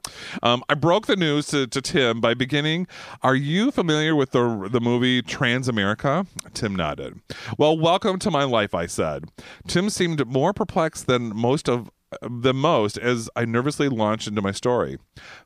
Um, 0.43 0.65
I 0.71 0.75
broke 0.75 1.07
the 1.07 1.17
news 1.17 1.49
to, 1.49 1.67
to 1.67 1.83
Tim 1.83 2.19
by 2.19 2.33
beginning. 2.33 2.87
Are 3.23 3.37
you 3.37 3.71
familiar 3.71 4.17
with 4.17 4.31
the 4.31 4.69
the 4.73 4.81
movie 4.81 5.21
Transamerica? 5.21 6.27
Tim 6.55 6.75
nodded. 6.75 7.21
Well, 7.59 7.79
welcome 7.79 8.19
to 8.21 8.31
my 8.31 8.45
life. 8.45 8.75
I 8.75 8.87
said. 8.87 9.27
Tim 9.69 9.91
seemed 9.91 10.27
more 10.27 10.55
perplexed 10.55 11.07
than 11.07 11.37
most 11.37 11.69
of 11.69 11.91
the 12.23 12.55
most 12.55 12.99
as 12.99 13.31
I 13.37 13.45
nervously 13.45 13.89
launched 13.89 14.27
into 14.27 14.43
my 14.43 14.53
story. 14.53 14.99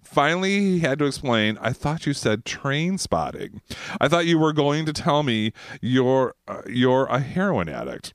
Finally, 0.03 0.61
he 0.61 0.79
had 0.81 0.99
to 0.99 1.05
explain, 1.05 1.59
I 1.61 1.73
thought 1.73 2.07
you 2.07 2.15
said 2.15 2.45
Trainspotting. 2.45 3.61
I 4.01 4.09
thought 4.09 4.27
you 4.27 4.39
were 4.39 4.53
going 4.53 4.87
to 4.87 4.93
tell 4.93 5.23
me 5.23 5.53
you're 5.81 6.35
uh, 6.49 6.63
you're 6.67 7.07
a 7.07 7.21
heroin 7.21 7.69
addict. 7.69 8.15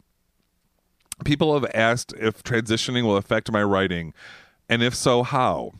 People 1.25 1.53
have 1.53 1.69
asked 1.73 2.13
if 2.17 2.43
transitioning 2.43 3.03
will 3.03 3.17
affect 3.17 3.51
my 3.51 3.62
writing, 3.62 4.13
and 4.69 4.81
if 4.81 4.95
so, 4.95 5.23
how. 5.23 5.73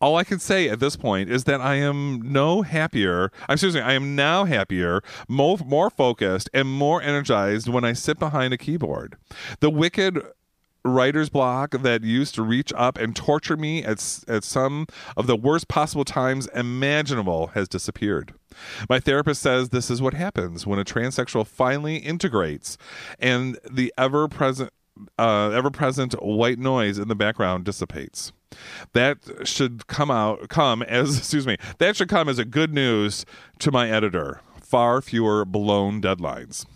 All 0.00 0.16
I 0.16 0.24
can 0.24 0.38
say 0.38 0.70
at 0.70 0.80
this 0.80 0.96
point 0.96 1.28
is 1.28 1.44
that 1.44 1.60
I 1.60 1.74
am 1.74 2.22
no 2.22 2.62
happier. 2.62 3.30
I'm 3.50 3.54
excuse 3.54 3.74
me. 3.74 3.82
I 3.82 3.92
am 3.92 4.16
now 4.16 4.46
happier, 4.46 5.02
more, 5.28 5.58
more 5.58 5.90
focused, 5.90 6.48
and 6.54 6.66
more 6.66 7.02
energized 7.02 7.68
when 7.68 7.84
I 7.84 7.92
sit 7.92 8.18
behind 8.18 8.54
a 8.54 8.58
keyboard. 8.58 9.16
The 9.60 9.68
wicked 9.68 10.22
writer's 10.84 11.28
block 11.28 11.70
that 11.72 12.02
used 12.04 12.34
to 12.34 12.42
reach 12.42 12.72
up 12.76 12.98
and 12.98 13.14
torture 13.14 13.56
me 13.56 13.84
at, 13.84 14.24
at 14.28 14.44
some 14.44 14.86
of 15.16 15.26
the 15.26 15.36
worst 15.36 15.68
possible 15.68 16.04
times 16.04 16.46
imaginable 16.54 17.48
has 17.48 17.68
disappeared. 17.68 18.34
My 18.88 19.00
therapist 19.00 19.42
says 19.42 19.68
this 19.68 19.90
is 19.90 20.02
what 20.02 20.14
happens 20.14 20.66
when 20.66 20.78
a 20.78 20.84
transsexual 20.84 21.46
finally 21.46 21.96
integrates 21.96 22.76
and 23.18 23.58
the 23.70 23.92
ever 23.96 24.28
present 24.28 24.72
uh, 25.18 25.50
ever 25.50 25.70
present 25.70 26.12
white 26.22 26.58
noise 26.58 26.98
in 26.98 27.08
the 27.08 27.14
background 27.14 27.64
dissipates. 27.64 28.32
That 28.92 29.18
should 29.44 29.86
come 29.86 30.10
out 30.10 30.48
come 30.48 30.82
as 30.82 31.16
excuse 31.18 31.46
me. 31.46 31.56
That 31.78 31.96
should 31.96 32.08
come 32.08 32.28
as 32.28 32.38
a 32.38 32.44
good 32.44 32.74
news 32.74 33.24
to 33.60 33.70
my 33.70 33.88
editor. 33.88 34.40
Far 34.60 35.00
fewer 35.00 35.44
blown 35.44 36.00
deadlines. 36.00 36.66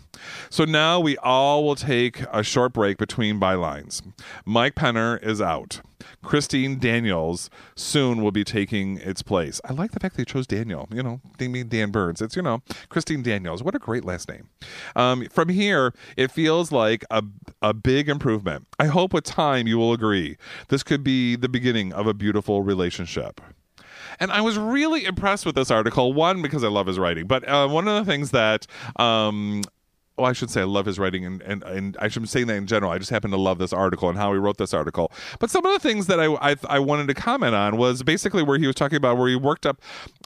So 0.49 0.65
now 0.65 0.99
we 0.99 1.17
all 1.17 1.63
will 1.63 1.75
take 1.75 2.21
a 2.31 2.43
short 2.43 2.73
break 2.73 2.97
between 2.97 3.39
bylines. 3.39 4.01
Mike 4.45 4.75
Penner 4.75 5.21
is 5.23 5.41
out. 5.41 5.81
Christine 6.23 6.77
Daniels 6.77 7.49
soon 7.75 8.21
will 8.21 8.31
be 8.31 8.43
taking 8.43 8.97
its 8.97 9.21
place. 9.21 9.61
I 9.65 9.73
like 9.73 9.91
the 9.91 9.99
fact 9.99 10.17
they 10.17 10.25
chose 10.25 10.45
Daniel. 10.45 10.87
You 10.91 11.03
know, 11.03 11.21
they 11.37 11.47
mean 11.47 11.67
Dan 11.69 11.91
Burns. 11.91 12.21
It's, 12.21 12.35
you 12.35 12.41
know, 12.41 12.61
Christine 12.89 13.23
Daniels. 13.23 13.63
What 13.63 13.75
a 13.75 13.79
great 13.79 14.05
last 14.05 14.29
name. 14.29 14.49
Um, 14.95 15.27
from 15.29 15.49
here, 15.49 15.93
it 16.17 16.31
feels 16.31 16.71
like 16.71 17.05
a, 17.09 17.23
a 17.61 17.73
big 17.73 18.09
improvement. 18.09 18.67
I 18.79 18.85
hope 18.87 19.13
with 19.13 19.23
time 19.23 19.67
you 19.67 19.77
will 19.77 19.93
agree. 19.93 20.37
This 20.69 20.83
could 20.83 21.03
be 21.03 21.35
the 21.35 21.49
beginning 21.49 21.93
of 21.93 22.07
a 22.07 22.13
beautiful 22.13 22.61
relationship. 22.61 23.41
And 24.19 24.31
I 24.31 24.41
was 24.41 24.57
really 24.57 25.05
impressed 25.05 25.45
with 25.45 25.55
this 25.55 25.71
article. 25.71 26.13
One, 26.13 26.41
because 26.41 26.63
I 26.63 26.69
love 26.69 26.87
his 26.87 26.97
writing, 26.97 27.27
but 27.27 27.47
uh, 27.47 27.67
one 27.67 27.87
of 27.87 28.05
the 28.05 28.09
things 28.09 28.31
that 28.31 28.65
um, 28.97 29.61
well, 30.17 30.27
I 30.27 30.33
should 30.33 30.49
say 30.49 30.61
I 30.61 30.65
love 30.65 30.85
his 30.85 30.97
writing, 30.97 31.25
and, 31.25 31.41
and, 31.41 31.63
and 31.63 31.97
I 31.99 32.07
should 32.07 32.21
be 32.21 32.27
saying 32.27 32.47
that 32.47 32.55
in 32.55 32.67
general. 32.67 32.91
I 32.91 32.97
just 32.97 33.09
happen 33.09 33.31
to 33.31 33.37
love 33.37 33.57
this 33.57 33.73
article 33.73 34.07
and 34.07 34.17
how 34.17 34.31
he 34.31 34.39
wrote 34.39 34.57
this 34.57 34.73
article. 34.73 35.11
But 35.39 35.49
some 35.49 35.65
of 35.65 35.73
the 35.73 35.79
things 35.79 36.07
that 36.07 36.19
I, 36.19 36.33
I, 36.35 36.55
I 36.69 36.79
wanted 36.79 37.07
to 37.09 37.13
comment 37.13 37.53
on 37.53 37.75
was 37.77 38.01
basically 38.01 38.41
where 38.41 38.57
he 38.57 38.65
was 38.65 38.75
talking 38.75 38.95
about 38.95 39.17
where 39.17 39.27
he 39.27 39.35
worked 39.35 39.65
up. 39.65 39.81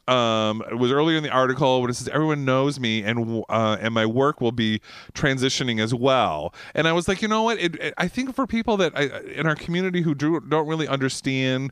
Um, 0.07 0.63
it 0.69 0.75
was 0.75 0.91
earlier 0.91 1.17
in 1.17 1.23
the 1.23 1.29
article 1.29 1.81
when 1.81 1.89
it 1.89 1.93
says 1.93 2.07
everyone 2.09 2.45
knows 2.45 2.79
me 2.79 3.03
and 3.03 3.43
uh, 3.49 3.77
and 3.79 3.93
my 3.93 4.07
work 4.07 4.41
will 4.41 4.51
be 4.51 4.81
transitioning 5.13 5.79
as 5.79 5.93
well. 5.93 6.53
And 6.73 6.87
I 6.87 6.93
was 6.93 7.07
like, 7.07 7.21
you 7.21 7.27
know 7.27 7.43
what? 7.43 7.59
It, 7.59 7.75
it, 7.75 7.93
I 7.97 8.07
think 8.07 8.33
for 8.33 8.47
people 8.47 8.77
that 8.77 8.91
I, 8.95 9.03
in 9.35 9.45
our 9.45 9.55
community 9.55 10.01
who 10.01 10.15
do, 10.15 10.39
don't 10.39 10.67
really 10.67 10.87
understand 10.87 11.71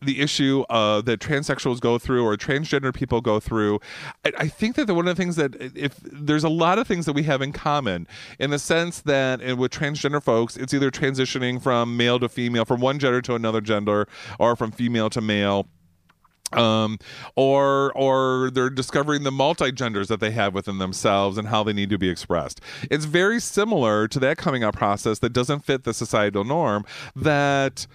the 0.00 0.20
issue 0.20 0.64
uh, 0.70 1.00
that 1.02 1.20
transsexuals 1.20 1.80
go 1.80 1.98
through 1.98 2.24
or 2.24 2.36
transgender 2.36 2.94
people 2.94 3.20
go 3.20 3.40
through. 3.40 3.80
I, 4.24 4.32
I 4.38 4.48
think 4.48 4.76
that 4.76 4.88
one 4.88 5.08
of 5.08 5.16
the 5.16 5.20
things 5.20 5.36
that 5.36 5.54
if 5.74 5.96
there's 6.02 6.44
a 6.44 6.48
lot 6.48 6.78
of 6.78 6.86
things 6.86 7.06
that 7.06 7.12
we 7.12 7.24
have 7.24 7.42
in 7.42 7.52
common 7.52 8.06
in 8.38 8.50
the 8.50 8.58
sense 8.58 9.00
that 9.02 9.40
with 9.56 9.72
transgender 9.72 10.22
folks, 10.22 10.56
it's 10.56 10.72
either 10.72 10.90
transitioning 10.90 11.60
from 11.60 11.96
male 11.96 12.18
to 12.20 12.28
female, 12.28 12.64
from 12.64 12.80
one 12.80 12.98
gender 12.98 13.20
to 13.22 13.34
another 13.34 13.60
gender, 13.60 14.06
or 14.38 14.56
from 14.56 14.70
female 14.70 15.10
to 15.10 15.20
male 15.20 15.66
um, 16.52 16.98
or 17.36 17.92
or 17.94 18.50
they're 18.50 18.70
discovering 18.70 19.22
the 19.22 19.30
multi-genders 19.30 20.08
that 20.08 20.20
they 20.20 20.30
have 20.30 20.54
within 20.54 20.78
themselves 20.78 21.36
and 21.36 21.48
how 21.48 21.62
they 21.62 21.72
need 21.72 21.90
to 21.90 21.98
be 21.98 22.08
expressed. 22.08 22.60
It's 22.90 23.04
very 23.04 23.40
similar 23.40 24.08
to 24.08 24.18
that 24.20 24.38
coming 24.38 24.64
out 24.64 24.74
process 24.74 25.18
that 25.20 25.32
doesn't 25.32 25.60
fit 25.60 25.84
the 25.84 25.92
societal 25.92 26.44
norm 26.44 26.84
that 27.14 27.86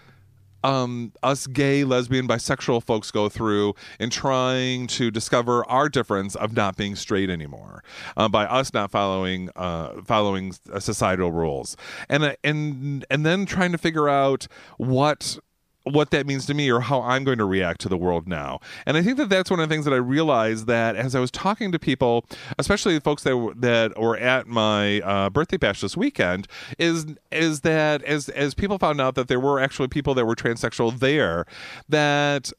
um, 0.64 1.12
us 1.22 1.48
gay, 1.48 1.84
lesbian, 1.84 2.28
bisexual 2.28 2.84
folks 2.84 3.12
go 3.12 3.30
through 3.30 3.74
in 4.00 4.10
trying 4.10 4.88
to 4.88 5.12
discover 5.12 5.70
our 5.70 5.90
difference 5.90 6.36
of 6.36 6.56
not 6.56 6.78
being 6.78 6.96
straight 6.96 7.30
anymore 7.30 7.84
uh, 8.18 8.30
by 8.30 8.46
us 8.46 8.74
not 8.74 8.92
following 8.92 9.50
uh, 9.56 10.02
following 10.04 10.54
societal 10.80 11.32
rules, 11.32 11.76
and 12.10 12.24
uh, 12.24 12.36
and 12.44 13.06
and 13.10 13.26
then 13.26 13.46
trying 13.46 13.72
to 13.72 13.78
figure 13.78 14.10
out 14.10 14.48
what 14.78 15.38
what 15.84 16.12
that 16.12 16.26
means 16.26 16.46
to 16.46 16.54
me 16.54 16.72
or 16.72 16.80
how 16.80 17.02
I'm 17.02 17.24
going 17.24 17.38
to 17.38 17.46
react 17.46 17.82
to 17.82 17.90
the 17.90 17.98
world 17.98 18.28
now. 18.28 18.60
And 18.86 18.96
I 18.96 19.02
think 19.02 19.18
that 19.18 19.30
that's 19.30 19.52
one 19.52 19.60
of 19.60 19.68
the 19.68 19.74
things 19.74 19.86
that 19.86 19.94
I 19.94 19.98
realized 19.98 20.68
that 20.68 20.96
as 20.96 21.16
I 21.16 21.20
was 21.20 21.32
talking 21.32 21.72
to 21.72 21.80
people, 21.80 22.26
especially 22.58 22.96
the 22.96 23.02
folks 23.02 23.24
that 23.24 23.38
were, 23.38 23.54
that 23.56 24.00
were 24.00 24.18
at 24.18 24.48
my 24.48 25.02
uh, 25.02 25.30
birthday 25.30 25.58
bash 25.58 25.82
this 25.82 25.98
weekend, 25.98 26.48
is 26.78 27.06
is 27.32 27.62
that 27.62 28.02
as 28.04 28.30
as 28.30 28.54
people 28.54 28.78
found 28.78 29.02
out 29.02 29.16
that 29.16 29.28
there 29.28 29.40
were 29.40 29.60
actually 29.60 29.88
people 29.88 30.14
that 30.16 30.26
were 30.26 30.36
transsexual 30.36 30.98
there, 31.00 31.46
that 31.90 32.52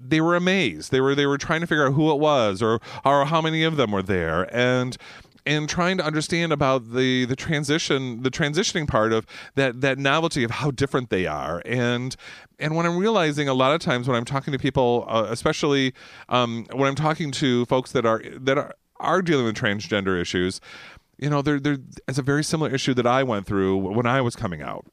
they 0.00 0.20
were 0.20 0.34
amazed. 0.34 0.90
They 0.90 1.00
were 1.00 1.14
they 1.14 1.26
were 1.26 1.38
trying 1.38 1.60
to 1.60 1.66
figure 1.66 1.86
out 1.86 1.92
who 1.92 2.10
it 2.10 2.18
was 2.18 2.62
or 2.62 2.80
or 3.04 3.26
how 3.26 3.40
many 3.40 3.64
of 3.64 3.76
them 3.76 3.92
were 3.92 4.02
there 4.02 4.54
and 4.54 4.96
and 5.44 5.68
trying 5.68 5.98
to 5.98 6.04
understand 6.04 6.52
about 6.52 6.92
the 6.92 7.24
the 7.24 7.36
transition 7.36 8.22
the 8.22 8.30
transitioning 8.30 8.86
part 8.86 9.12
of 9.12 9.26
that 9.54 9.80
that 9.80 9.98
novelty 9.98 10.44
of 10.44 10.50
how 10.50 10.70
different 10.70 11.10
they 11.10 11.26
are 11.26 11.62
and 11.64 12.16
and 12.62 12.74
when 12.76 12.86
I'm 12.86 12.96
realizing 12.96 13.48
a 13.48 13.54
lot 13.54 13.74
of 13.74 13.80
times 13.80 14.08
when 14.08 14.16
I'm 14.16 14.24
talking 14.24 14.52
to 14.52 14.58
people 14.58 15.04
uh, 15.08 15.26
especially 15.28 15.92
um, 16.28 16.66
when 16.72 16.88
I'm 16.88 16.94
talking 16.94 17.30
to 17.32 17.66
folks 17.66 17.92
that 17.92 18.06
are 18.06 18.22
that 18.40 18.56
are, 18.56 18.74
are 18.98 19.20
dealing 19.20 19.44
with 19.44 19.56
transgender 19.56 20.20
issues 20.20 20.60
you 21.22 21.30
know 21.30 21.40
there 21.40 21.60
there 21.60 21.78
it's 22.08 22.18
a 22.18 22.22
very 22.22 22.42
similar 22.42 22.70
issue 22.74 22.94
that 22.94 23.06
I 23.06 23.22
went 23.22 23.46
through 23.46 23.76
when 23.76 24.06
I 24.06 24.20
was 24.20 24.34
coming 24.34 24.60
out. 24.60 24.86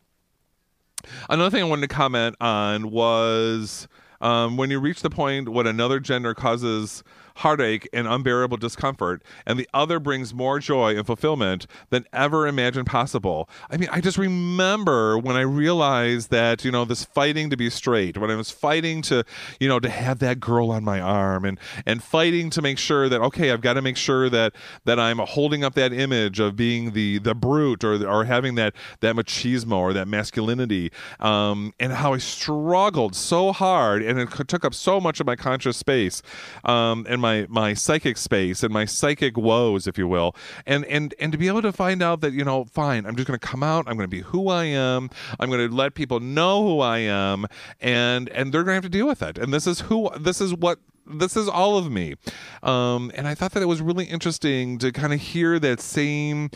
Another 1.29 1.49
thing 1.49 1.63
I 1.63 1.67
wanted 1.67 1.89
to 1.89 1.95
comment 1.95 2.35
on 2.39 2.91
was 2.91 3.87
um, 4.21 4.55
when 4.57 4.69
you 4.69 4.79
reach 4.79 5.01
the 5.01 5.09
point 5.09 5.49
when 5.49 5.65
another 5.65 5.99
gender 5.99 6.35
causes 6.35 7.03
heartache 7.37 7.87
and 7.93 8.07
unbearable 8.07 8.57
discomfort, 8.57 9.23
and 9.45 9.59
the 9.59 9.69
other 9.73 9.99
brings 9.99 10.33
more 10.33 10.59
joy 10.59 10.95
and 10.95 11.05
fulfillment 11.05 11.67
than 11.89 12.05
ever 12.13 12.47
imagined 12.47 12.87
possible. 12.87 13.49
I 13.69 13.77
mean, 13.77 13.89
I 13.91 14.01
just 14.01 14.17
remember 14.17 15.17
when 15.17 15.35
I 15.35 15.41
realized 15.41 16.31
that, 16.31 16.65
you 16.65 16.71
know, 16.71 16.85
this 16.85 17.05
fighting 17.05 17.49
to 17.49 17.57
be 17.57 17.69
straight, 17.69 18.17
when 18.17 18.31
I 18.31 18.35
was 18.35 18.51
fighting 18.51 19.01
to, 19.03 19.23
you 19.59 19.67
know, 19.67 19.79
to 19.79 19.89
have 19.89 20.19
that 20.19 20.39
girl 20.39 20.71
on 20.71 20.83
my 20.83 20.99
arm 20.99 21.45
and 21.45 21.59
and 21.85 22.03
fighting 22.03 22.49
to 22.51 22.61
make 22.61 22.77
sure 22.77 23.09
that 23.09 23.21
okay, 23.21 23.51
I've 23.51 23.61
got 23.61 23.73
to 23.73 23.81
make 23.81 23.97
sure 23.97 24.29
that 24.29 24.55
that 24.85 24.99
I'm 24.99 25.19
holding 25.19 25.63
up 25.63 25.75
that 25.75 25.93
image 25.93 26.39
of 26.39 26.55
being 26.55 26.91
the 26.91 27.19
the 27.19 27.35
brute 27.35 27.83
or 27.83 28.05
or 28.07 28.25
having 28.25 28.55
that 28.55 28.73
that 29.01 29.15
machismo 29.15 29.77
or 29.77 29.93
that 29.93 30.07
masculinity, 30.07 30.91
um, 31.19 31.73
and 31.79 31.93
how 31.93 32.13
I 32.13 32.17
struggled 32.17 33.15
so 33.15 33.51
hard 33.51 34.01
and 34.01 34.19
it 34.19 34.29
took 34.47 34.65
up 34.65 34.73
so 34.73 34.99
much 34.99 35.19
of 35.19 35.25
my 35.27 35.35
conscious 35.35 35.77
space, 35.77 36.21
um, 36.65 37.05
and 37.09 37.21
my 37.21 37.28
my 37.29 37.45
my 37.49 37.73
psychic 37.73 38.17
space 38.17 38.63
and 38.63 38.73
my 38.73 38.85
psychic 38.85 39.37
woes, 39.37 39.87
if 39.87 39.97
you 39.97 40.07
will, 40.07 40.35
and 40.65 40.85
and 40.85 41.13
and 41.19 41.31
to 41.31 41.37
be 41.37 41.47
able 41.47 41.61
to 41.61 41.71
find 41.71 42.01
out 42.01 42.21
that 42.21 42.33
you 42.33 42.43
know, 42.43 42.65
fine, 42.65 43.05
I'm 43.05 43.15
just 43.15 43.27
going 43.27 43.39
to 43.39 43.47
come 43.47 43.63
out. 43.63 43.85
I'm 43.87 43.95
going 43.97 44.09
to 44.09 44.15
be 44.15 44.21
who 44.21 44.49
I 44.49 44.65
am. 44.65 45.09
I'm 45.39 45.49
going 45.49 45.67
to 45.67 45.73
let 45.73 45.93
people 45.93 46.19
know 46.19 46.63
who 46.63 46.79
I 46.79 46.99
am, 46.99 47.45
and 47.79 48.29
and 48.29 48.51
they're 48.51 48.63
going 48.63 48.73
to 48.73 48.81
have 48.81 48.83
to 48.83 48.89
deal 48.89 49.07
with 49.07 49.21
it. 49.21 49.37
And 49.37 49.53
this 49.53 49.67
is 49.67 49.81
who 49.81 50.09
this 50.19 50.41
is 50.41 50.53
what 50.53 50.79
this 51.11 51.35
is 51.35 51.49
all 51.49 51.75
of 51.75 51.91
me 51.91 52.13
um, 52.61 53.11
and 53.15 53.27
i 53.27 53.33
thought 53.33 53.53
that 53.53 53.63
it 53.63 53.65
was 53.65 53.81
really 53.81 54.05
interesting 54.05 54.77
to 54.77 54.91
kind 54.91 55.11
of 55.11 55.19
hear 55.19 55.57
that 55.57 55.81
same 55.81 56.51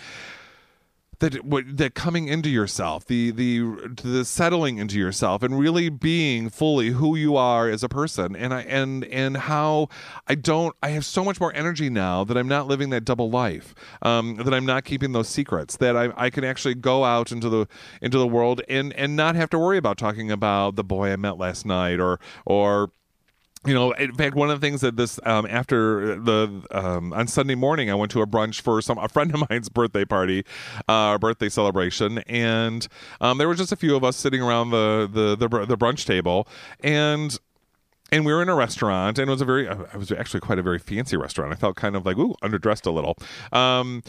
that 1.19 1.43
what 1.45 1.77
that 1.77 1.95
coming 1.95 2.27
into 2.27 2.49
yourself, 2.49 3.05
the 3.05 3.31
the 3.31 3.93
the 4.03 4.25
settling 4.25 4.77
into 4.77 4.97
yourself, 4.97 5.43
and 5.43 5.57
really 5.57 5.89
being 5.89 6.49
fully 6.49 6.89
who 6.89 7.15
you 7.15 7.35
are 7.35 7.69
as 7.69 7.83
a 7.83 7.89
person, 7.89 8.35
and 8.35 8.53
I 8.53 8.61
and 8.61 9.05
and 9.05 9.37
how 9.37 9.89
I 10.27 10.35
don't 10.35 10.75
I 10.81 10.89
have 10.89 11.05
so 11.05 11.23
much 11.23 11.39
more 11.39 11.53
energy 11.55 11.89
now 11.89 12.23
that 12.23 12.37
I'm 12.37 12.47
not 12.47 12.67
living 12.67 12.89
that 12.91 13.05
double 13.05 13.29
life, 13.29 13.73
um, 14.01 14.37
that 14.37 14.53
I'm 14.53 14.65
not 14.65 14.85
keeping 14.85 15.11
those 15.11 15.29
secrets, 15.29 15.77
that 15.77 15.95
I 15.95 16.11
I 16.15 16.29
can 16.29 16.43
actually 16.43 16.75
go 16.75 17.03
out 17.03 17.31
into 17.31 17.49
the 17.49 17.67
into 18.01 18.17
the 18.17 18.27
world 18.27 18.61
and 18.67 18.93
and 18.93 19.15
not 19.15 19.35
have 19.35 19.49
to 19.51 19.59
worry 19.59 19.77
about 19.77 19.97
talking 19.97 20.31
about 20.31 20.75
the 20.75 20.83
boy 20.83 21.11
I 21.11 21.15
met 21.15 21.37
last 21.37 21.65
night 21.65 21.99
or 21.99 22.19
or 22.45 22.91
you 23.65 23.73
know, 23.73 23.91
in 23.93 24.13
fact, 24.15 24.35
one 24.35 24.49
of 24.49 24.59
the 24.59 24.65
things 24.65 24.81
that 24.81 24.97
this 24.97 25.19
um, 25.23 25.45
after 25.49 26.19
the 26.19 26.63
um, 26.71 27.13
on 27.13 27.27
Sunday 27.27 27.55
morning, 27.55 27.89
I 27.89 27.95
went 27.95 28.11
to 28.11 28.21
a 28.21 28.27
brunch 28.27 28.61
for 28.61 28.81
some 28.81 28.97
a 28.97 29.07
friend 29.07 29.33
of 29.33 29.49
mine's 29.49 29.69
birthday 29.69 30.05
party, 30.05 30.43
uh, 30.87 31.17
birthday 31.17 31.49
celebration, 31.49 32.19
and 32.19 32.87
um, 33.21 33.37
there 33.37 33.47
were 33.47 33.55
just 33.55 33.71
a 33.71 33.77
few 33.77 33.95
of 33.95 34.03
us 34.03 34.17
sitting 34.17 34.41
around 34.41 34.71
the 34.71 35.09
the 35.11 35.35
the, 35.35 35.65
the 35.65 35.77
brunch 35.77 36.05
table, 36.05 36.47
and 36.83 37.39
and 38.11 38.25
we 38.25 38.33
were 38.33 38.41
in 38.41 38.49
a 38.49 38.55
restaurant, 38.55 39.17
and 39.17 39.29
it 39.29 39.31
was 39.31 39.41
a 39.41 39.45
very, 39.45 39.65
it 39.67 39.95
was 39.95 40.11
actually 40.11 40.41
quite 40.41 40.59
a 40.59 40.63
very 40.63 40.79
fancy 40.79 41.17
restaurant. 41.17 41.51
I 41.51 41.55
felt 41.55 41.75
kind 41.75 41.95
of 41.95 42.05
like 42.05 42.17
ooh 42.17 42.35
underdressed 42.43 42.85
a 42.85 42.91
little, 42.91 43.17
um, 43.51 44.03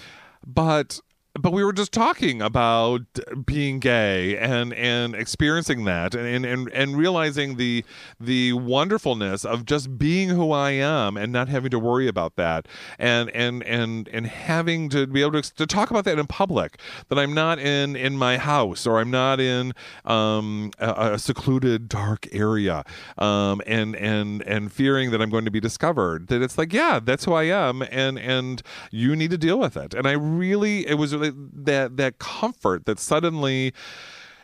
but 0.46 1.00
but 1.40 1.52
we 1.52 1.64
were 1.64 1.72
just 1.72 1.92
talking 1.92 2.40
about 2.40 3.02
being 3.44 3.80
gay 3.80 4.38
and 4.38 4.72
and 4.74 5.14
experiencing 5.16 5.84
that 5.84 6.14
and 6.14 6.44
and 6.44 6.70
and 6.72 6.96
realizing 6.96 7.56
the 7.56 7.84
the 8.20 8.52
wonderfulness 8.52 9.44
of 9.44 9.66
just 9.66 9.98
being 9.98 10.28
who 10.28 10.52
I 10.52 10.70
am 10.70 11.16
and 11.16 11.32
not 11.32 11.48
having 11.48 11.70
to 11.70 11.78
worry 11.78 12.06
about 12.06 12.36
that 12.36 12.68
and 12.98 13.30
and 13.30 13.64
and 13.64 14.08
and 14.08 14.26
having 14.28 14.88
to 14.90 15.08
be 15.08 15.22
able 15.22 15.42
to, 15.42 15.54
to 15.56 15.66
talk 15.66 15.90
about 15.90 16.04
that 16.04 16.20
in 16.20 16.26
public 16.28 16.78
that 17.08 17.18
I'm 17.18 17.34
not 17.34 17.58
in 17.58 17.96
in 17.96 18.16
my 18.16 18.38
house 18.38 18.86
or 18.86 19.00
I'm 19.00 19.10
not 19.10 19.40
in 19.40 19.72
um, 20.04 20.70
a, 20.78 21.14
a, 21.14 21.18
secluded 21.18 21.88
dark 21.88 22.28
area 22.30 22.84
um, 23.18 23.60
and 23.66 23.96
and 23.96 24.42
and 24.42 24.72
fearing 24.72 25.10
that 25.10 25.20
I'm 25.20 25.30
going 25.30 25.46
to 25.46 25.50
be 25.50 25.60
discovered 25.60 26.28
that 26.28 26.42
it's 26.42 26.56
like 26.56 26.72
yeah 26.72 27.00
that's 27.02 27.24
who 27.24 27.32
I 27.32 27.44
am 27.44 27.82
and 27.90 28.18
and 28.20 28.62
you 28.92 29.16
need 29.16 29.30
to 29.30 29.38
deal 29.38 29.58
with 29.58 29.76
it. 29.76 29.94
And 29.94 30.06
I 30.06 30.12
really 30.12 30.86
it 30.86 30.94
was 30.94 31.12
that 31.32 31.96
that 31.96 32.18
comfort 32.18 32.86
that 32.86 32.98
suddenly 32.98 33.72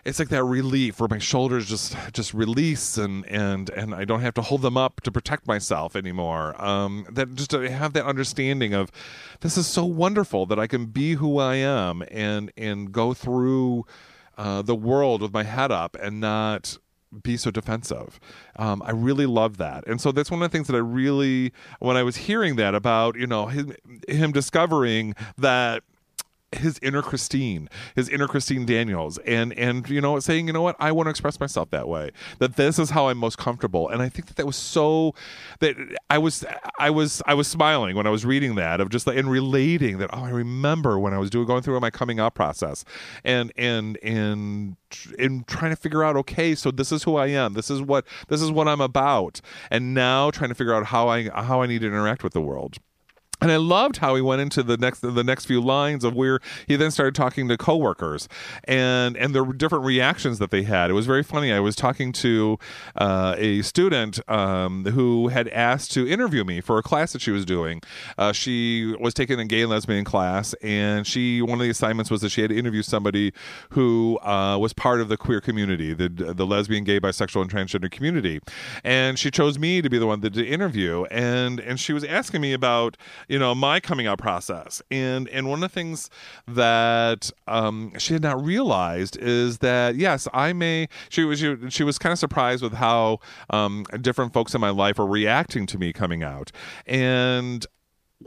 it's 0.05 0.19
like 0.19 0.29
that 0.29 0.45
relief 0.45 0.99
where 1.01 1.09
my 1.09 1.19
shoulders 1.19 1.69
just 1.69 1.97
just 2.12 2.33
release 2.33 2.97
and 2.97 3.27
and 3.27 3.71
and 3.71 3.95
I 3.95 4.05
don't 4.05 4.21
have 4.21 4.35
to 4.35 4.43
hold 4.43 4.62
them 4.62 4.77
up 4.77 5.01
to 5.03 5.11
protect 5.11 5.47
myself 5.47 5.95
anymore. 5.95 6.61
Um, 6.62 7.07
that 7.11 7.35
just 7.35 7.51
to 7.51 7.71
have 7.71 7.93
that 7.93 8.07
understanding 8.07 8.73
of 8.73 8.90
this 9.40 9.57
is 9.57 9.66
so 9.66 9.85
wonderful 9.85 10.47
that 10.47 10.59
I 10.59 10.66
can 10.66 10.87
be 10.87 11.14
who 11.14 11.38
I 11.38 11.57
am 11.57 12.03
and 12.11 12.51
and 12.57 12.93
go 12.93 13.12
through 13.12 13.85
uh, 14.38 14.62
the 14.62 14.75
world 14.75 15.21
with 15.23 15.33
my 15.33 15.43
head 15.43 15.71
up 15.71 15.97
and 16.01 16.21
not 16.21 16.79
be 17.23 17.37
so 17.37 17.51
defensive. 17.51 18.21
Um, 18.57 18.83
I 18.83 18.93
really 18.93 19.27
love 19.27 19.57
that, 19.59 19.87
and 19.87 20.01
so 20.01 20.12
that's 20.12 20.31
one 20.31 20.40
of 20.43 20.51
the 20.51 20.57
things 20.57 20.69
that 20.69 20.77
I 20.77 20.81
really, 20.81 21.53
when 21.81 21.97
I 21.97 22.05
was 22.05 22.16
hearing 22.16 22.57
that 22.57 22.75
about, 22.75 23.16
you 23.16 23.27
know, 23.27 23.47
him, 23.47 23.75
him 24.09 24.31
discovering 24.31 25.14
that 25.37 25.83
his 26.52 26.78
inner 26.82 27.02
Christine, 27.02 27.68
his 27.94 28.08
inner 28.08 28.26
Christine 28.26 28.66
Daniels, 28.66 29.18
and 29.18 29.52
and 29.54 29.88
you 29.88 30.00
know 30.00 30.18
saying, 30.18 30.46
you 30.46 30.52
know 30.52 30.62
what, 30.62 30.76
I 30.80 30.92
want 30.92 31.06
to 31.06 31.10
express 31.10 31.38
myself 31.38 31.70
that 31.70 31.88
way. 31.88 32.10
That 32.38 32.56
this 32.56 32.78
is 32.78 32.90
how 32.90 33.08
I'm 33.08 33.18
most 33.18 33.38
comfortable, 33.38 33.88
and 33.88 34.02
I 34.02 34.08
think 34.08 34.26
that 34.26 34.36
that 34.36 34.46
was 34.46 34.56
so 34.56 35.14
that 35.60 35.76
I 36.08 36.18
was 36.18 36.44
I 36.78 36.90
was 36.90 37.22
I 37.26 37.34
was 37.34 37.46
smiling 37.46 37.96
when 37.96 38.06
I 38.06 38.10
was 38.10 38.24
reading 38.24 38.56
that 38.56 38.80
of 38.80 38.88
just 38.88 39.06
like 39.06 39.16
and 39.16 39.30
relating 39.30 39.98
that. 39.98 40.10
Oh, 40.12 40.24
I 40.24 40.30
remember 40.30 40.98
when 40.98 41.14
I 41.14 41.18
was 41.18 41.30
doing 41.30 41.46
going 41.46 41.62
through 41.62 41.78
my 41.80 41.90
coming 41.90 42.18
out 42.18 42.34
process, 42.34 42.84
and 43.24 43.52
and 43.56 43.96
and 44.02 44.76
in 45.18 45.44
trying 45.44 45.70
to 45.70 45.76
figure 45.76 46.02
out 46.02 46.16
okay 46.16 46.54
so 46.54 46.70
this 46.70 46.90
is 46.90 47.04
who 47.04 47.16
i 47.16 47.26
am 47.26 47.54
this 47.54 47.70
is 47.70 47.80
what 47.80 48.04
this 48.28 48.42
is 48.42 48.50
what 48.50 48.66
i'm 48.66 48.80
about 48.80 49.40
and 49.70 49.94
now 49.94 50.30
trying 50.30 50.48
to 50.48 50.54
figure 50.54 50.74
out 50.74 50.86
how 50.86 51.08
i 51.08 51.28
how 51.28 51.62
i 51.62 51.66
need 51.66 51.80
to 51.80 51.86
interact 51.86 52.24
with 52.24 52.32
the 52.32 52.40
world 52.40 52.78
and 53.40 53.50
I 53.50 53.57
loved 53.57 53.98
how 53.98 54.14
he 54.14 54.22
went 54.22 54.40
into 54.40 54.62
the 54.62 54.76
next 54.76 55.00
the 55.00 55.24
next 55.24 55.46
few 55.46 55.61
lines 55.61 56.05
of 56.05 56.14
where 56.14 56.40
he 56.66 56.76
then 56.76 56.90
started 56.90 57.14
talking 57.14 57.48
to 57.48 57.57
coworkers 57.57 58.29
and 58.64 59.16
and 59.16 59.35
the 59.35 59.44
different 59.44 59.85
reactions 59.85 60.38
that 60.38 60.50
they 60.50 60.62
had. 60.62 60.90
It 60.90 60.94
was 60.94 61.07
very 61.07 61.22
funny. 61.22 61.53
I 61.53 61.61
was 61.61 61.76
talking 61.76 62.12
to 62.12 62.59
uh, 62.96 63.35
a 63.38 63.62
student 63.62 64.20
um, 64.29 64.85
who 64.85 65.29
had 65.29 65.48
asked 65.48 65.92
to 65.92 66.09
interview 66.09 66.44
me 66.44 66.61
for 66.61 66.79
a 66.79 66.83
class 66.83 67.12
that 67.12 67.22
she 67.22 67.31
was 67.31 67.44
doing. 67.44 67.81
Uh, 68.18 68.33
she 68.33 68.94
was 69.00 69.14
taking 69.14 69.40
a 69.40 69.44
gay 69.44 69.62
and 69.62 69.70
lesbian 69.70 70.05
class, 70.05 70.55
and 70.62 71.07
she 71.07 71.42
one 71.42 71.59
of 71.61 71.64
the 71.64 71.70
assignments 71.70 72.11
was 72.11 72.20
that 72.20 72.31
she 72.31 72.42
had 72.42 72.50
to 72.50 72.57
interview 72.57 72.83
somebody 72.83 73.33
who 73.70 74.18
uh, 74.22 74.59
was 74.59 74.72
part 74.72 75.00
of 75.00 75.09
the 75.09 75.16
queer 75.16 75.40
community, 75.40 75.94
the 75.94 76.09
the 76.09 76.46
lesbian, 76.46 76.85
gay, 76.85 77.00
bisexual, 77.00 77.42
and 77.42 77.50
transgender 77.50 77.90
community. 77.90 78.40
And 78.85 79.18
she 79.18 79.31
chose 79.31 79.59
me 79.59 79.81
to 79.81 79.88
be 79.88 79.98
the 79.98 80.07
one 80.07 80.20
that 80.20 80.35
to 80.35 80.46
interview, 80.46 81.05
and 81.05 81.59
and 81.61 81.81
she 81.81 81.92
was 81.92 82.05
asking 82.05 82.40
me 82.40 82.53
about 82.53 82.96
you 83.31 83.38
know 83.38 83.55
my 83.55 83.81
coming 83.81 84.07
out 84.07 84.19
process. 84.19 84.83
And 84.90 85.29
and 85.29 85.49
one 85.49 85.62
of 85.62 85.71
the 85.71 85.75
things 85.75 86.11
that 86.49 87.31
um, 87.47 87.93
she 87.97 88.12
had 88.12 88.23
not 88.23 88.45
realized 88.45 89.16
is 89.16 89.59
that 89.59 89.95
yes 89.95 90.27
i 90.35 90.53
may 90.53 90.88
she 91.09 91.25
was 91.25 91.38
she, 91.38 91.57
she 91.69 91.85
was 91.85 91.99
kind 91.99 92.12
of 92.12 92.19
surprised 92.19 92.62
with 92.62 92.75
how 92.75 93.21
um, 93.51 93.87
different 94.01 94.33
folks 94.33 94.55
in 94.55 94.61
my 94.61 94.71
life 94.71 94.99
are 94.99 95.07
reacting 95.07 95.64
to 95.66 95.79
me 95.79 95.93
coming 95.93 96.23
out. 96.23 96.51
And 96.87 97.64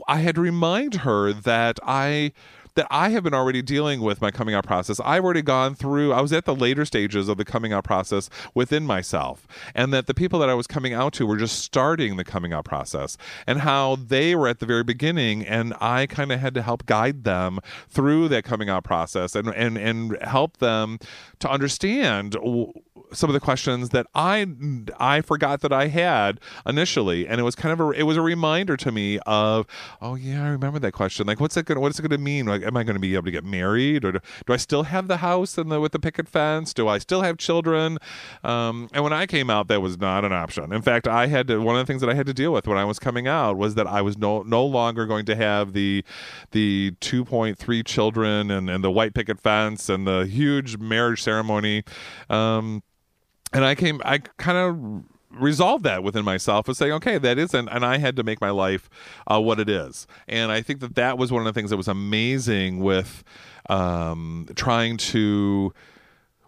i 0.08 0.20
had 0.20 0.34
to 0.36 0.40
remind 0.40 0.94
her 0.96 1.32
that 1.32 1.78
i 1.84 2.32
that 2.74 2.86
I 2.90 3.10
have 3.10 3.22
been 3.24 3.34
already 3.34 3.62
dealing 3.62 4.00
with 4.00 4.20
my 4.20 4.30
coming 4.30 4.54
out 4.54 4.64
process. 4.66 5.00
I've 5.04 5.24
already 5.24 5.42
gone 5.42 5.74
through, 5.74 6.12
I 6.12 6.20
was 6.20 6.32
at 6.32 6.44
the 6.44 6.54
later 6.54 6.84
stages 6.84 7.28
of 7.28 7.36
the 7.36 7.44
coming 7.44 7.72
out 7.72 7.84
process 7.84 8.28
within 8.54 8.84
myself, 8.84 9.46
and 9.74 9.92
that 9.92 10.06
the 10.06 10.14
people 10.14 10.38
that 10.40 10.48
I 10.48 10.54
was 10.54 10.66
coming 10.66 10.92
out 10.92 11.12
to 11.14 11.26
were 11.26 11.36
just 11.36 11.58
starting 11.60 12.16
the 12.16 12.24
coming 12.24 12.52
out 12.52 12.64
process, 12.64 13.16
and 13.46 13.60
how 13.60 13.96
they 13.96 14.34
were 14.34 14.48
at 14.48 14.58
the 14.58 14.66
very 14.66 14.84
beginning, 14.84 15.46
and 15.46 15.74
I 15.80 16.06
kind 16.06 16.32
of 16.32 16.40
had 16.40 16.54
to 16.54 16.62
help 16.62 16.86
guide 16.86 17.24
them 17.24 17.60
through 17.88 18.28
that 18.28 18.44
coming 18.44 18.68
out 18.68 18.84
process 18.84 19.34
and, 19.34 19.48
and, 19.48 19.78
and 19.78 20.18
help 20.22 20.58
them 20.58 20.98
to 21.40 21.50
understand 21.50 22.36
some 23.14 23.30
of 23.30 23.34
the 23.34 23.40
questions 23.40 23.90
that 23.90 24.06
I 24.14 24.46
I 24.98 25.20
forgot 25.20 25.60
that 25.60 25.72
I 25.72 25.88
had 25.88 26.40
initially, 26.66 27.26
and 27.26 27.40
it 27.40 27.44
was 27.44 27.54
kind 27.54 27.72
of 27.72 27.80
a 27.80 27.90
it 27.90 28.02
was 28.02 28.16
a 28.16 28.22
reminder 28.22 28.76
to 28.76 28.92
me 28.92 29.18
of 29.26 29.66
oh 30.00 30.14
yeah 30.14 30.44
I 30.44 30.48
remember 30.48 30.78
that 30.80 30.92
question. 30.92 31.26
Like 31.26 31.40
what's 31.40 31.56
it 31.56 31.66
gonna 31.66 31.80
what's 31.80 31.98
it 31.98 32.08
to 32.08 32.18
mean? 32.18 32.46
Like 32.46 32.62
am 32.64 32.76
I 32.76 32.84
going 32.84 32.94
to 32.94 33.00
be 33.00 33.14
able 33.14 33.24
to 33.24 33.30
get 33.30 33.44
married? 33.44 34.04
Or 34.04 34.12
do, 34.12 34.20
do, 34.46 34.52
I 34.52 34.56
still 34.56 34.84
have 34.84 35.08
the 35.08 35.18
house 35.18 35.58
and 35.58 35.70
the 35.70 35.80
with 35.80 35.92
the 35.92 35.98
picket 35.98 36.28
fence? 36.28 36.74
Do 36.74 36.88
I 36.88 36.98
still 36.98 37.22
have 37.22 37.38
children? 37.38 37.98
Um, 38.42 38.88
and 38.92 39.04
when 39.04 39.12
I 39.12 39.26
came 39.26 39.50
out 39.50 39.68
that 39.68 39.80
was 39.80 39.98
not 39.98 40.24
an 40.24 40.32
option. 40.32 40.72
In 40.72 40.82
fact 40.82 41.06
I 41.06 41.26
had 41.26 41.48
to 41.48 41.58
one 41.58 41.76
of 41.76 41.86
the 41.86 41.90
things 41.90 42.00
that 42.00 42.10
I 42.10 42.14
had 42.14 42.26
to 42.26 42.34
deal 42.34 42.52
with 42.52 42.66
when 42.66 42.78
I 42.78 42.84
was 42.84 42.98
coming 42.98 43.28
out 43.28 43.56
was 43.56 43.74
that 43.74 43.86
I 43.86 44.02
was 44.02 44.18
no 44.18 44.42
no 44.42 44.64
longer 44.64 45.06
going 45.06 45.26
to 45.26 45.36
have 45.36 45.72
the 45.72 46.04
the 46.52 46.92
2.3 47.00 47.84
children 47.84 48.50
and 48.50 48.68
and 48.68 48.82
the 48.82 48.90
white 48.90 49.14
picket 49.14 49.40
fence 49.40 49.88
and 49.88 50.06
the 50.06 50.26
huge 50.26 50.78
marriage 50.78 51.22
ceremony. 51.22 51.84
Um, 52.28 52.82
and 53.52 53.64
I 53.64 53.74
came, 53.74 54.02
I 54.04 54.18
kind 54.18 54.58
of 54.58 55.04
resolved 55.36 55.84
that 55.84 56.02
within 56.02 56.24
myself 56.24 56.68
and 56.68 56.76
say, 56.76 56.90
okay, 56.92 57.18
that 57.18 57.38
isn't, 57.38 57.68
and 57.68 57.84
I 57.84 57.98
had 57.98 58.16
to 58.16 58.22
make 58.22 58.40
my 58.40 58.50
life 58.50 58.88
uh, 59.26 59.40
what 59.40 59.60
it 59.60 59.68
is. 59.68 60.06
And 60.28 60.52
I 60.52 60.62
think 60.62 60.80
that 60.80 60.94
that 60.94 61.18
was 61.18 61.32
one 61.32 61.40
of 61.40 61.46
the 61.46 61.52
things 61.52 61.70
that 61.70 61.76
was 61.76 61.88
amazing 61.88 62.80
with 62.80 63.24
um, 63.68 64.46
trying 64.54 64.96
to 64.98 65.72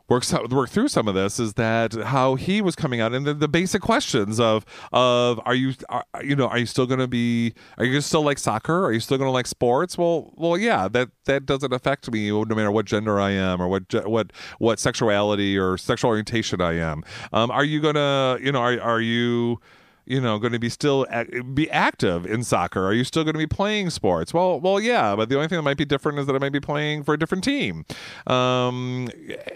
work 0.08 0.24
work 0.50 0.70
through 0.70 0.88
some 0.88 1.08
of 1.08 1.14
this 1.14 1.40
is 1.40 1.54
that 1.54 1.92
how 1.92 2.36
he 2.36 2.60
was 2.60 2.76
coming 2.76 3.00
out 3.00 3.12
and 3.12 3.26
the, 3.26 3.34
the 3.34 3.48
basic 3.48 3.82
questions 3.82 4.38
of 4.38 4.64
of 4.92 5.40
are 5.44 5.54
you 5.54 5.74
are, 5.88 6.04
you 6.22 6.36
know 6.36 6.46
are 6.48 6.58
you 6.58 6.66
still 6.66 6.86
going 6.86 7.00
to 7.00 7.08
be 7.08 7.52
are 7.78 7.84
you 7.84 8.00
still 8.00 8.22
like 8.22 8.38
soccer? 8.38 8.84
Are 8.84 8.92
you 8.92 9.00
still 9.00 9.18
going 9.18 9.28
to 9.28 9.32
like 9.32 9.46
sports? 9.46 9.98
Well 9.98 10.32
well 10.36 10.56
yeah 10.56 10.88
that 10.88 11.10
that 11.24 11.46
doesn't 11.46 11.72
affect 11.72 12.10
me 12.10 12.30
no 12.30 12.44
matter 12.44 12.70
what 12.70 12.86
gender 12.86 13.18
I 13.20 13.30
am 13.30 13.60
or 13.60 13.68
what 13.68 13.82
what 14.08 14.32
what 14.58 14.78
sexuality 14.78 15.58
or 15.58 15.76
sexual 15.76 16.10
orientation 16.10 16.60
I 16.60 16.74
am. 16.74 17.02
Um, 17.32 17.50
are 17.50 17.64
you 17.64 17.80
gonna 17.80 18.38
you 18.40 18.52
know 18.52 18.60
are 18.60 18.80
are 18.80 19.00
you 19.00 19.60
you 20.06 20.20
know 20.20 20.38
going 20.38 20.52
to 20.52 20.58
be 20.58 20.68
still 20.68 21.06
be 21.54 21.70
active 21.70 22.26
in 22.26 22.42
soccer? 22.44 22.84
Are 22.84 22.92
you 22.92 23.04
still 23.04 23.24
going 23.24 23.34
to 23.34 23.38
be 23.38 23.46
playing 23.46 23.90
sports? 23.90 24.32
Well 24.32 24.60
well 24.60 24.80
yeah 24.80 25.14
but 25.16 25.28
the 25.28 25.36
only 25.36 25.48
thing 25.48 25.56
that 25.56 25.62
might 25.62 25.76
be 25.76 25.84
different 25.84 26.18
is 26.18 26.26
that 26.26 26.34
i 26.34 26.38
might 26.38 26.52
be 26.52 26.60
playing 26.60 27.02
for 27.02 27.14
a 27.14 27.18
different 27.18 27.44
team. 27.44 27.84
Um, 28.26 29.10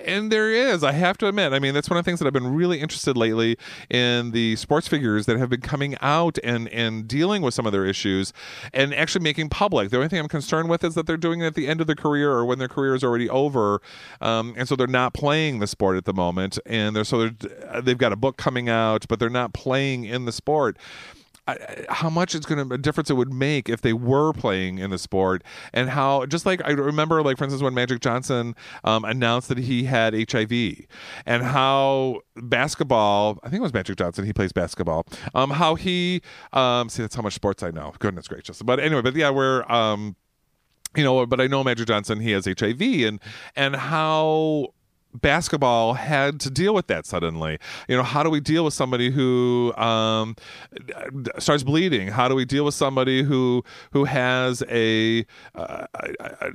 and 0.04 0.30
there 0.30 0.50
is 0.50 0.82
i 0.84 0.92
have 0.92 1.18
to 1.18 1.28
admit 1.28 1.52
i 1.52 1.58
mean 1.58 1.74
that's 1.74 1.88
one 1.88 1.98
of 1.98 2.04
the 2.04 2.08
things 2.08 2.18
that 2.20 2.26
i've 2.26 2.32
been 2.32 2.54
really 2.54 2.80
interested 2.80 3.16
lately 3.16 3.56
in 3.88 4.30
the 4.32 4.56
sports 4.56 4.88
figures 4.88 5.26
that 5.26 5.38
have 5.38 5.48
been 5.48 5.60
coming 5.60 5.96
out 6.00 6.38
and 6.42 6.68
and 6.68 7.06
dealing 7.08 7.42
with 7.42 7.54
some 7.54 7.66
of 7.66 7.72
their 7.72 7.84
issues 7.84 8.32
and 8.72 8.94
actually 8.94 9.22
making 9.22 9.48
public. 9.48 9.90
The 9.90 9.96
only 9.96 10.08
thing 10.08 10.18
i'm 10.18 10.28
concerned 10.28 10.68
with 10.68 10.84
is 10.84 10.94
that 10.94 11.06
they're 11.06 11.16
doing 11.16 11.40
it 11.40 11.46
at 11.46 11.54
the 11.54 11.68
end 11.68 11.80
of 11.80 11.86
their 11.86 11.96
career 11.96 12.30
or 12.32 12.44
when 12.44 12.58
their 12.58 12.68
career 12.68 12.94
is 12.94 13.04
already 13.04 13.28
over 13.28 13.80
um, 14.20 14.54
and 14.56 14.68
so 14.68 14.76
they're 14.76 14.86
not 14.86 15.14
playing 15.14 15.60
the 15.60 15.66
sport 15.66 15.96
at 15.96 16.04
the 16.04 16.12
moment. 16.12 16.58
And 16.66 16.94
they're 16.94 17.04
so 17.04 17.28
they're, 17.28 17.82
they've 17.82 17.98
got 17.98 18.12
a 18.12 18.16
book 18.16 18.36
coming 18.36 18.68
out 18.68 19.06
but 19.08 19.18
they're 19.18 19.30
not 19.30 19.52
playing 19.52 20.04
in 20.04 20.24
the 20.24 20.32
sport 20.40 20.76
how 21.88 22.10
much 22.10 22.34
it's 22.34 22.46
going 22.46 22.68
to 22.68 22.74
a 22.74 22.78
difference 22.78 23.10
it 23.10 23.14
would 23.14 23.32
make 23.32 23.68
if 23.68 23.80
they 23.80 23.92
were 23.92 24.32
playing 24.32 24.78
in 24.78 24.90
the 24.90 24.98
sport 24.98 25.42
and 25.72 25.88
how 25.90 26.26
just 26.26 26.46
like 26.46 26.60
i 26.64 26.70
remember 26.70 27.22
like 27.22 27.36
for 27.38 27.44
instance 27.44 27.62
when 27.62 27.74
magic 27.74 28.00
johnson 28.00 28.54
um, 28.84 29.04
announced 29.04 29.48
that 29.48 29.58
he 29.58 29.84
had 29.84 30.14
hiv 30.30 30.52
and 31.26 31.42
how 31.42 32.20
basketball 32.36 33.38
i 33.42 33.48
think 33.48 33.60
it 33.60 33.62
was 33.62 33.74
magic 33.74 33.96
johnson 33.96 34.24
he 34.24 34.32
plays 34.32 34.52
basketball 34.52 35.06
um, 35.34 35.50
how 35.50 35.74
he 35.74 36.20
um, 36.52 36.88
see 36.88 37.02
that's 37.02 37.14
how 37.14 37.22
much 37.22 37.34
sports 37.34 37.62
i 37.62 37.70
know. 37.70 37.92
Goodness 37.98 38.28
gracious. 38.28 38.62
But 38.62 38.80
anyway 38.80 39.02
but 39.02 39.14
yeah 39.14 39.30
we're 39.30 39.62
um, 39.70 40.16
you 40.96 41.04
know 41.04 41.26
but 41.26 41.40
i 41.40 41.46
know 41.46 41.62
magic 41.62 41.86
johnson 41.86 42.20
he 42.20 42.32
has 42.32 42.46
hiv 42.46 42.80
and 42.80 43.20
and 43.56 43.76
how 43.76 44.68
basketball 45.14 45.94
had 45.94 46.40
to 46.40 46.50
deal 46.50 46.74
with 46.74 46.86
that 46.88 47.06
suddenly. 47.06 47.58
You 47.88 47.96
know 47.96 48.02
how 48.02 48.22
do 48.22 48.30
we 48.30 48.40
deal 48.40 48.64
with 48.64 48.74
somebody 48.74 49.10
who 49.10 49.74
um, 49.76 50.36
starts 51.38 51.62
bleeding? 51.62 52.08
How 52.08 52.28
do 52.28 52.34
we 52.34 52.44
deal 52.44 52.64
with 52.64 52.74
somebody 52.74 53.22
who 53.22 53.64
who 53.92 54.04
has 54.04 54.62
a 54.68 55.24
uh, 55.54 55.86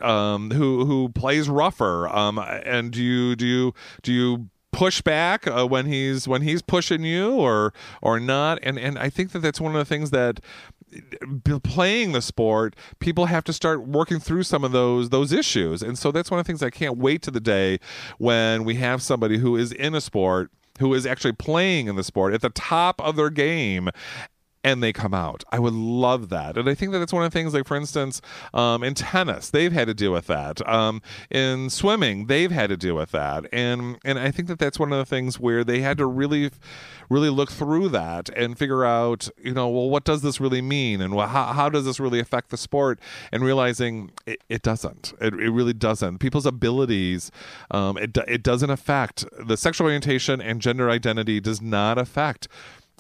um, 0.02 0.52
who 0.52 0.86
who 0.86 1.10
plays 1.10 1.50
rougher? 1.50 2.08
Um, 2.08 2.40
and 2.40 2.92
do 2.92 3.04
you 3.04 3.36
do 3.36 3.46
you 3.46 3.74
do 4.04 4.14
you 4.14 4.50
push 4.72 5.02
back 5.02 5.48
uh, 5.48 5.66
when 5.66 5.86
he's 5.86 6.28
when 6.28 6.42
he's 6.42 6.62
pushing 6.62 7.04
you 7.04 7.34
or 7.34 7.74
or 8.02 8.20
not? 8.20 8.60
And 8.62 8.78
and 8.78 9.00
I 9.00 9.10
think 9.10 9.32
that 9.32 9.40
that's 9.40 9.62
one 9.62 9.74
of 9.74 9.80
the 9.80 9.86
things 9.86 10.12
that 10.12 10.40
playing 11.64 12.12
the 12.12 12.22
sport 12.22 12.76
people 13.00 13.26
have 13.26 13.44
to 13.44 13.54
start 13.54 13.88
working 13.88 14.20
through 14.20 14.44
some 14.44 14.64
of 14.64 14.72
those 14.72 15.10
those 15.10 15.32
issues. 15.32 15.82
And 15.82 15.98
so 15.98 16.12
that's 16.12 16.32
one 16.32 16.40
of 16.40 16.46
the 16.46 16.48
things 16.48 16.64
i 16.64 16.70
can't 16.70 16.98
wait 16.98 17.22
to 17.24 17.32
the 17.32 17.40
day 17.40 17.80
when 18.18 18.64
we 18.64 18.76
have 18.76 19.02
somebody 19.02 19.38
who 19.38 19.56
is 19.56 19.72
in 19.72 19.96
a 19.96 20.02
sport 20.02 20.52
who 20.80 20.94
is 20.94 21.06
actually 21.06 21.32
playing 21.32 21.88
in 21.88 21.96
the 21.96 22.04
sport 22.04 22.34
at 22.34 22.42
the 22.42 22.50
top 22.50 23.02
of 23.02 23.16
their 23.16 23.30
game 23.30 23.90
and 24.66 24.82
they 24.82 24.92
come 24.92 25.14
out. 25.14 25.44
I 25.52 25.60
would 25.60 25.76
love 25.76 26.30
that. 26.30 26.58
And 26.58 26.68
I 26.68 26.74
think 26.74 26.92
that 26.92 27.02
it's 27.04 27.14
one 27.14 27.24
of 27.24 27.32
the 27.32 27.38
things, 27.38 27.54
like, 27.54 27.68
for 27.68 27.78
instance, 27.78 28.20
um, 28.52 28.84
in 28.84 28.96
tennis, 28.96 29.52
they've 29.52 29.72
had 29.72 29.88
to 29.88 29.94
deal 29.94 30.12
with 30.12 30.26
that. 30.26 30.68
Um, 30.68 31.04
in 31.30 31.70
swimming, 31.70 32.26
they've 32.26 32.50
had 32.50 32.70
to 32.70 32.78
deal 32.78 32.96
with 32.96 33.12
that. 33.12 33.46
And, 33.54 34.00
and 34.04 34.18
I 34.18 34.32
think 34.32 34.48
that 34.48 34.58
that's 34.58 34.80
one 34.80 34.92
of 34.92 34.98
the 34.98 35.06
things 35.06 35.40
where 35.40 35.64
they 35.64 35.82
had 35.82 36.00
to 36.00 36.08
really, 36.08 36.50
really 37.12 37.30
look 37.30 37.52
through 37.52 37.90
that 37.90 38.30
and 38.30 38.58
figure 38.58 38.84
out, 38.84 39.30
you 39.38 39.54
know, 39.54 39.70
well, 39.70 39.88
what 39.88 40.04
does 40.04 40.24
this 40.24 40.42
really 40.42 40.64
mean? 40.64 41.00
And 41.00 41.14
wh- 41.14 41.30
how, 41.30 41.54
how 41.54 41.70
does 41.70 41.86
this 41.86 42.00
really 42.00 42.20
affect 42.20 42.50
the 42.50 42.58
sport? 42.58 43.00
And 43.32 43.44
realizing 43.44 44.14
it, 44.26 44.42
it 44.50 44.64
doesn't. 44.64 45.14
It, 45.22 45.36
it 45.36 45.52
really 45.52 45.74
doesn't. 45.74 46.18
People's 46.18 46.48
abilities, 46.48 47.30
um, 47.70 47.98
it, 47.98 48.18
it 48.28 48.42
doesn't 48.42 48.72
affect 48.72 49.26
the 49.40 49.58
sexual 49.58 49.86
orientation 49.86 50.42
and 50.42 50.60
gender 50.60 50.90
identity 50.90 51.40
does 51.40 51.62
not 51.62 52.00
affect 52.00 52.48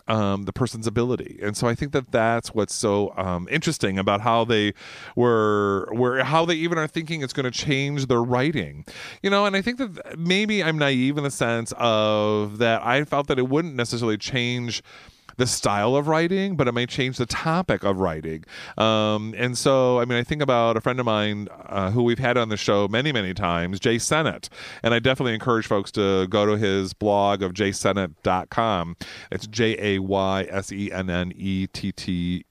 um, 0.08 0.44
the 0.44 0.54
person's 0.54 0.88
ability. 0.88 1.40
And 1.42 1.58
so 1.58 1.68
I 1.68 1.76
think 1.76 1.92
that 1.94 2.12
that's 2.12 2.54
what's 2.54 2.74
so 2.74 3.14
um, 3.18 3.48
interesting 3.50 3.98
about 3.98 4.22
how 4.22 4.46
they 4.46 4.74
were, 5.16 5.90
were 5.94 6.24
how 6.24 6.46
they 6.46 6.56
even 6.56 6.78
are 6.78 6.88
thinking 6.88 7.22
it's 7.22 7.34
going 7.34 7.46
to 7.46 7.52
change 7.52 8.08
their 8.08 8.24
writing. 8.24 8.86
You 9.22 9.30
know, 9.30 9.46
and 9.46 9.56
I 9.56 9.62
think 9.62 9.78
that 9.78 10.18
maybe 10.18 10.64
I'm 10.64 10.78
naive 10.78 11.18
in 11.18 11.24
the 11.24 11.32
sense 11.32 11.74
of 11.78 12.58
that 12.60 12.86
I 12.86 13.04
felt 13.04 13.28
that 13.28 13.40
it 13.40 13.50
wouldn't 13.50 13.76
necessarily 13.76 14.18
change 14.18 14.84
the 15.38 15.48
style 15.48 15.96
of 15.96 16.08
writing, 16.08 16.56
but 16.56 16.68
it 16.68 16.74
may 16.74 16.86
change 16.86 17.18
the 17.18 17.26
topic 17.26 17.84
of 17.84 17.98
writing. 17.98 18.44
Um, 18.78 19.34
and 19.38 19.58
so, 19.58 20.00
I 20.00 20.06
mean, 20.06 20.18
I 20.18 20.24
think 20.24 20.42
about 20.42 20.78
a 20.78 20.82
friend 20.82 21.00
of 21.00 21.06
mine 21.06 21.48
uh, 21.66 21.92
who 21.92 22.04
we've 22.04 22.20
had 22.20 22.38
on 22.38 22.50
the 22.50 22.58
show 22.58 22.88
many, 22.88 23.12
many 23.12 23.34
times, 23.34 23.80
Jay 23.80 23.98
Sennett. 23.98 24.50
And 24.84 24.94
I 24.94 25.00
definitely 25.00 25.34
encourage 25.34 25.68
folks 25.68 25.92
to 25.94 26.28
go 26.28 26.46
to 26.46 26.58
his 26.58 26.94
blog 26.94 27.42
of 27.42 27.54
jaysennett.com. 27.54 28.98
It's 29.32 29.48
J 29.48 29.96
A 29.96 30.00
Y 30.00 30.48
S 30.50 30.72
E 30.72 30.92
N 30.92 31.10
N 31.10 31.34
E 31.36 31.68
T 31.68 31.92
T 31.92 32.46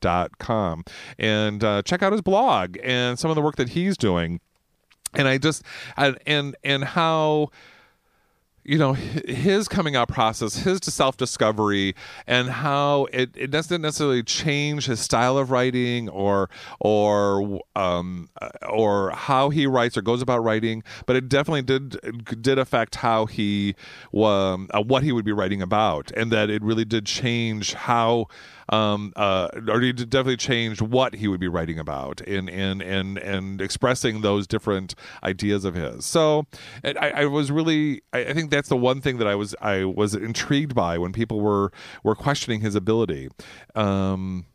dot 0.00 0.38
com 0.38 0.84
and 1.16 1.62
uh, 1.62 1.80
check 1.82 2.02
out 2.02 2.10
his 2.10 2.20
blog 2.20 2.76
and 2.82 3.18
some 3.18 3.30
of 3.30 3.36
the 3.36 3.40
work 3.40 3.54
that 3.54 3.68
he's 3.68 3.96
doing 3.96 4.40
and 5.14 5.28
i 5.28 5.38
just 5.38 5.62
and 5.96 6.18
and, 6.26 6.56
and 6.64 6.82
how 6.82 7.48
you 8.66 8.78
know 8.78 8.94
his 8.94 9.68
coming 9.68 9.94
out 9.94 10.08
process 10.08 10.56
his 10.56 10.80
self-discovery 10.82 11.94
and 12.26 12.50
how 12.50 13.06
it, 13.12 13.30
it 13.36 13.50
doesn't 13.50 13.80
necessarily 13.80 14.22
change 14.22 14.86
his 14.86 14.98
style 14.98 15.38
of 15.38 15.50
writing 15.50 16.08
or 16.08 16.50
or 16.80 17.60
um 17.76 18.28
uh, 18.42 18.48
or 18.68 19.10
how 19.10 19.50
he 19.50 19.66
writes 19.66 19.96
or 19.96 20.02
goes 20.02 20.20
about 20.20 20.42
writing 20.42 20.82
but 21.06 21.14
it 21.14 21.28
definitely 21.28 21.62
did 21.62 21.96
did 22.42 22.58
affect 22.58 22.96
how 22.96 23.26
he 23.26 23.74
um, 24.14 24.68
what 24.86 25.02
he 25.02 25.12
would 25.12 25.24
be 25.24 25.32
writing 25.32 25.62
about 25.62 26.10
and 26.12 26.32
that 26.32 26.50
it 26.50 26.62
really 26.62 26.84
did 26.84 27.06
change 27.06 27.74
how 27.74 28.26
um, 28.68 29.12
uh, 29.16 29.48
or 29.68 29.80
he 29.80 29.92
definitely 29.92 30.36
changed 30.36 30.80
what 30.80 31.14
he 31.14 31.28
would 31.28 31.40
be 31.40 31.48
writing 31.48 31.78
about 31.78 32.20
and 32.22 32.48
and 32.50 32.82
and 32.82 33.18
and 33.18 33.60
expressing 33.60 34.20
those 34.20 34.46
different 34.46 34.94
ideas 35.22 35.64
of 35.64 35.74
his. 35.74 36.04
So 36.04 36.46
I, 36.84 37.12
I 37.14 37.24
was 37.26 37.50
really 37.50 38.02
I, 38.12 38.26
I 38.26 38.32
think 38.32 38.50
that's 38.50 38.68
the 38.68 38.76
one 38.76 39.00
thing 39.00 39.18
that 39.18 39.26
I 39.26 39.34
was 39.34 39.54
I 39.60 39.84
was 39.84 40.14
intrigued 40.14 40.74
by 40.74 40.98
when 40.98 41.12
people 41.12 41.40
were 41.40 41.72
were 42.02 42.14
questioning 42.14 42.60
his 42.60 42.74
ability. 42.74 43.28
Um, 43.74 44.46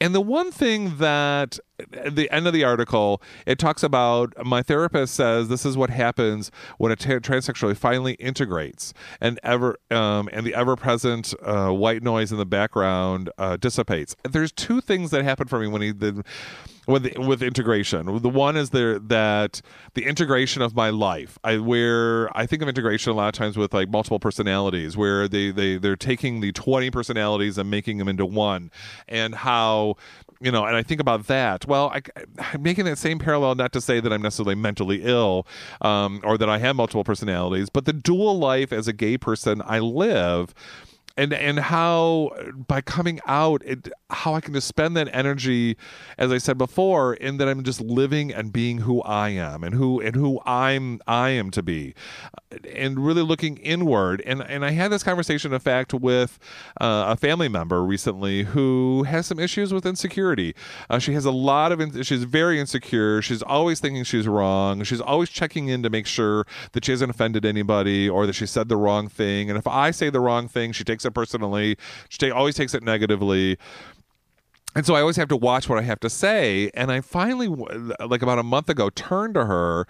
and 0.00 0.14
the 0.14 0.20
one 0.20 0.50
thing 0.52 0.98
that 0.98 1.58
at 1.92 2.16
the 2.16 2.30
end 2.30 2.46
of 2.46 2.52
the 2.52 2.64
article, 2.64 3.22
it 3.46 3.58
talks 3.58 3.82
about 3.82 4.32
my 4.44 4.62
therapist 4.62 5.14
says 5.14 5.48
this 5.48 5.64
is 5.64 5.76
what 5.76 5.90
happens 5.90 6.50
when 6.78 6.92
a 6.92 6.96
transsexual 6.96 7.76
finally 7.76 8.14
integrates 8.14 8.92
and 9.20 9.40
ever 9.42 9.78
um, 9.90 10.28
and 10.32 10.46
the 10.46 10.54
ever 10.54 10.76
present 10.76 11.34
uh, 11.42 11.70
white 11.70 12.02
noise 12.02 12.30
in 12.30 12.38
the 12.38 12.46
background 12.46 13.30
uh, 13.38 13.56
dissipates. 13.56 14.14
There's 14.30 14.52
two 14.52 14.80
things 14.80 15.10
that 15.12 15.24
happen 15.24 15.48
for 15.48 15.58
me 15.58 15.66
when 15.66 15.82
he 15.82 15.92
did 15.92 16.24
with 16.86 17.18
with 17.18 17.42
integration. 17.42 18.06
The 18.22 18.28
one 18.28 18.56
is 18.56 18.70
there 18.70 18.98
that 18.98 19.60
the 19.94 20.04
integration 20.04 20.62
of 20.62 20.74
my 20.74 20.90
life. 20.90 21.38
I 21.44 21.58
where 21.58 22.36
I 22.36 22.46
think 22.46 22.62
of 22.62 22.68
integration 22.68 23.12
a 23.12 23.14
lot 23.14 23.28
of 23.28 23.34
times 23.34 23.56
with 23.56 23.74
like 23.74 23.90
multiple 23.90 24.20
personalities, 24.20 24.96
where 24.96 25.28
they 25.28 25.50
they 25.50 25.76
they're 25.76 25.96
taking 25.96 26.40
the 26.40 26.52
twenty 26.52 26.90
personalities 26.90 27.58
and 27.58 27.70
making 27.70 27.98
them 27.98 28.08
into 28.08 28.24
one, 28.24 28.70
and 29.08 29.34
how 29.34 29.96
you 30.40 30.52
know, 30.52 30.64
and 30.64 30.76
I 30.76 30.82
think 30.82 31.00
about 31.00 31.26
that. 31.28 31.66
Well, 31.66 31.88
I, 31.88 32.02
I'm 32.38 32.62
making 32.62 32.84
that 32.84 32.98
same 32.98 33.18
parallel, 33.18 33.54
not 33.54 33.72
to 33.72 33.80
say 33.80 34.00
that 34.00 34.12
I'm 34.12 34.22
necessarily 34.22 34.54
mentally 34.54 35.02
ill 35.02 35.46
um, 35.80 36.20
or 36.24 36.36
that 36.36 36.48
I 36.48 36.58
have 36.58 36.76
multiple 36.76 37.04
personalities, 37.04 37.70
but 37.70 37.86
the 37.86 37.92
dual 37.92 38.38
life 38.38 38.72
as 38.72 38.86
a 38.86 38.92
gay 38.92 39.16
person 39.16 39.62
I 39.64 39.78
live 39.78 40.54
and 41.16 41.32
and 41.32 41.58
how 41.58 42.30
by 42.68 42.80
coming 42.80 43.20
out 43.26 43.62
it 43.64 43.88
how 44.10 44.34
I 44.34 44.40
can 44.40 44.54
just 44.54 44.68
spend 44.68 44.96
that 44.96 45.08
energy 45.12 45.76
as 46.18 46.30
I 46.30 46.38
said 46.38 46.58
before 46.58 47.14
in 47.14 47.38
that 47.38 47.48
I'm 47.48 47.62
just 47.64 47.80
living 47.80 48.32
and 48.32 48.52
being 48.52 48.78
who 48.78 49.02
I 49.02 49.30
am 49.30 49.64
and 49.64 49.74
who 49.74 50.00
and 50.00 50.14
who 50.14 50.40
I'm 50.44 51.00
I 51.06 51.30
am 51.30 51.50
to 51.52 51.62
be 51.62 51.94
and 52.74 52.98
really 52.98 53.22
looking 53.22 53.56
inward. 53.58 54.22
And 54.24 54.42
and 54.42 54.64
I 54.64 54.70
had 54.70 54.92
this 54.92 55.02
conversation 55.02 55.52
in 55.52 55.60
fact 55.60 55.94
with 55.94 56.38
uh, 56.80 57.04
a 57.08 57.16
family 57.16 57.48
member 57.48 57.82
recently 57.82 58.44
who 58.44 59.04
has 59.04 59.26
some 59.26 59.38
issues 59.38 59.72
with 59.72 59.86
insecurity. 59.86 60.54
Uh, 60.88 60.98
she 60.98 61.12
has 61.14 61.24
a 61.24 61.30
lot 61.30 61.72
of 61.72 61.80
in- 61.80 62.02
she's 62.02 62.24
very 62.24 62.60
insecure. 62.60 63.22
She's 63.22 63.42
always 63.42 63.80
thinking 63.80 64.04
she's 64.04 64.28
wrong. 64.28 64.82
She's 64.84 65.00
always 65.00 65.30
checking 65.30 65.68
in 65.68 65.82
to 65.82 65.90
make 65.90 66.06
sure 66.06 66.46
that 66.72 66.84
she 66.84 66.92
hasn't 66.92 67.10
offended 67.10 67.44
anybody 67.44 68.08
or 68.08 68.26
that 68.26 68.34
she 68.34 68.46
said 68.46 68.68
the 68.68 68.76
wrong 68.76 69.08
thing. 69.08 69.48
And 69.50 69.58
if 69.58 69.66
I 69.66 69.90
say 69.90 70.10
the 70.10 70.20
wrong 70.20 70.48
thing 70.48 70.72
she 70.72 70.84
takes 70.84 71.04
it 71.06 71.14
personally. 71.14 71.76
She 72.08 72.30
always 72.30 72.54
takes 72.54 72.74
it 72.74 72.82
negatively. 72.82 73.58
And 74.74 74.84
so 74.84 74.94
I 74.94 75.00
always 75.00 75.16
have 75.16 75.28
to 75.28 75.36
watch 75.36 75.68
what 75.68 75.78
I 75.78 75.82
have 75.82 76.00
to 76.00 76.10
say. 76.10 76.70
And 76.74 76.92
I 76.92 77.00
finally, 77.00 77.48
like 77.48 78.22
about 78.22 78.38
a 78.38 78.42
month 78.42 78.68
ago, 78.68 78.90
turned 78.90 79.34
to 79.34 79.46
her. 79.46 79.86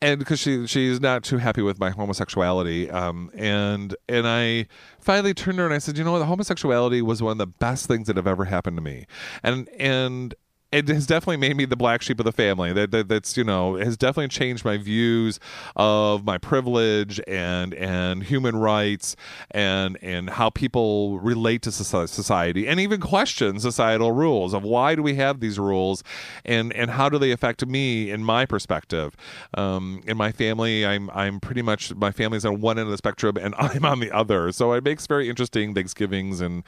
And 0.00 0.18
because 0.18 0.38
she 0.38 0.66
she's 0.66 1.00
not 1.00 1.24
too 1.24 1.38
happy 1.38 1.60
with 1.60 1.80
my 1.80 1.90
homosexuality 1.90 2.88
um 2.88 3.32
and 3.34 3.96
and 4.08 4.28
i 4.28 4.68
finally 5.00 5.34
turned 5.34 5.56
to 5.56 5.62
her 5.62 5.66
and 5.66 5.74
i 5.74 5.78
said 5.78 5.98
you 5.98 6.04
know 6.04 6.12
what? 6.12 6.24
Homosexuality 6.24 7.02
was 7.02 7.20
one 7.20 7.32
of 7.32 7.38
the 7.38 7.48
best 7.48 7.86
things 7.86 8.06
that 8.06 8.14
have 8.14 8.28
ever 8.28 8.44
happened 8.44 8.76
to 8.76 8.80
me. 8.80 9.08
And 9.42 9.68
and 9.70 10.36
it 10.70 10.86
has 10.88 11.06
definitely 11.06 11.38
made 11.38 11.56
me 11.56 11.64
the 11.64 11.76
black 11.76 12.02
sheep 12.02 12.18
of 12.20 12.24
the 12.24 12.32
family. 12.32 12.72
That, 12.74 12.90
that 12.90 13.08
that's 13.08 13.36
you 13.36 13.44
know 13.44 13.76
has 13.76 13.96
definitely 13.96 14.28
changed 14.28 14.64
my 14.64 14.76
views 14.76 15.40
of 15.76 16.24
my 16.24 16.36
privilege 16.36 17.20
and 17.26 17.72
and 17.74 18.22
human 18.22 18.56
rights 18.56 19.16
and 19.50 19.96
and 20.02 20.28
how 20.28 20.50
people 20.50 21.20
relate 21.20 21.62
to 21.62 21.72
society 21.72 22.68
and 22.68 22.80
even 22.80 23.00
question 23.00 23.58
societal 23.60 24.12
rules 24.12 24.52
of 24.52 24.62
why 24.62 24.94
do 24.94 25.02
we 25.02 25.14
have 25.14 25.40
these 25.40 25.58
rules 25.58 26.04
and 26.44 26.72
and 26.74 26.90
how 26.90 27.08
do 27.08 27.18
they 27.18 27.30
affect 27.30 27.64
me 27.66 28.10
in 28.10 28.22
my 28.22 28.44
perspective. 28.44 29.16
Um, 29.54 30.02
in 30.06 30.18
my 30.18 30.32
family, 30.32 30.84
I'm 30.84 31.08
I'm 31.10 31.40
pretty 31.40 31.62
much 31.62 31.94
my 31.94 32.12
family's 32.12 32.44
on 32.44 32.60
one 32.60 32.78
end 32.78 32.86
of 32.86 32.90
the 32.90 32.98
spectrum 32.98 33.38
and 33.38 33.54
I'm 33.58 33.86
on 33.86 34.00
the 34.00 34.12
other. 34.12 34.52
So 34.52 34.72
it 34.72 34.84
makes 34.84 35.06
very 35.06 35.30
interesting 35.30 35.74
Thanksgivings 35.74 36.42
and 36.42 36.62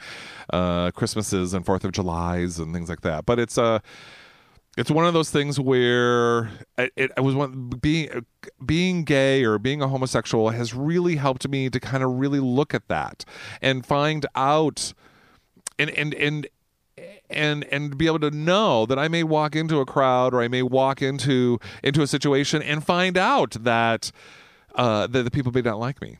uh, 0.51 0.89
Christmases 0.91 1.53
and 1.53 1.63
Fourth 1.63 1.85
of 1.85 1.91
July's 1.91 2.57
and 2.57 2.73
things 2.73 2.89
like 2.89 3.01
that. 3.01 3.27
But 3.27 3.37
it's 3.37 3.59
a 3.59 3.63
uh, 3.63 3.79
it's 4.81 4.89
one 4.89 5.05
of 5.05 5.13
those 5.13 5.29
things 5.29 5.59
where 5.59 6.49
it, 6.75 6.91
it, 7.15 7.19
was 7.19 7.35
one 7.35 7.69
being 7.69 8.25
being 8.65 9.03
gay 9.03 9.45
or 9.45 9.59
being 9.59 9.79
a 9.79 9.87
homosexual 9.87 10.49
has 10.49 10.73
really 10.73 11.17
helped 11.17 11.47
me 11.47 11.69
to 11.69 11.79
kind 11.79 12.03
of 12.03 12.09
really 12.17 12.39
look 12.39 12.73
at 12.73 12.87
that 12.87 13.23
and 13.61 13.85
find 13.85 14.25
out 14.35 14.93
and 15.77 15.91
and 15.91 16.15
and 16.15 16.47
and 17.29 17.63
and 17.65 17.95
be 17.95 18.07
able 18.07 18.19
to 18.21 18.31
know 18.31 18.87
that 18.87 18.97
I 18.97 19.07
may 19.07 19.23
walk 19.23 19.55
into 19.55 19.79
a 19.79 19.85
crowd 19.85 20.33
or 20.33 20.41
I 20.41 20.47
may 20.47 20.63
walk 20.63 21.03
into 21.03 21.59
into 21.83 22.01
a 22.01 22.07
situation 22.07 22.63
and 22.63 22.83
find 22.83 23.19
out 23.19 23.51
that 23.59 24.11
uh, 24.73 25.05
that 25.05 25.21
the 25.21 25.31
people 25.31 25.51
may 25.51 25.61
not 25.61 25.77
like 25.77 26.01
me 26.01 26.17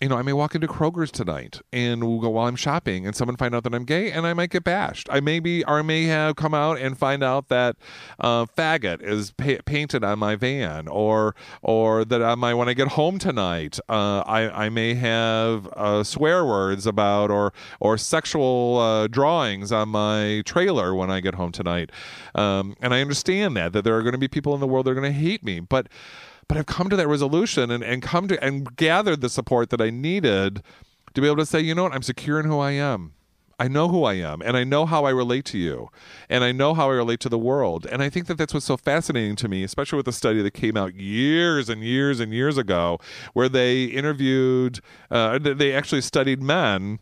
you 0.00 0.08
know, 0.08 0.16
I 0.16 0.22
may 0.22 0.32
walk 0.32 0.56
into 0.56 0.66
Kroger's 0.66 1.12
tonight 1.12 1.60
and 1.72 2.02
we'll 2.02 2.18
go 2.18 2.30
while 2.30 2.48
I'm 2.48 2.56
shopping 2.56 3.06
and 3.06 3.14
someone 3.14 3.36
find 3.36 3.54
out 3.54 3.62
that 3.62 3.72
I'm 3.72 3.84
gay 3.84 4.10
and 4.10 4.26
I 4.26 4.34
might 4.34 4.50
get 4.50 4.64
bashed. 4.64 5.08
I 5.08 5.20
may 5.20 5.38
be, 5.38 5.64
or 5.64 5.78
I 5.78 5.82
may 5.82 6.04
have 6.04 6.34
come 6.34 6.52
out 6.52 6.78
and 6.78 6.98
find 6.98 7.22
out 7.22 7.48
that 7.48 7.76
uh, 8.18 8.46
faggot 8.46 9.02
is 9.02 9.30
pa- 9.30 9.62
painted 9.64 10.02
on 10.02 10.18
my 10.18 10.34
van 10.34 10.88
or, 10.88 11.36
or 11.62 12.04
that 12.06 12.20
I 12.20 12.34
might, 12.34 12.54
when 12.54 12.68
I 12.68 12.74
get 12.74 12.88
home 12.88 13.20
tonight, 13.20 13.78
uh, 13.88 14.24
I, 14.26 14.66
I 14.66 14.68
may 14.68 14.94
have 14.94 15.68
uh, 15.68 16.02
swear 16.02 16.44
words 16.44 16.88
about 16.88 17.30
or, 17.30 17.52
or 17.78 17.96
sexual 17.96 18.78
uh, 18.78 19.06
drawings 19.06 19.70
on 19.70 19.90
my 19.90 20.42
trailer 20.44 20.92
when 20.92 21.08
I 21.08 21.20
get 21.20 21.36
home 21.36 21.52
tonight. 21.52 21.92
Um, 22.34 22.74
and 22.80 22.92
I 22.92 23.00
understand 23.00 23.56
that, 23.56 23.72
that 23.72 23.84
there 23.84 23.96
are 23.96 24.02
going 24.02 24.12
to 24.12 24.18
be 24.18 24.28
people 24.28 24.54
in 24.54 24.60
the 24.60 24.66
world 24.66 24.86
that 24.86 24.90
are 24.90 24.94
going 24.94 25.12
to 25.12 25.18
hate 25.18 25.44
me. 25.44 25.60
But, 25.60 25.86
but 26.48 26.58
I've 26.58 26.66
come 26.66 26.88
to 26.90 26.96
that 26.96 27.08
resolution 27.08 27.70
and, 27.70 27.82
and 27.82 28.02
come 28.02 28.28
to 28.28 28.42
and 28.42 28.74
gathered 28.76 29.20
the 29.20 29.28
support 29.28 29.70
that 29.70 29.80
I 29.80 29.90
needed 29.90 30.62
to 31.14 31.20
be 31.20 31.26
able 31.26 31.36
to 31.36 31.46
say, 31.46 31.60
you 31.60 31.74
know 31.74 31.84
what, 31.84 31.92
I'm 31.92 32.02
secure 32.02 32.40
in 32.40 32.46
who 32.46 32.58
I 32.58 32.72
am. 32.72 33.14
I 33.58 33.68
know 33.68 33.88
who 33.88 34.04
I 34.04 34.14
am 34.14 34.42
and 34.42 34.56
I 34.56 34.64
know 34.64 34.84
how 34.84 35.04
I 35.04 35.10
relate 35.10 35.44
to 35.46 35.58
you 35.58 35.88
and 36.28 36.42
I 36.42 36.50
know 36.50 36.74
how 36.74 36.90
I 36.90 36.94
relate 36.94 37.20
to 37.20 37.28
the 37.28 37.38
world. 37.38 37.86
And 37.86 38.02
I 38.02 38.10
think 38.10 38.26
that 38.26 38.36
that's 38.36 38.52
what's 38.52 38.66
so 38.66 38.76
fascinating 38.76 39.36
to 39.36 39.48
me, 39.48 39.62
especially 39.62 39.96
with 39.96 40.06
the 40.06 40.12
study 40.12 40.42
that 40.42 40.54
came 40.54 40.76
out 40.76 40.94
years 40.94 41.68
and 41.68 41.82
years 41.82 42.18
and 42.18 42.32
years 42.32 42.58
ago, 42.58 42.98
where 43.32 43.48
they 43.48 43.84
interviewed, 43.84 44.80
uh, 45.10 45.38
they 45.38 45.72
actually 45.72 46.00
studied 46.00 46.42
men 46.42 46.98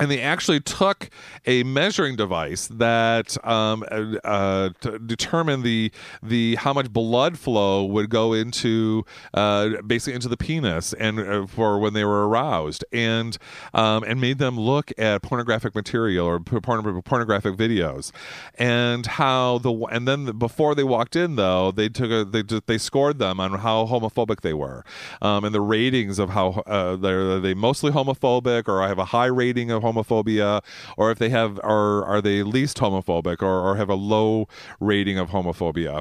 and 0.00 0.10
they 0.10 0.20
actually 0.20 0.58
took 0.58 1.08
a 1.46 1.62
measuring 1.62 2.16
device 2.16 2.66
that 2.66 3.36
um, 3.46 3.84
uh, 3.92 4.18
uh 4.24 4.68
determined 5.06 5.62
the 5.62 5.92
the 6.20 6.56
how 6.56 6.72
much 6.72 6.92
blood 6.92 7.38
flow 7.38 7.84
would 7.84 8.10
go 8.10 8.32
into 8.32 9.04
uh, 9.34 9.80
basically 9.86 10.14
into 10.14 10.28
the 10.28 10.36
penis 10.36 10.92
and 10.94 11.20
uh, 11.20 11.46
for 11.46 11.78
when 11.78 11.92
they 11.92 12.04
were 12.04 12.28
aroused 12.28 12.84
and 12.92 13.38
um, 13.72 14.02
and 14.04 14.20
made 14.20 14.38
them 14.38 14.58
look 14.58 14.90
at 14.98 15.22
pornographic 15.22 15.76
material 15.76 16.26
or 16.26 16.40
porn- 16.40 17.02
pornographic 17.02 17.54
videos. 17.54 18.10
And 18.58 19.06
how 19.06 19.58
the 19.58 19.72
and 19.92 20.08
then 20.08 20.38
before 20.38 20.74
they 20.74 20.84
walked 20.84 21.14
in 21.14 21.36
though 21.36 21.70
they 21.70 21.88
took 21.88 22.10
a 22.10 22.24
they 22.24 22.42
they 22.42 22.78
scored 22.78 23.20
them 23.20 23.38
on 23.38 23.60
how 23.60 23.86
homophobic 23.86 24.40
they 24.40 24.54
were 24.54 24.84
um, 25.22 25.44
and 25.44 25.54
the 25.54 25.60
ratings 25.60 26.18
of 26.18 26.30
how 26.30 26.62
uh, 26.66 26.96
they're 26.96 27.38
they 27.38 27.54
mostly 27.54 27.92
homophobic 27.92 28.66
or 28.66 28.82
I 28.82 28.88
have 28.88 28.98
a 28.98 29.04
high 29.04 29.26
rating 29.26 29.70
of 29.70 29.83
homophobia 29.84 30.62
or 30.96 31.10
if 31.10 31.18
they 31.18 31.28
have 31.28 31.58
are 31.62 32.04
are 32.04 32.20
they 32.20 32.42
least 32.42 32.78
homophobic 32.78 33.42
or, 33.42 33.60
or 33.60 33.76
have 33.76 33.90
a 33.90 33.94
low 33.94 34.48
rating 34.80 35.18
of 35.18 35.30
homophobia 35.30 36.00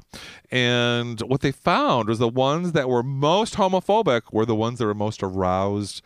and 0.52 1.20
what 1.22 1.42
they 1.42 1.52
found 1.52 2.10
was 2.10 2.20
the 2.20 2.28
ones 2.28 2.72
that 2.72 2.90
were 2.90 3.04
most 3.04 3.56
homophobic 3.56 4.22
were 4.32 4.46
the 4.46 4.56
ones 4.56 4.80
that 4.80 4.86
were 4.86 4.94
most 4.94 5.22
aroused 5.22 6.02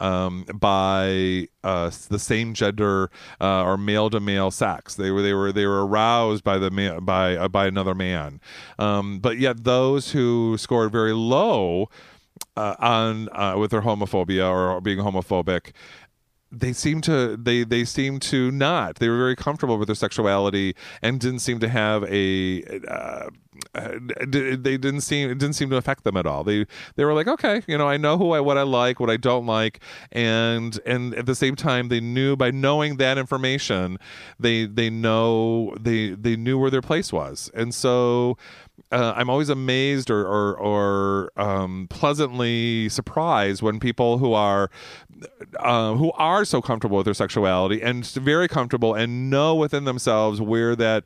um, 0.00 0.44
by 0.52 1.48
uh, 1.62 1.90
the 2.08 2.18
same 2.18 2.54
gender 2.54 3.10
uh, 3.40 3.62
or 3.62 3.76
male 3.76 4.10
to 4.10 4.20
male 4.20 4.50
sex. 4.50 4.96
They 4.96 5.10
were 5.10 5.22
they 5.22 5.32
were 5.32 5.52
they 5.52 5.66
were 5.66 5.86
aroused 5.86 6.42
by 6.42 6.58
the 6.58 6.70
man, 6.70 7.04
by 7.04 7.36
uh, 7.36 7.48
by 7.48 7.66
another 7.66 7.94
man. 7.94 8.40
Um, 8.78 9.20
but 9.20 9.38
yet 9.38 9.64
those 9.64 10.10
who 10.10 10.56
scored 10.58 10.90
very 10.90 11.12
low 11.12 11.88
uh, 12.56 12.74
on 12.78 13.28
uh, 13.30 13.56
with 13.56 13.70
their 13.70 13.82
homophobia 13.82 14.48
or 14.50 14.80
being 14.80 14.98
homophobic 14.98 15.72
they 16.52 16.72
seem 16.72 17.00
to 17.02 17.36
they 17.36 17.64
they 17.64 17.84
seem 17.84 18.20
to 18.20 18.50
not. 18.50 18.96
They 18.96 19.08
were 19.08 19.16
very 19.16 19.34
comfortable 19.34 19.78
with 19.78 19.88
their 19.88 19.94
sexuality 19.94 20.74
and 21.00 21.18
didn't 21.18 21.38
seem 21.38 21.58
to 21.60 21.68
have 21.68 22.04
a 22.04 22.62
uh, 22.86 23.30
they 24.26 24.76
didn't 24.76 25.00
seem 25.00 25.30
it 25.30 25.38
didn't 25.38 25.54
seem 25.54 25.70
to 25.70 25.76
affect 25.76 26.04
them 26.04 26.16
at 26.16 26.26
all. 26.26 26.44
They 26.44 26.66
they 26.96 27.04
were 27.04 27.14
like 27.14 27.26
okay 27.26 27.62
you 27.66 27.78
know 27.78 27.88
i 27.88 27.96
know 27.96 28.18
who 28.18 28.32
i 28.32 28.40
what 28.40 28.58
i 28.58 28.62
like 28.62 29.00
what 29.00 29.08
i 29.08 29.16
don't 29.16 29.46
like. 29.46 29.80
And 30.10 30.78
and 30.84 31.14
at 31.14 31.26
the 31.26 31.34
same 31.34 31.56
time 31.56 31.88
they 31.88 32.00
knew 32.00 32.36
by 32.36 32.50
knowing 32.50 32.98
that 32.98 33.16
information 33.16 33.98
they 34.38 34.66
they 34.66 34.90
know 34.90 35.74
they 35.80 36.10
they 36.10 36.36
knew 36.36 36.58
where 36.58 36.70
their 36.70 36.82
place 36.82 37.12
was. 37.12 37.50
And 37.54 37.74
so 37.74 38.36
uh, 38.90 39.14
I'm 39.16 39.30
always 39.30 39.48
amazed 39.48 40.10
or 40.10 40.26
or, 40.26 40.56
or 40.56 41.32
um, 41.36 41.86
pleasantly 41.88 42.88
surprised 42.88 43.62
when 43.62 43.80
people 43.80 44.18
who 44.18 44.34
are 44.34 44.70
uh, 45.58 45.94
who 45.94 46.12
are 46.12 46.44
so 46.44 46.62
comfortable 46.62 46.96
with 46.96 47.04
their 47.04 47.14
sexuality 47.14 47.82
and 47.82 48.06
very 48.06 48.48
comfortable 48.48 48.94
and 48.94 49.30
know 49.30 49.54
within 49.54 49.84
themselves 49.84 50.40
where 50.40 50.74
that 50.76 51.04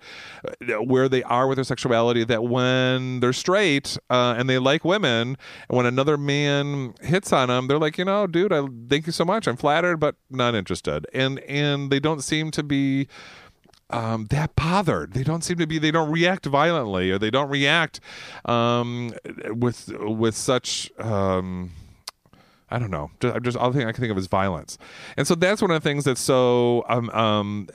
where 0.80 1.08
they 1.08 1.22
are 1.24 1.46
with 1.46 1.56
their 1.56 1.64
sexuality 1.64 2.24
that 2.24 2.44
when 2.44 3.20
they're 3.20 3.32
straight 3.32 3.98
uh, 4.10 4.34
and 4.36 4.48
they 4.48 4.58
like 4.58 4.84
women 4.84 5.36
and 5.68 5.76
when 5.76 5.86
another 5.86 6.16
man 6.16 6.94
hits 7.00 7.32
on 7.32 7.48
them 7.48 7.68
they're 7.68 7.78
like 7.78 7.98
you 7.98 8.04
know 8.04 8.26
dude 8.26 8.52
I 8.52 8.66
thank 8.88 9.06
you 9.06 9.12
so 9.12 9.24
much 9.24 9.46
I'm 9.46 9.56
flattered 9.56 9.98
but 9.98 10.16
not 10.30 10.54
interested 10.54 11.06
and 11.12 11.38
and 11.40 11.90
they 11.90 12.00
don't 12.00 12.22
seem 12.22 12.50
to 12.52 12.62
be 12.62 13.08
um, 13.90 14.26
that 14.30 14.56
bothered. 14.56 15.12
They 15.12 15.22
don't 15.22 15.44
seem 15.44 15.58
to 15.58 15.66
be. 15.66 15.78
They 15.78 15.90
don't 15.90 16.10
react 16.10 16.46
violently, 16.46 17.10
or 17.10 17.18
they 17.18 17.30
don't 17.30 17.48
react 17.48 18.00
um, 18.44 19.14
with 19.48 19.92
with 19.96 20.36
such. 20.36 20.90
Um, 20.98 21.70
I 22.68 22.78
don't 22.78 22.90
know. 22.90 23.10
Just, 23.20 23.42
just 23.42 23.56
all 23.56 23.72
thing 23.72 23.86
I 23.86 23.92
can 23.92 24.00
think 24.00 24.10
of 24.10 24.18
is 24.18 24.26
violence, 24.26 24.76
and 25.16 25.26
so 25.26 25.34
that's 25.34 25.62
one 25.62 25.70
of 25.70 25.82
the 25.82 25.88
things 25.88 26.04
that's 26.04 26.20
so 26.20 26.84
um, 26.88 27.10
um, 27.10 27.68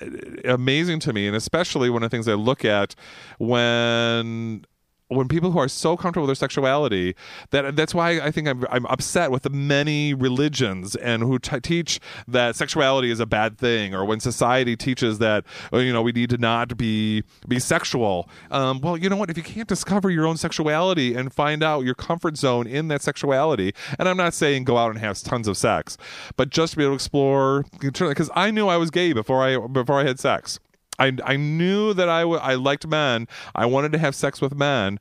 amazing 0.46 1.00
to 1.02 1.14
me, 1.14 1.28
and 1.28 1.36
especially 1.36 1.89
one 1.89 2.04
of 2.04 2.10
the 2.10 2.16
things 2.16 2.28
I 2.28 2.34
look 2.34 2.66
at 2.66 2.96
when 3.38 4.66
when 5.12 5.28
people 5.28 5.51
who 5.51 5.59
are 5.59 5.68
so 5.68 5.97
comfortable 5.97 6.26
with 6.26 6.30
their 6.30 6.47
sexuality 6.47 7.16
that 7.49 7.76
that's 7.76 7.93
why 7.93 8.20
I 8.22 8.32
think 8.32 8.47
I'm, 8.47 8.66
I'm 8.70 8.86
upset 8.86 9.30
with 9.30 9.43
the 9.43 9.49
many 9.49 10.14
religions 10.14 10.95
and 10.95 11.22
who 11.22 11.38
t- 11.38 11.59
teach 11.59 11.99
that 12.28 12.55
sexuality 12.55 13.12
is 13.12 13.20
a 13.20 13.26
bad 13.26 13.57
thing 13.57 13.93
or 13.93 14.05
when 14.05 14.20
society 14.22 14.78
teaches 14.78 15.20
that 15.20 15.43
oh, 15.74 15.80
you 15.80 15.91
know 15.91 16.01
we 16.01 16.14
need 16.14 16.30
to 16.30 16.38
not 16.38 16.78
be 16.78 17.24
be 17.47 17.59
sexual. 17.59 18.30
Um, 18.49 18.80
well 18.80 18.97
you 18.97 19.09
know 19.09 19.18
what? 19.18 19.30
If 19.30 19.38
you 19.38 19.43
can't 19.43 19.68
discover 19.68 20.09
your 20.09 20.26
own 20.26 20.38
sexuality 20.38 21.14
and 21.14 21.34
find 21.34 21.62
out 21.62 21.82
your 21.82 21.95
comfort 21.95 22.38
zone 22.38 22.66
in 22.66 22.88
that 22.88 23.01
sexuality 23.01 23.74
and 23.99 24.07
I'm 24.07 24.18
not 24.18 24.34
saying 24.34 24.64
go 24.64 24.78
out 24.78 24.91
and 24.91 24.99
have 24.99 25.22
tons 25.22 25.47
of 25.47 25.57
sex 25.57 25.97
but 26.38 26.49
just 26.49 26.72
to 26.74 26.78
be 26.78 26.84
able 26.84 26.93
to 26.93 26.95
explore 26.95 27.66
because 27.80 28.30
I 28.34 28.51
knew 28.51 28.68
I 28.68 28.78
was 28.78 28.89
gay 28.91 29.12
before 29.12 29.43
I 29.43 29.57
before 29.68 29.99
I 29.99 30.05
had 30.05 30.20
sex 30.20 30.59
I 31.02 31.14
I 31.24 31.36
knew 31.36 31.93
that 31.93 32.10
I, 32.10 32.22
w- 32.22 32.39
I 32.39 32.56
liked 32.56 32.88
men. 32.88 33.28
I 33.56 33.66
wanted 33.66 33.91
to 33.93 33.97
have 33.97 34.16
sex 34.16 34.41
with 34.41 34.56
men 34.56 34.99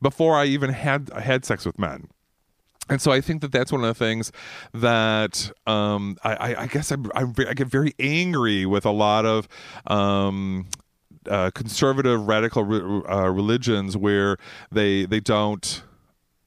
before 0.00 0.36
I 0.36 0.44
even 0.46 0.70
had 0.70 1.10
had 1.10 1.44
sex 1.44 1.64
with 1.64 1.78
men. 1.78 2.08
And 2.88 3.00
so 3.00 3.10
I 3.10 3.20
think 3.22 3.40
that 3.40 3.50
that's 3.50 3.72
one 3.72 3.80
of 3.82 3.86
the 3.86 3.94
things 3.94 4.30
that 4.74 5.50
um, 5.66 6.18
I, 6.22 6.54
I, 6.54 6.66
guess 6.66 6.90
I'm, 6.90 7.10
I'm, 7.14 7.34
i 7.48 7.54
get 7.54 7.66
very 7.66 7.94
angry 7.98 8.66
with 8.66 8.84
a 8.84 8.90
lot 8.90 9.24
of 9.24 9.48
um, 9.86 10.66
uh, 11.28 11.50
conservative 11.54 12.28
radical 12.28 12.62
re- 12.64 13.02
uh, 13.08 13.30
religions 13.30 13.96
where 13.96 14.36
they 14.70 15.06
they 15.06 15.20
don't 15.20 15.82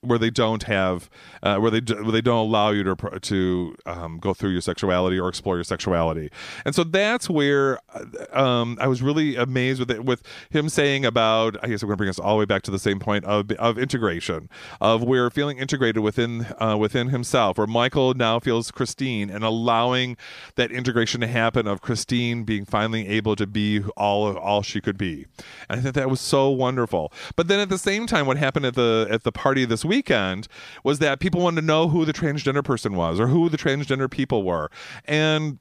where 0.02 0.20
they 0.20 0.30
don't 0.30 0.64
have 0.64 1.10
uh, 1.43 1.58
where 1.58 1.72
they 1.72 1.82
where 1.93 2.12
they 2.12 2.22
don't 2.22 2.48
allow 2.48 2.70
you 2.70 2.84
to 2.84 2.95
to 3.22 3.76
um, 3.86 4.20
go 4.20 4.34
through 4.34 4.52
your 4.52 4.62
sexuality 4.62 5.20
or 5.20 5.28
explore 5.28 5.56
your 5.56 5.64
sexuality, 5.64 6.30
and 6.66 6.76
so 6.76 6.84
that's 6.84 7.30
where 7.30 7.80
uh, 7.93 8.39
um, 8.39 8.78
I 8.80 8.88
was 8.88 9.02
really 9.02 9.36
amazed 9.36 9.80
with 9.80 9.91
it 9.91 10.06
with 10.06 10.24
him 10.50 10.70
saying 10.70 11.06
about 11.06 11.58
I 11.64 11.68
guess 11.68 11.82
I'm 11.82 11.88
going 11.88 11.95
to 11.95 11.98
bring 11.98 12.10
us 12.10 12.20
all 12.20 12.36
the 12.36 12.39
way 12.39 12.45
back 12.45 12.62
to 12.64 12.72
the 12.72 12.80
same 12.80 13.00
point 13.00 13.26
of 13.26 13.52
of 13.54 13.78
integration 13.78 14.50
of 14.80 15.04
where 15.04 15.30
feeling 15.30 15.58
integrated 15.58 16.04
within 16.04 16.48
uh, 16.62 16.78
within 16.78 17.10
himself, 17.10 17.58
where 17.58 17.68
Michael 17.68 18.14
now 18.14 18.39
feels 18.39 18.72
Christine 18.72 19.30
and 19.30 19.43
allowing 19.43 20.16
that 20.56 20.72
integration 20.72 21.22
to 21.22 21.28
happen 21.28 21.68
of 21.68 21.82
Christine 21.82 22.43
being 22.43 22.66
finally 22.66 23.08
able 23.08 23.36
to 23.36 23.48
be 23.48 23.84
all 23.98 24.38
all 24.38 24.62
she 24.62 24.80
could 24.80 24.98
be, 24.98 25.26
and 25.70 25.80
I 25.80 25.84
think 25.84 25.95
that 25.95 26.10
was 26.10 26.22
so 26.22 26.50
wonderful. 26.50 27.12
But 27.36 27.48
then 27.48 27.60
at 27.60 27.70
the 27.70 27.78
same 27.78 28.06
time, 28.06 28.28
what 28.28 28.38
happened 28.38 28.66
at 28.66 28.76
the 28.76 29.08
at 29.10 29.24
the 29.24 29.32
party 29.32 29.66
this 29.66 29.87
weekend 29.88 30.48
was 30.84 31.00
that 31.00 31.20
people 31.20 31.42
wanted 31.42 31.62
to 31.62 31.68
know 31.68 31.88
who 31.88 32.06
the 32.06 32.14
transgender 32.14 32.64
person 32.64 32.96
was 32.96 33.20
or 33.20 33.28
who 33.28 33.50
the 33.50 33.58
transgender 33.58 34.10
people 34.10 34.44
were, 34.44 34.70
and 35.06 35.60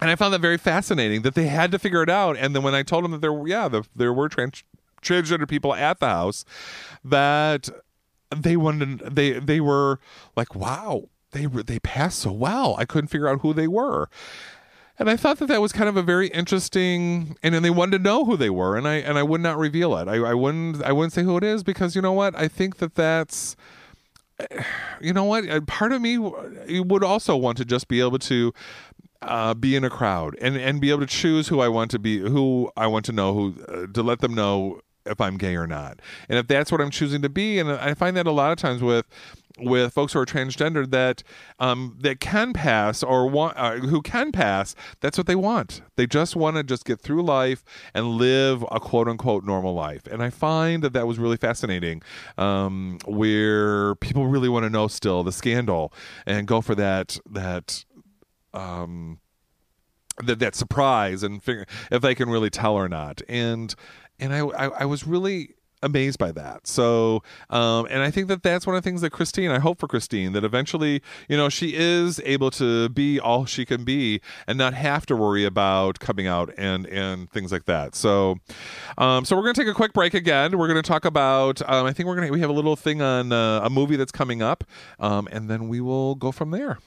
and 0.00 0.10
I 0.10 0.16
found 0.16 0.32
that 0.32 0.40
very 0.40 0.58
fascinating 0.58 1.22
that 1.22 1.34
they 1.34 1.46
had 1.46 1.70
to 1.72 1.78
figure 1.78 2.02
it 2.02 2.10
out. 2.10 2.36
And 2.36 2.54
then 2.54 2.62
when 2.62 2.74
I 2.74 2.82
told 2.82 3.04
them 3.04 3.12
that 3.12 3.20
there, 3.20 3.32
were, 3.32 3.46
yeah, 3.46 3.68
the, 3.68 3.84
there 3.94 4.12
were 4.12 4.28
trans, 4.30 4.64
transgender 5.02 5.46
people 5.46 5.74
at 5.74 6.00
the 6.00 6.06
house, 6.06 6.44
that 7.04 7.68
they 8.34 8.56
wanted, 8.56 9.00
they 9.00 9.32
they 9.38 9.60
were 9.60 9.98
like, 10.36 10.54
wow, 10.54 11.08
they 11.32 11.46
they 11.46 11.78
passed 11.80 12.20
so 12.20 12.32
well. 12.32 12.76
I 12.78 12.84
couldn't 12.84 13.08
figure 13.08 13.28
out 13.28 13.40
who 13.40 13.52
they 13.52 13.68
were. 13.68 14.08
And 15.00 15.08
I 15.08 15.16
thought 15.16 15.38
that 15.38 15.46
that 15.46 15.62
was 15.62 15.72
kind 15.72 15.88
of 15.88 15.96
a 15.96 16.02
very 16.02 16.28
interesting, 16.28 17.34
and 17.42 17.54
then 17.54 17.62
they 17.62 17.70
wanted 17.70 17.96
to 17.96 18.04
know 18.04 18.26
who 18.26 18.36
they 18.36 18.50
were, 18.50 18.76
and 18.76 18.86
I 18.86 18.96
and 18.96 19.16
I 19.16 19.22
would 19.22 19.40
not 19.40 19.56
reveal 19.56 19.96
it. 19.96 20.08
I, 20.08 20.16
I 20.16 20.34
wouldn't 20.34 20.82
I 20.84 20.92
wouldn't 20.92 21.14
say 21.14 21.22
who 21.22 21.38
it 21.38 21.42
is 21.42 21.62
because 21.62 21.96
you 21.96 22.02
know 22.02 22.12
what? 22.12 22.36
I 22.36 22.48
think 22.48 22.76
that 22.76 22.94
that's 22.96 23.56
you 25.00 25.14
know 25.14 25.24
what 25.24 25.48
Uh, 25.48 25.62
part 25.62 25.92
of 25.92 26.02
me 26.02 26.18
would 26.18 27.02
also 27.02 27.34
want 27.34 27.56
to 27.58 27.64
just 27.64 27.88
be 27.88 28.00
able 28.00 28.18
to 28.18 28.52
uh, 29.22 29.54
be 29.54 29.74
in 29.74 29.84
a 29.84 29.90
crowd 29.90 30.36
and 30.38 30.56
and 30.56 30.82
be 30.82 30.90
able 30.90 31.00
to 31.00 31.06
choose 31.06 31.48
who 31.48 31.60
I 31.60 31.68
want 31.68 31.90
to 31.92 31.98
be 31.98 32.18
who 32.18 32.70
I 32.76 32.86
want 32.86 33.06
to 33.06 33.12
know 33.12 33.32
who 33.32 33.54
uh, 33.68 33.86
to 33.94 34.02
let 34.02 34.20
them 34.20 34.34
know 34.34 34.80
if 35.06 35.18
I'm 35.18 35.38
gay 35.38 35.56
or 35.56 35.66
not 35.66 36.00
and 36.28 36.38
if 36.38 36.46
that's 36.46 36.70
what 36.70 36.80
I'm 36.80 36.90
choosing 36.90 37.22
to 37.22 37.30
be 37.30 37.58
and 37.58 37.70
I 37.70 37.94
find 37.94 38.16
that 38.18 38.26
a 38.26 38.32
lot 38.32 38.52
of 38.52 38.58
times 38.58 38.82
with 38.82 39.06
with 39.60 39.92
folks 39.92 40.12
who 40.12 40.18
are 40.20 40.26
transgender 40.26 40.90
that 40.90 41.22
um, 41.58 41.96
that 42.00 42.20
can 42.20 42.52
pass 42.52 43.02
or 43.02 43.28
want 43.28 43.56
uh, 43.56 43.76
who 43.76 44.02
can 44.02 44.32
pass 44.32 44.74
that's 45.00 45.18
what 45.18 45.26
they 45.26 45.36
want. 45.36 45.82
They 45.96 46.06
just 46.06 46.36
want 46.36 46.56
to 46.56 46.62
just 46.62 46.84
get 46.84 47.00
through 47.00 47.22
life 47.22 47.64
and 47.94 48.06
live 48.06 48.64
a 48.70 48.80
quote 48.80 49.08
unquote 49.08 49.44
normal 49.44 49.74
life. 49.74 50.06
And 50.06 50.22
I 50.22 50.30
find 50.30 50.82
that 50.82 50.92
that 50.92 51.06
was 51.06 51.18
really 51.18 51.36
fascinating 51.36 52.02
um, 52.38 52.98
where 53.06 53.94
people 53.96 54.26
really 54.26 54.48
want 54.48 54.64
to 54.64 54.70
know 54.70 54.88
still 54.88 55.22
the 55.22 55.32
scandal 55.32 55.92
and 56.26 56.46
go 56.46 56.60
for 56.60 56.74
that 56.74 57.18
that 57.30 57.84
um 58.52 59.20
that 60.24 60.38
that 60.38 60.54
surprise 60.54 61.22
and 61.22 61.42
figure 61.42 61.66
if 61.90 62.02
they 62.02 62.14
can 62.14 62.28
really 62.28 62.50
tell 62.50 62.74
or 62.74 62.88
not. 62.88 63.22
And 63.28 63.74
and 64.18 64.34
I, 64.34 64.40
I 64.40 64.66
I 64.80 64.84
was 64.84 65.06
really 65.06 65.54
amazed 65.82 66.18
by 66.18 66.32
that. 66.32 66.66
So 66.66 67.22
um 67.48 67.86
and 67.90 68.02
I 68.02 68.10
think 68.10 68.28
that 68.28 68.42
that's 68.42 68.66
one 68.66 68.76
of 68.76 68.82
the 68.82 68.88
things 68.88 69.00
that 69.00 69.10
Christine 69.10 69.50
I 69.50 69.58
hope 69.58 69.78
for 69.78 69.88
Christine 69.88 70.32
that 70.32 70.44
eventually 70.44 71.02
you 71.28 71.36
know 71.36 71.48
she 71.48 71.74
is 71.74 72.20
able 72.24 72.50
to 72.52 72.88
be 72.88 73.18
all 73.18 73.46
she 73.46 73.64
can 73.64 73.84
be 73.84 74.20
and 74.46 74.58
not 74.58 74.74
have 74.74 75.06
to 75.06 75.16
worry 75.16 75.44
about 75.44 75.98
coming 76.00 76.26
out 76.26 76.52
and 76.58 76.86
and 76.86 77.30
things 77.30 77.52
like 77.52 77.64
that. 77.66 77.94
So 77.94 78.36
um 78.98 79.24
so 79.24 79.36
we're 79.36 79.42
gonna 79.42 79.54
take 79.54 79.68
a 79.68 79.74
quick 79.74 79.92
break 79.92 80.14
again. 80.14 80.58
We're 80.58 80.68
gonna 80.68 80.82
talk 80.82 81.04
about 81.04 81.62
um 81.68 81.86
I 81.86 81.92
think 81.92 82.06
we're 82.06 82.16
gonna 82.16 82.30
we 82.30 82.40
have 82.40 82.50
a 82.50 82.54
little 82.54 82.76
thing 82.76 83.00
on 83.02 83.32
uh, 83.32 83.60
a 83.62 83.70
movie 83.70 83.96
that's 83.96 84.12
coming 84.12 84.42
up 84.42 84.64
um 84.98 85.28
and 85.32 85.48
then 85.48 85.68
we 85.68 85.80
will 85.80 86.14
go 86.14 86.32
from 86.32 86.50
there 86.50 86.78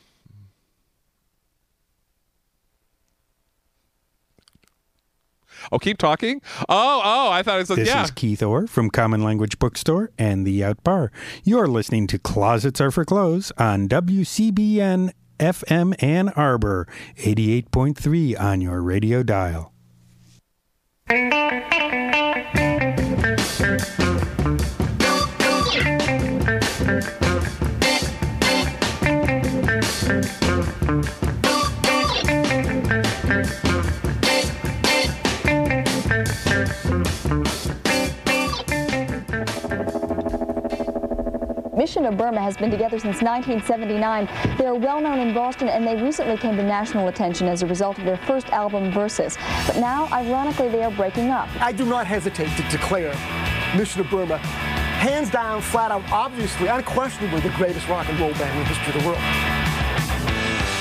Oh, 5.71 5.79
keep 5.79 5.97
talking. 5.97 6.41
Oh, 6.69 7.01
oh, 7.03 7.31
I 7.31 7.43
thought 7.43 7.59
it 7.59 7.67
said 7.67 7.77
This 7.77 7.87
yeah. 7.87 8.03
is 8.03 8.11
Keith 8.11 8.43
Orr 8.43 8.67
from 8.67 8.89
Common 8.89 9.23
Language 9.23 9.59
Bookstore 9.59 10.11
and 10.17 10.45
The 10.45 10.63
Out 10.63 10.83
Bar. 10.83 11.11
You're 11.43 11.67
listening 11.67 12.07
to 12.07 12.19
Closets 12.19 12.81
Are 12.81 12.91
for 12.91 13.05
Clothes 13.05 13.51
on 13.57 13.87
WCBN 13.87 15.11
FM 15.39 16.01
Ann 16.01 16.29
Arbor, 16.29 16.87
88.3 17.17 18.39
on 18.39 18.61
your 18.61 18.81
radio 18.81 19.23
dial. 19.23 19.73
Mission 41.83 42.05
of 42.05 42.15
Burma 42.15 42.39
has 42.39 42.55
been 42.55 42.71
together 42.71 42.97
since 42.97 43.21
1979. 43.21 44.29
They 44.57 44.65
are 44.65 44.73
well 44.73 45.01
known 45.01 45.19
in 45.19 45.33
Boston 45.33 45.67
and 45.67 45.85
they 45.85 46.01
recently 46.01 46.37
came 46.37 46.55
to 46.55 46.63
national 46.63 47.09
attention 47.09 47.49
as 47.49 47.61
a 47.61 47.67
result 47.67 47.97
of 47.97 48.05
their 48.05 48.15
first 48.15 48.47
album, 48.51 48.89
Versus. 48.89 49.37
But 49.67 49.75
now, 49.75 50.07
ironically, 50.13 50.69
they 50.69 50.81
are 50.81 50.91
breaking 50.91 51.29
up. 51.29 51.49
I 51.59 51.73
do 51.73 51.83
not 51.83 52.07
hesitate 52.07 52.55
to 52.55 52.63
declare 52.69 53.13
Mission 53.75 53.99
of 53.99 54.09
Burma 54.09 54.37
hands 54.37 55.29
down, 55.29 55.59
flat 55.59 55.91
out, 55.91 56.09
obviously, 56.09 56.67
unquestionably 56.67 57.41
the 57.41 57.49
greatest 57.57 57.89
rock 57.89 58.07
and 58.07 58.17
roll 58.17 58.31
band 58.31 58.57
in 58.57 58.59
the 58.59 58.69
history 58.69 58.93
of 58.95 59.01
the 59.01 59.09
world. 59.09 59.52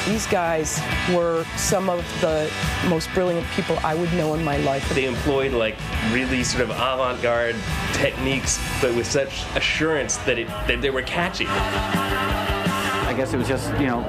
These 0.06 0.26
guys 0.26 0.80
were 1.14 1.44
some 1.56 1.88
of 1.88 2.04
the 2.20 2.50
most 2.88 3.08
brilliant 3.14 3.46
people 3.50 3.78
I 3.84 3.94
would 3.94 4.12
know 4.14 4.34
in 4.34 4.42
my 4.44 4.56
life. 4.58 4.88
They 4.94 5.04
employed 5.04 5.52
like 5.52 5.76
really 6.10 6.42
sort 6.42 6.64
of 6.64 6.70
avant-garde 6.70 7.56
techniques, 7.92 8.58
but 8.80 8.94
with 8.94 9.06
such 9.06 9.44
assurance 9.54 10.16
that 10.18 10.38
it 10.38 10.48
that 10.48 10.80
they 10.80 10.90
were 10.90 11.02
catchy. 11.02 11.46
I 11.46 13.14
guess 13.14 13.34
it 13.34 13.36
was 13.36 13.46
just, 13.46 13.70
you 13.78 13.86
know, 13.86 14.00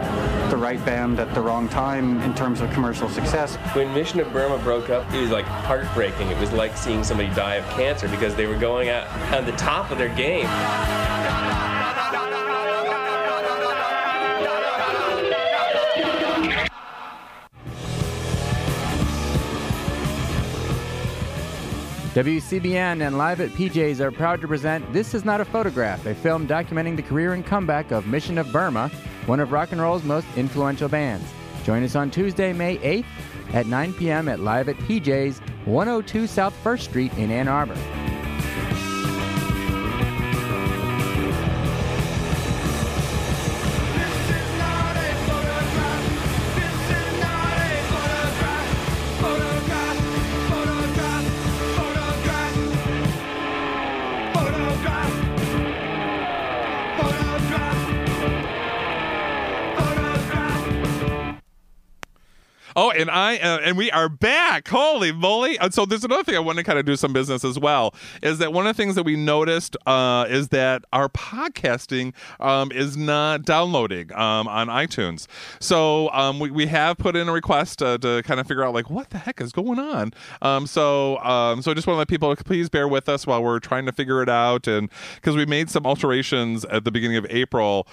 the 0.50 0.56
right 0.56 0.84
band 0.86 1.20
at 1.20 1.34
the 1.34 1.42
wrong 1.42 1.68
time 1.68 2.22
in 2.22 2.34
terms 2.34 2.62
of 2.62 2.72
commercial 2.72 3.10
success. 3.10 3.58
When 3.76 3.94
Mission 3.94 4.20
of 4.22 4.32
Burma 4.32 4.58
broke 4.64 4.90
up, 4.90 5.12
it 5.14 5.20
was 5.20 5.30
like 5.30 5.46
heartbreaking. 5.46 6.30
It 6.30 6.40
was 6.40 6.52
like 6.54 6.78
seeing 6.78 7.04
somebody 7.04 7.28
die 7.36 7.56
of 7.56 7.66
cancer 7.72 8.08
because 8.08 8.34
they 8.34 8.46
were 8.46 8.58
going 8.58 8.90
out 8.90 9.08
on 9.34 9.46
the 9.46 9.52
top 9.54 9.92
of 9.92 9.98
their 9.98 10.16
game. 10.16 10.48
WCBN 22.14 23.08
and 23.08 23.18
Live 23.18 23.42
at 23.42 23.50
PJ's 23.50 24.00
are 24.00 24.12
proud 24.12 24.40
to 24.42 24.48
present 24.48 24.94
This 24.94 25.16
Is 25.16 25.26
Not 25.26 25.42
a 25.42 25.46
Photograph, 25.46 26.06
a 26.06 26.14
film 26.14 26.48
documenting 26.48 26.96
the 26.96 27.02
career 27.02 27.34
and 27.34 27.44
comeback 27.44 27.90
of 27.90 28.06
Mission 28.06 28.38
of 28.38 28.52
Burma, 28.52 28.90
one 29.26 29.40
of 29.40 29.52
rock 29.52 29.72
and 29.72 29.82
roll's 29.82 30.04
most 30.04 30.28
influential 30.38 30.88
bands. 30.88 31.28
Join 31.64 31.84
us 31.84 31.96
on 31.96 32.12
Tuesday, 32.12 32.54
May 32.54 32.78
8th 32.78 33.06
at 33.54 33.66
9 33.66 33.94
p.m. 33.96 34.30
at 34.30 34.42
Live 34.42 34.70
at 34.70 34.78
PJ's, 34.78 35.40
102 35.66 36.28
South 36.28 36.54
1st 36.64 36.82
Street 36.82 37.14
in 37.14 37.32
Ann 37.32 37.48
Arbor. 37.48 38.13
And 63.04 63.12
I 63.12 63.36
uh, 63.36 63.60
and 63.60 63.78
we 63.78 63.92
are 63.92 64.08
back. 64.08 64.70
Holy 64.70 65.12
moly! 65.12 65.60
And 65.60 65.74
so 65.74 65.86
there's 65.86 66.06
another 66.06 66.24
thing 66.24 66.38
I 66.38 66.40
want 66.40 66.58
to 66.60 66.64
kind 66.64 66.80
of 66.80 66.86
do 66.86 66.96
some 66.96 67.12
business 67.12 67.44
as 67.44 67.60
well. 67.60 67.94
Is 68.22 68.38
that 68.38 68.54
one 68.54 68.66
of 68.66 68.76
the 68.76 68.82
things 68.82 68.96
that 68.96 69.04
we 69.04 69.18
noticed 69.18 69.76
uh, 69.86 70.26
is 70.30 70.48
that 70.50 70.86
our 70.94 71.10
podcasting 71.10 72.14
um, 72.40 72.72
is 72.72 72.96
not 72.96 73.44
downloading 73.44 74.14
um, 74.14 74.48
on 74.48 74.68
iTunes. 74.68 75.28
So 75.60 76.10
um, 76.12 76.40
we 76.40 76.50
we 76.50 76.66
have 76.68 76.98
put 76.98 77.18
in 77.18 77.28
a 77.28 77.34
request 77.34 77.84
uh, 77.84 77.98
to 77.98 78.24
kind 78.24 78.40
of 78.40 78.48
figure 78.48 78.64
out 78.64 78.74
like 78.74 78.90
what 78.90 79.10
the 79.10 79.18
heck 79.18 79.42
is 79.42 79.52
going 79.52 79.80
on. 79.80 80.14
Um, 80.42 80.66
so 80.66 81.18
um, 81.20 81.62
so 81.62 81.72
I 81.72 81.74
just 81.74 81.86
want 81.86 81.96
to 81.96 82.00
let 82.00 82.08
people 82.08 82.34
please 82.38 82.70
bear 82.70 82.88
with 82.88 83.10
us 83.10 83.28
while 83.28 83.44
we're 83.44 83.60
trying 83.60 83.86
to 83.86 83.92
figure 83.92 84.24
it 84.24 84.30
out, 84.30 84.66
and 84.66 84.90
because 85.16 85.36
we 85.36 85.46
made 85.46 85.70
some 85.70 85.86
alterations 85.86 86.64
at 86.66 86.86
the 86.86 86.92
beginning 86.92 87.18
of 87.18 87.28
April 87.30 87.86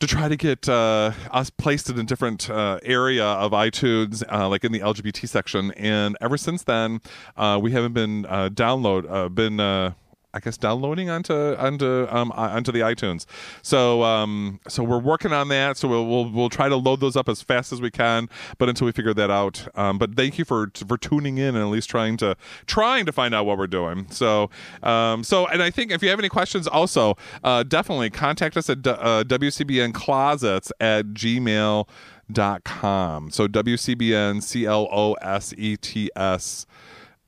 to 0.00 0.06
try 0.06 0.28
to 0.28 0.36
get 0.36 0.68
uh, 0.68 1.12
us 1.30 1.50
placed 1.50 1.90
in 1.90 1.98
a 1.98 2.02
different 2.02 2.48
uh, 2.50 2.80
area 2.82 3.24
of 3.24 3.52
iTunes, 3.52 4.24
uh, 4.32 4.48
like 4.48 4.64
in 4.64 4.72
the 4.72 4.80
LGBT 4.80 5.28
section. 5.28 5.70
And 5.72 6.16
ever 6.20 6.38
since 6.38 6.64
then, 6.64 7.02
uh, 7.36 7.58
we 7.62 7.72
haven't 7.72 7.92
been 7.92 8.26
uh, 8.26 8.48
download 8.48 9.08
uh, 9.08 9.28
been. 9.28 9.94
I 10.32 10.40
guess 10.40 10.56
downloading 10.56 11.10
onto 11.10 11.34
onto 11.34 12.06
um 12.10 12.32
onto 12.32 12.72
the 12.72 12.80
iTunes. 12.80 13.26
So 13.62 14.02
um 14.02 14.60
so 14.68 14.82
we're 14.82 14.98
working 14.98 15.32
on 15.32 15.48
that. 15.48 15.76
So 15.76 15.88
we'll 15.88 16.06
we'll, 16.06 16.30
we'll 16.30 16.48
try 16.50 16.68
to 16.68 16.76
load 16.76 17.00
those 17.00 17.16
up 17.16 17.28
as 17.28 17.42
fast 17.42 17.72
as 17.72 17.80
we 17.80 17.90
can. 17.90 18.28
But 18.58 18.68
until 18.68 18.86
we 18.86 18.92
figure 18.92 19.14
that 19.14 19.30
out, 19.30 19.66
um, 19.74 19.98
but 19.98 20.14
thank 20.14 20.38
you 20.38 20.44
for 20.44 20.70
for 20.86 20.96
tuning 20.96 21.38
in 21.38 21.54
and 21.56 21.58
at 21.58 21.70
least 21.70 21.90
trying 21.90 22.16
to 22.18 22.36
trying 22.66 23.06
to 23.06 23.12
find 23.12 23.34
out 23.34 23.46
what 23.46 23.58
we're 23.58 23.66
doing. 23.66 24.06
So 24.10 24.50
um 24.82 25.24
so 25.24 25.46
and 25.46 25.62
I 25.62 25.70
think 25.70 25.90
if 25.90 26.02
you 26.02 26.08
have 26.10 26.18
any 26.18 26.28
questions, 26.28 26.66
also 26.66 27.16
uh, 27.42 27.62
definitely 27.62 28.10
contact 28.10 28.56
us 28.56 28.70
at 28.70 28.86
uh, 28.86 29.24
WCBN 29.24 29.92
Closets 29.92 30.70
at 30.80 31.06
gmail 31.08 31.88
dot 32.30 32.64
com. 32.64 33.30
So 33.30 33.48
WCBN 33.48 34.42
C 34.42 34.66
L 34.66 34.88
O 34.92 35.14
S 35.14 35.52
E 35.56 35.76
T 35.76 36.10
S 36.14 36.66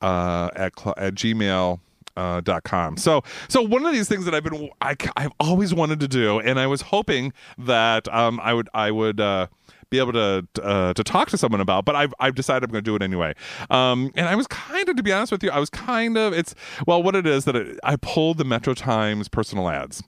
uh, 0.01 0.49
at 0.55 0.77
cl- 0.79 0.95
at 0.97 1.15
gmail 1.15 1.79
uh, 2.17 2.41
dot 2.41 2.63
com. 2.63 2.97
So 2.97 3.23
so 3.47 3.61
one 3.61 3.85
of 3.85 3.93
these 3.93 4.09
things 4.09 4.25
that 4.25 4.33
I've 4.33 4.43
been 4.43 4.69
I, 4.81 4.95
I've 5.15 5.31
always 5.39 5.73
wanted 5.73 5.99
to 6.01 6.07
do, 6.07 6.39
and 6.39 6.59
I 6.59 6.67
was 6.67 6.81
hoping 6.81 7.33
that 7.57 8.07
um, 8.13 8.39
I 8.41 8.53
would 8.53 8.69
I 8.73 8.91
would. 8.91 9.19
Uh, 9.19 9.47
be 9.89 9.99
able 9.99 10.11
to 10.11 10.47
uh, 10.63 10.91
to 10.95 11.03
talk 11.03 11.29
to 11.29 11.37
someone 11.37 11.61
about, 11.61 11.85
but 11.85 11.95
I've 11.95 12.15
I've 12.19 12.33
decided 12.33 12.63
I'm 12.63 12.71
going 12.71 12.83
to 12.83 12.89
do 12.89 12.95
it 12.95 13.03
anyway. 13.03 13.35
Um, 13.69 14.11
and 14.15 14.27
I 14.27 14.35
was 14.35 14.47
kind 14.47 14.89
of, 14.89 14.95
to 14.95 15.03
be 15.03 15.11
honest 15.11 15.31
with 15.31 15.43
you, 15.43 15.51
I 15.51 15.59
was 15.59 15.69
kind 15.69 16.17
of 16.17 16.33
it's 16.33 16.55
well, 16.87 17.03
what 17.03 17.15
it 17.15 17.27
is 17.27 17.45
that 17.45 17.55
it, 17.55 17.79
I 17.83 17.97
pulled 17.97 18.39
the 18.39 18.43
Metro 18.43 18.73
Times 18.73 19.27
personal 19.27 19.69
ads, 19.69 20.01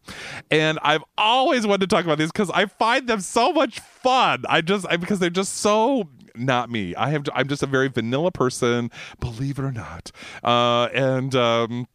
and 0.50 0.80
I've 0.82 1.04
always 1.20 1.68
wanted 1.68 1.88
to 1.88 1.96
talk 1.96 2.04
about 2.04 2.18
these 2.18 2.32
because 2.32 2.50
I 2.50 2.66
find 2.66 3.08
them 3.08 3.20
so 3.20 3.54
much 3.54 3.80
fun. 3.80 4.44
I 4.50 4.62
just 4.62 4.88
I, 4.88 4.98
because 4.98 5.20
they're 5.20 5.30
just 5.30 5.58
so 5.58 6.10
not 6.34 6.72
me. 6.72 6.96
I 6.96 7.12
have 7.12 7.26
I'm 7.36 7.48
just 7.48 7.62
a 7.62 7.68
very 7.68 7.88
vanilla 7.88 8.32
person, 8.32 8.90
believe 9.20 9.60
it 9.60 9.64
or 9.64 9.72
not, 9.72 10.12
uh, 10.44 10.90
and. 10.96 11.36
Um, 11.36 11.88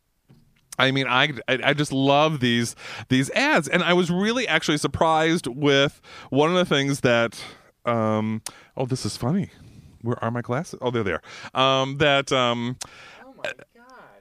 I 0.80 0.90
mean, 0.92 1.06
I, 1.06 1.32
I 1.48 1.58
I 1.64 1.74
just 1.74 1.92
love 1.92 2.40
these 2.40 2.74
these 3.08 3.30
ads, 3.30 3.68
and 3.68 3.82
I 3.82 3.92
was 3.92 4.10
really 4.10 4.48
actually 4.48 4.78
surprised 4.78 5.46
with 5.46 6.00
one 6.30 6.50
of 6.50 6.56
the 6.56 6.64
things 6.64 7.00
that. 7.00 7.40
Um, 7.86 8.42
oh, 8.76 8.84
this 8.84 9.06
is 9.06 9.16
funny. 9.16 9.50
Where 10.02 10.22
are 10.22 10.30
my 10.30 10.42
glasses? 10.42 10.78
Oh, 10.82 10.90
they're 10.90 11.02
there. 11.02 11.22
Um, 11.54 11.96
that 11.96 12.30
um, 12.30 12.76
yeah, 13.44 13.52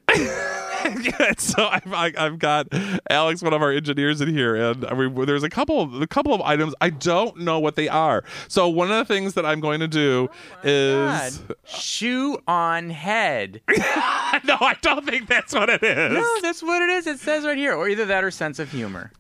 so 1.38 1.68
I've, 1.68 1.93
I, 1.93 2.14
I've 2.18 2.39
got 2.39 2.68
Alex, 3.10 3.41
one 3.41 3.53
of 3.53 3.62
our 3.62 3.72
engineers, 3.72 4.22
in 4.22 4.30
here, 4.30 4.55
and 4.55 4.86
I 4.86 4.93
mean, 4.93 5.26
there's 5.26 5.43
a 5.43 5.49
couple, 5.49 6.01
a 6.01 6.07
couple 6.07 6.34
of 6.34 6.41
items 6.41 6.74
I 6.82 6.89
don't 6.89 7.39
know 7.39 7.60
what 7.60 7.76
they 7.76 7.88
are. 7.88 8.24
So 8.47 8.68
one 8.70 8.91
of 8.91 8.97
the 8.97 9.14
things 9.14 9.34
that 9.36 9.45
I'm 9.45 9.60
going 9.60 9.80
to 9.80 9.88
do 9.88 10.30
oh 10.32 10.60
is 10.64 11.41
Shoe 11.66 12.41
on 12.47 12.89
head. 12.89 13.62
no, 13.70 14.57
I 14.60 14.76
don't 14.82 15.05
think 15.05 15.28
that's 15.28 15.53
what 15.53 15.70
it 15.70 15.84
is. 15.84 16.14
No, 16.14 16.41
that's 16.41 16.64
what 16.64 16.82
it 16.82 16.89
is. 16.89 17.07
It 17.07 17.20
says 17.20 17.45
right 17.45 17.57
here, 17.57 17.74
or 17.74 17.88
either 17.89 18.05
that 18.05 18.24
or 18.24 18.32
sense 18.32 18.60
of 18.60 18.72
humor. 18.72 19.12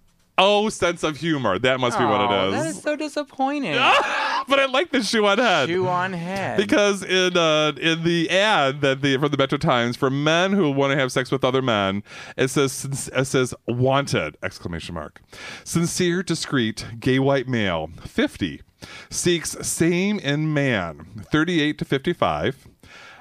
Oh, 0.41 0.69
sense 0.69 1.03
of 1.03 1.17
humor. 1.17 1.59
That 1.59 1.79
must 1.79 1.99
be 1.99 2.05
what 2.05 2.21
it 2.21 2.31
is. 2.31 2.31
Oh, 2.31 2.51
That 2.51 2.65
is. 2.67 2.77
is 2.77 2.81
so 2.83 2.95
disappointing. 2.95 3.73
but 4.47 4.59
I 4.59 4.65
like 4.69 4.91
the 4.91 5.03
shoe 5.03 5.25
on 5.27 5.37
head. 5.37 5.67
Shoe 5.69 5.87
on 5.87 6.13
head. 6.13 6.55
Because 6.57 7.03
in 7.03 7.35
uh, 7.37 7.73
in 7.79 8.03
the 8.03 8.29
ad 8.29 8.81
that 8.81 9.01
the 9.01 9.17
from 9.17 9.31
the 9.31 9.37
Metro 9.37 9.57
Times 9.57 9.97
for 9.97 10.09
men 10.09 10.53
who 10.53 10.71
want 10.71 10.91
to 10.91 10.97
have 10.97 11.11
sex 11.11 11.29
with 11.29 11.43
other 11.43 11.61
men, 11.61 12.03
it 12.37 12.47
says 12.49 13.09
it 13.13 13.25
says 13.25 13.53
wanted 13.67 14.37
exclamation 14.41 14.95
mark, 14.95 15.21
sincere, 15.63 16.23
discreet, 16.23 16.85
gay 16.99 17.19
white 17.19 17.47
male, 17.47 17.89
fifty, 18.05 18.61
seeks 19.09 19.57
same 19.67 20.19
in 20.19 20.53
man, 20.53 21.25
thirty 21.31 21.61
eight 21.61 21.77
to 21.79 21.85
fifty 21.85 22.13
five, 22.13 22.65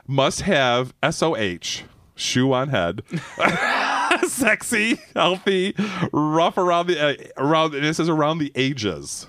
must 0.06 0.42
have 0.42 0.94
SOH 1.08 1.82
shoe 2.14 2.52
on 2.52 2.68
head. 2.68 3.02
Sexy, 4.28 4.98
healthy, 5.14 5.74
rough 6.12 6.58
around 6.58 6.86
the 6.88 7.00
uh, 7.00 7.14
around. 7.36 7.74
It 7.74 7.94
says 7.94 8.08
around 8.08 8.38
the 8.38 8.52
ages. 8.54 9.26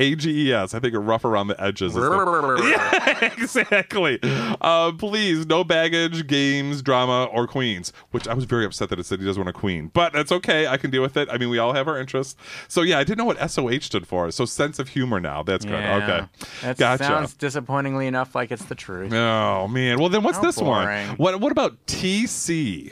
A 0.00 0.16
G 0.16 0.48
E 0.48 0.52
S. 0.52 0.74
I 0.74 0.80
think 0.80 0.92
rough 0.96 1.24
around 1.24 1.46
the 1.46 1.62
edges. 1.62 1.94
Yeah, 1.94 3.18
exactly. 3.38 4.18
Uh, 4.60 4.90
please, 4.90 5.46
no 5.46 5.62
baggage, 5.62 6.26
games, 6.26 6.82
drama, 6.82 7.26
or 7.32 7.46
queens. 7.46 7.92
Which 8.10 8.26
I 8.26 8.34
was 8.34 8.42
very 8.44 8.64
upset 8.64 8.88
that 8.88 8.98
it 8.98 9.06
said 9.06 9.20
he 9.20 9.24
doesn't 9.24 9.40
want 9.44 9.56
a 9.56 9.58
queen, 9.58 9.92
but 9.94 10.12
that's 10.12 10.32
okay. 10.32 10.66
I 10.66 10.78
can 10.78 10.90
deal 10.90 11.00
with 11.02 11.16
it. 11.16 11.28
I 11.30 11.38
mean, 11.38 11.48
we 11.48 11.58
all 11.60 11.74
have 11.74 11.86
our 11.86 11.96
interests. 11.96 12.34
So 12.66 12.82
yeah, 12.82 12.98
I 12.98 13.04
didn't 13.04 13.18
know 13.18 13.24
what 13.24 13.40
S 13.40 13.56
O 13.56 13.70
H 13.70 13.84
stood 13.84 14.04
for. 14.04 14.28
So 14.32 14.44
sense 14.46 14.80
of 14.80 14.88
humor. 14.88 15.20
Now 15.20 15.44
that's 15.44 15.64
good. 15.64 15.74
Yeah. 15.74 15.96
Okay, 15.98 16.26
That 16.62 16.76
gotcha. 16.76 17.04
sounds 17.04 17.34
disappointingly 17.34 18.08
enough 18.08 18.34
like 18.34 18.50
it's 18.50 18.64
the 18.64 18.74
truth. 18.74 19.12
Oh 19.12 19.68
man. 19.68 20.00
Well, 20.00 20.08
then 20.08 20.24
what's 20.24 20.38
How 20.38 20.42
this 20.42 20.58
boring. 20.58 21.06
one? 21.10 21.16
What 21.18 21.40
What 21.40 21.52
about 21.52 21.86
T 21.86 22.26
C? 22.26 22.90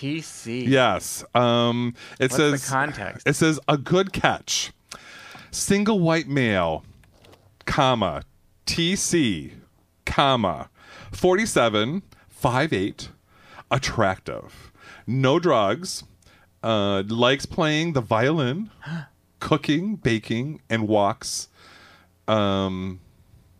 TC. 0.00 0.66
Yes. 0.66 1.24
Um, 1.34 1.94
it 2.18 2.30
What's 2.30 2.36
the 2.36 2.56
says 2.58 2.70
context? 2.70 3.28
It 3.28 3.34
says 3.34 3.60
a 3.68 3.76
good 3.76 4.12
catch. 4.12 4.72
Single 5.50 6.00
white 6.00 6.28
male, 6.28 6.84
comma 7.66 8.22
TC, 8.66 9.52
comma 10.06 10.70
47, 11.12 12.02
58, 12.28 13.10
attractive, 13.70 14.72
no 15.06 15.38
drugs, 15.38 16.04
uh, 16.62 17.02
likes 17.08 17.44
playing 17.44 17.92
the 17.92 18.00
violin, 18.00 18.70
cooking, 19.40 19.96
baking, 19.96 20.62
and 20.70 20.88
walks. 20.88 21.48
Um, 22.26 23.00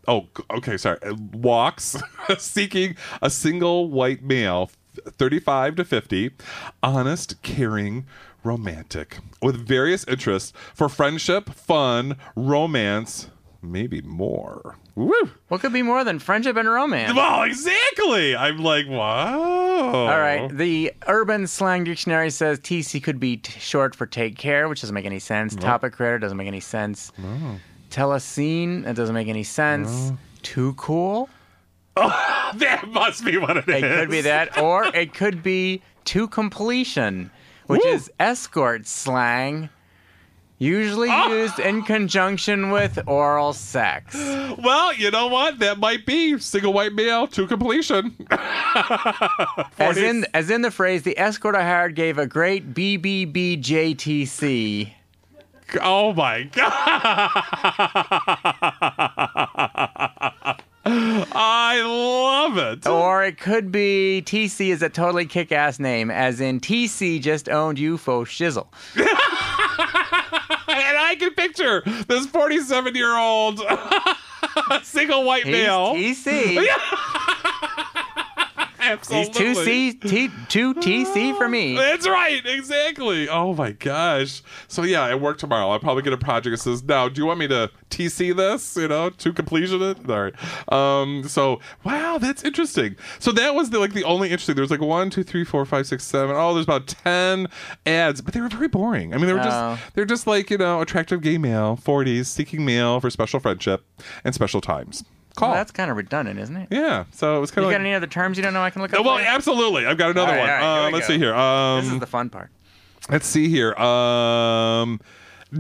oh, 0.08 0.28
okay, 0.50 0.76
sorry. 0.76 0.98
Walks 1.32 1.96
seeking 2.38 2.96
a 3.20 3.28
single 3.28 3.90
white 3.90 4.22
male, 4.22 4.70
35 4.94 5.76
to 5.76 5.84
50, 5.84 6.30
honest, 6.82 7.40
caring, 7.42 8.06
romantic, 8.42 9.18
with 9.42 9.66
various 9.66 10.04
interests 10.04 10.52
for 10.74 10.88
friendship, 10.88 11.50
fun, 11.50 12.16
romance, 12.34 13.28
maybe 13.62 14.00
more. 14.02 14.76
Woo! 14.94 15.30
What 15.48 15.60
could 15.60 15.72
be 15.72 15.82
more 15.82 16.04
than 16.04 16.18
friendship 16.18 16.56
and 16.56 16.68
romance? 16.68 17.14
Well, 17.14 17.42
exactly. 17.44 18.34
I'm 18.36 18.58
like, 18.58 18.86
wow. 18.88 19.92
All 19.92 20.18
right. 20.18 20.48
The 20.54 20.92
Urban 21.06 21.46
Slang 21.46 21.84
Dictionary 21.84 22.30
says 22.30 22.58
TC 22.60 23.02
could 23.02 23.18
be 23.20 23.38
t- 23.38 23.58
short 23.58 23.94
for 23.94 24.06
take 24.06 24.36
care, 24.36 24.68
which 24.68 24.80
doesn't 24.82 24.94
make 24.94 25.06
any 25.06 25.18
sense. 25.18 25.54
Topic 25.54 25.92
creator 25.94 26.18
doesn't 26.18 26.36
make 26.36 26.48
any 26.48 26.60
sense. 26.60 27.12
Telescene, 27.90 28.84
that 28.84 28.96
doesn't 28.96 29.14
make 29.14 29.28
any 29.28 29.42
sense. 29.42 30.12
Too 30.42 30.74
cool? 30.74 31.28
Oh, 31.96 32.52
that 32.56 32.88
must 32.88 33.24
be 33.24 33.38
what 33.38 33.56
it 33.56 33.68
is. 33.68 33.82
It 33.82 33.96
could 33.96 34.10
be 34.10 34.20
that. 34.22 34.58
Or 34.62 34.84
it 34.84 35.14
could 35.14 35.42
be 35.42 35.82
to 36.06 36.28
completion, 36.28 37.30
which 37.66 37.82
Woo. 37.84 37.90
is 37.90 38.10
escort 38.18 38.86
slang, 38.86 39.68
usually 40.58 41.08
ah. 41.10 41.28
used 41.28 41.58
in 41.58 41.82
conjunction 41.82 42.70
with 42.70 42.98
oral 43.06 43.52
sex. 43.52 44.16
Well, 44.58 44.92
you 44.92 45.12
know 45.12 45.28
what? 45.28 45.60
That 45.60 45.78
might 45.78 46.04
be 46.04 46.36
single 46.38 46.72
white 46.74 46.92
male 46.92 47.28
to 47.28 47.46
completion. 47.46 48.14
As 49.78 49.96
in, 49.96 50.26
as 50.34 50.50
in 50.50 50.62
the 50.62 50.72
phrase, 50.72 51.02
the 51.02 51.16
escort 51.18 51.54
I 51.54 51.62
hired 51.62 51.94
gave 51.94 52.18
a 52.18 52.26
great 52.26 52.74
BBBJTC. 52.74 53.62
Oh 55.80 56.12
my 56.12 56.42
god! 56.42 57.30
I 60.84 61.82
love 61.84 62.56
it. 62.56 62.86
Or 62.86 63.22
it 63.24 63.38
could 63.38 63.70
be 63.70 64.22
TC 64.24 64.68
is 64.70 64.82
a 64.82 64.88
totally 64.88 65.26
kick 65.26 65.52
ass 65.52 65.78
name, 65.78 66.10
as 66.10 66.40
in 66.40 66.60
TC 66.60 67.20
just 67.20 67.48
owned 67.48 67.78
UFO 67.78 68.24
shizzle. 68.24 68.66
and 68.96 69.06
I 70.98 71.16
can 71.18 71.34
picture 71.34 71.82
this 72.08 72.26
47 72.26 72.94
year 72.94 73.16
old 73.16 73.60
single 74.82 75.24
white 75.24 75.44
He's 75.44 75.52
male. 75.52 75.94
TC. 75.94 76.66
He's 78.82 79.28
two 79.28 79.54
C 79.54 79.92
T 79.92 80.30
two 80.48 80.74
TC 80.74 81.36
for 81.36 81.48
me. 81.48 81.76
That's 81.76 82.08
right, 82.08 82.40
exactly. 82.44 83.28
Oh 83.28 83.54
my 83.54 83.72
gosh. 83.72 84.42
So 84.68 84.82
yeah, 84.82 85.02
I 85.02 85.14
work 85.14 85.38
tomorrow. 85.38 85.70
I'll 85.70 85.78
probably 85.80 86.02
get 86.02 86.12
a 86.12 86.18
project 86.18 86.52
that 86.54 86.62
says, 86.62 86.82
"Now, 86.82 87.08
do 87.08 87.20
you 87.20 87.26
want 87.26 87.38
me 87.40 87.48
to 87.48 87.70
TC 87.90 88.34
this? 88.36 88.76
You 88.76 88.88
know, 88.88 89.10
to 89.10 89.32
completion 89.32 89.82
it." 89.82 89.98
All 90.10 90.22
right. 90.22 90.72
Um. 90.72 91.24
So 91.28 91.60
wow, 91.84 92.18
that's 92.18 92.42
interesting. 92.44 92.96
So 93.18 93.32
that 93.32 93.54
was 93.54 93.70
the 93.70 93.78
like 93.78 93.92
the 93.92 94.04
only 94.04 94.28
interesting. 94.30 94.54
There 94.54 94.62
was 94.62 94.70
like 94.70 94.80
one, 94.80 95.10
two, 95.10 95.22
three, 95.22 95.44
four, 95.44 95.64
five, 95.64 95.86
six, 95.86 96.04
seven. 96.04 96.34
Oh, 96.36 96.54
there's 96.54 96.64
about 96.64 96.86
ten 96.86 97.48
ads, 97.86 98.20
but 98.20 98.34
they 98.34 98.40
were 98.40 98.48
very 98.48 98.68
boring. 98.68 99.12
I 99.14 99.16
mean, 99.16 99.26
they 99.26 99.32
were 99.32 99.40
Oh. 99.40 99.76
just 99.76 99.94
they're 99.94 100.04
just 100.04 100.26
like 100.26 100.50
you 100.50 100.58
know, 100.58 100.80
attractive 100.80 101.20
gay 101.22 101.38
male, 101.38 101.76
forties, 101.76 102.28
seeking 102.28 102.64
male 102.64 103.00
for 103.00 103.10
special 103.10 103.40
friendship 103.40 103.84
and 104.24 104.34
special 104.34 104.60
times. 104.60 105.04
Call. 105.40 105.48
Well, 105.50 105.58
that's 105.58 105.72
kind 105.72 105.90
of 105.90 105.96
redundant, 105.96 106.38
isn't 106.38 106.56
it? 106.56 106.68
yeah. 106.70 107.04
So 107.12 107.36
it 107.36 107.40
was 107.40 107.50
You 107.50 107.54
kind 107.56 107.64
of 107.66 107.70
got 107.72 107.76
like. 107.78 107.80
any 107.86 107.94
other 107.94 108.06
terms 108.06 108.36
you 108.36 108.42
don't 108.44 108.52
know 108.52 108.62
I 108.62 108.70
can 108.70 108.82
look 108.82 108.92
up? 108.94 109.04
well, 109.04 109.18
you? 109.18 109.26
absolutely. 109.26 109.86
I've 109.86 109.98
got 109.98 110.10
another 110.10 110.32
right, 110.32 110.38
one. 110.40 110.48
all 110.50 110.56
right, 110.56 110.60
here 110.60 110.88
Uh, 110.88 110.90
let's 110.92 111.06
go. 111.08 111.14
see 111.14 111.18
here. 111.18 111.34
Um, 111.34 111.84
this 111.84 111.92
is 111.94 111.98
the 112.00 112.06
fun 112.06 112.30
part. 112.30 112.50
Let's 113.08 113.26
see 113.26 113.48
here. 113.48 113.74
Um, 113.74 115.00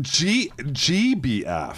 G 0.00 0.52
GBF. 0.58 1.76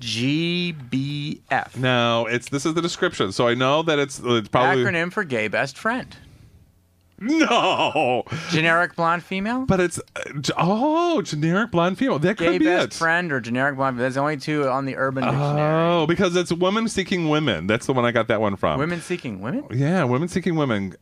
GBF. 0.00 1.76
Now 1.76 2.26
it's 2.26 2.48
this 2.50 2.66
is 2.66 2.74
the 2.74 2.82
description, 2.82 3.32
so 3.32 3.48
I 3.48 3.54
know 3.54 3.82
that 3.82 3.98
it's, 3.98 4.20
it's 4.22 4.48
probably 4.48 4.84
Acronym 4.84 5.12
for 5.12 5.24
gay 5.24 5.48
best 5.48 5.76
friend. 5.78 6.14
No. 7.24 8.24
Generic 8.50 8.94
blonde 8.96 9.22
female? 9.22 9.64
But 9.66 9.80
it's 9.80 9.98
uh, 9.98 10.52
oh, 10.56 11.22
generic 11.22 11.70
blonde 11.70 11.98
female. 11.98 12.18
That 12.18 12.36
could 12.38 12.44
Gay 12.52 12.58
be 12.58 12.64
best 12.66 12.86
it. 12.88 12.94
friend 12.94 13.32
or 13.32 13.40
generic 13.40 13.76
blonde? 13.76 13.98
There's 13.98 14.16
only 14.16 14.36
two 14.36 14.68
on 14.68 14.84
the 14.84 14.96
Urban 14.96 15.24
Dictionary. 15.24 15.92
Oh, 15.92 16.06
because 16.06 16.36
it's 16.36 16.52
women 16.52 16.88
seeking 16.88 17.28
women. 17.28 17.66
That's 17.66 17.86
the 17.86 17.92
one 17.92 18.04
I 18.04 18.10
got 18.12 18.28
that 18.28 18.40
one 18.40 18.56
from. 18.56 18.78
Women 18.78 19.00
seeking 19.00 19.40
women? 19.40 19.64
Yeah, 19.72 20.04
women 20.04 20.28
seeking 20.28 20.56
women. 20.56 20.94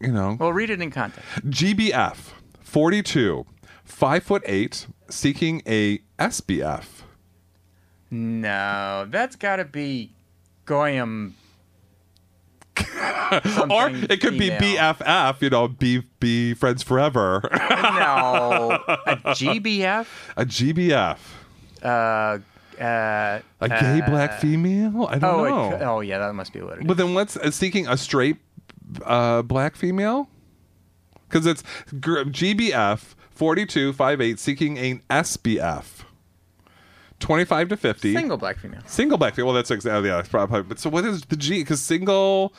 You 0.00 0.12
know, 0.12 0.36
Well, 0.38 0.52
read 0.52 0.70
it 0.70 0.80
in 0.80 0.90
context. 0.90 1.28
GBF, 1.46 2.16
forty-two, 2.60 3.46
five 3.84 4.22
foot 4.24 4.42
eight, 4.46 4.86
seeking 5.08 5.62
a 5.66 5.98
SBF. 6.18 6.84
No, 8.10 9.06
that's 9.08 9.36
got 9.36 9.56
to 9.56 9.64
be 9.64 10.12
Goyam. 10.66 11.34
or 13.70 13.90
it 13.90 14.20
could 14.20 14.38
be. 14.38 14.50
BFF. 14.50 15.40
You 15.42 15.50
know, 15.50 15.68
be 15.68 16.02
be 16.20 16.54
friends 16.54 16.82
forever. 16.82 17.40
No, 17.52 18.80
a 19.06 19.16
GBF. 19.36 20.06
a 20.36 20.44
GBF, 20.44 21.18
Uh, 21.82 22.38
uh, 22.82 23.40
a 23.60 23.68
gay 23.68 24.02
black 24.06 24.40
female. 24.40 25.06
I 25.06 25.18
don't 25.18 25.24
oh, 25.24 25.44
know. 25.44 25.70
could- 25.70 25.82
oh, 25.86 26.00
yeah, 26.00 26.18
that 26.18 26.34
must 26.34 26.52
be 26.52 26.60
what 26.62 26.78
it 26.78 26.80
is. 26.80 26.86
But 26.86 26.96
then 26.96 27.14
what's 27.14 27.36
uh, 27.36 27.50
seeking 27.50 27.86
a 27.86 27.96
straight 27.96 28.36
uh, 29.04 29.42
black 29.42 29.76
female? 29.76 30.28
Because 31.28 31.44
it's 31.46 31.62
GBF 31.92 33.14
4258 33.30 34.38
seeking 34.38 34.78
an 34.78 35.02
SBF 35.10 35.97
25 37.20 37.68
to 37.70 37.76
50. 37.76 38.14
Single 38.14 38.36
black 38.36 38.58
female. 38.58 38.80
Single 38.86 39.18
black 39.18 39.34
female. 39.34 39.46
Well, 39.48 39.54
that's 39.56 39.70
exactly 39.70 40.08
yeah. 40.08 40.16
That's 40.16 40.28
probably. 40.28 40.62
But 40.62 40.78
so 40.78 40.88
what 40.90 41.04
is 41.04 41.22
the 41.22 41.36
G? 41.36 41.60
Because 41.62 41.80
single, 41.80 42.52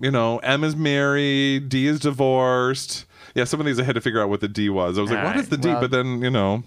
you 0.00 0.10
know, 0.10 0.38
M 0.38 0.62
is 0.64 0.76
married, 0.76 1.68
D 1.68 1.86
is 1.86 2.00
divorced. 2.00 3.04
Yeah, 3.34 3.44
some 3.44 3.60
of 3.60 3.66
these 3.66 3.78
I 3.78 3.82
had 3.82 3.94
to 3.96 4.00
figure 4.00 4.20
out 4.22 4.28
what 4.28 4.40
the 4.40 4.48
D 4.48 4.68
was. 4.70 4.96
I 4.98 5.02
was 5.02 5.10
like, 5.10 5.18
All 5.20 5.24
what 5.26 5.34
right, 5.34 5.40
is 5.40 5.48
the 5.48 5.58
D? 5.58 5.68
well- 5.68 5.80
but 5.80 5.90
then 5.90 6.22
you 6.22 6.30
know. 6.30 6.62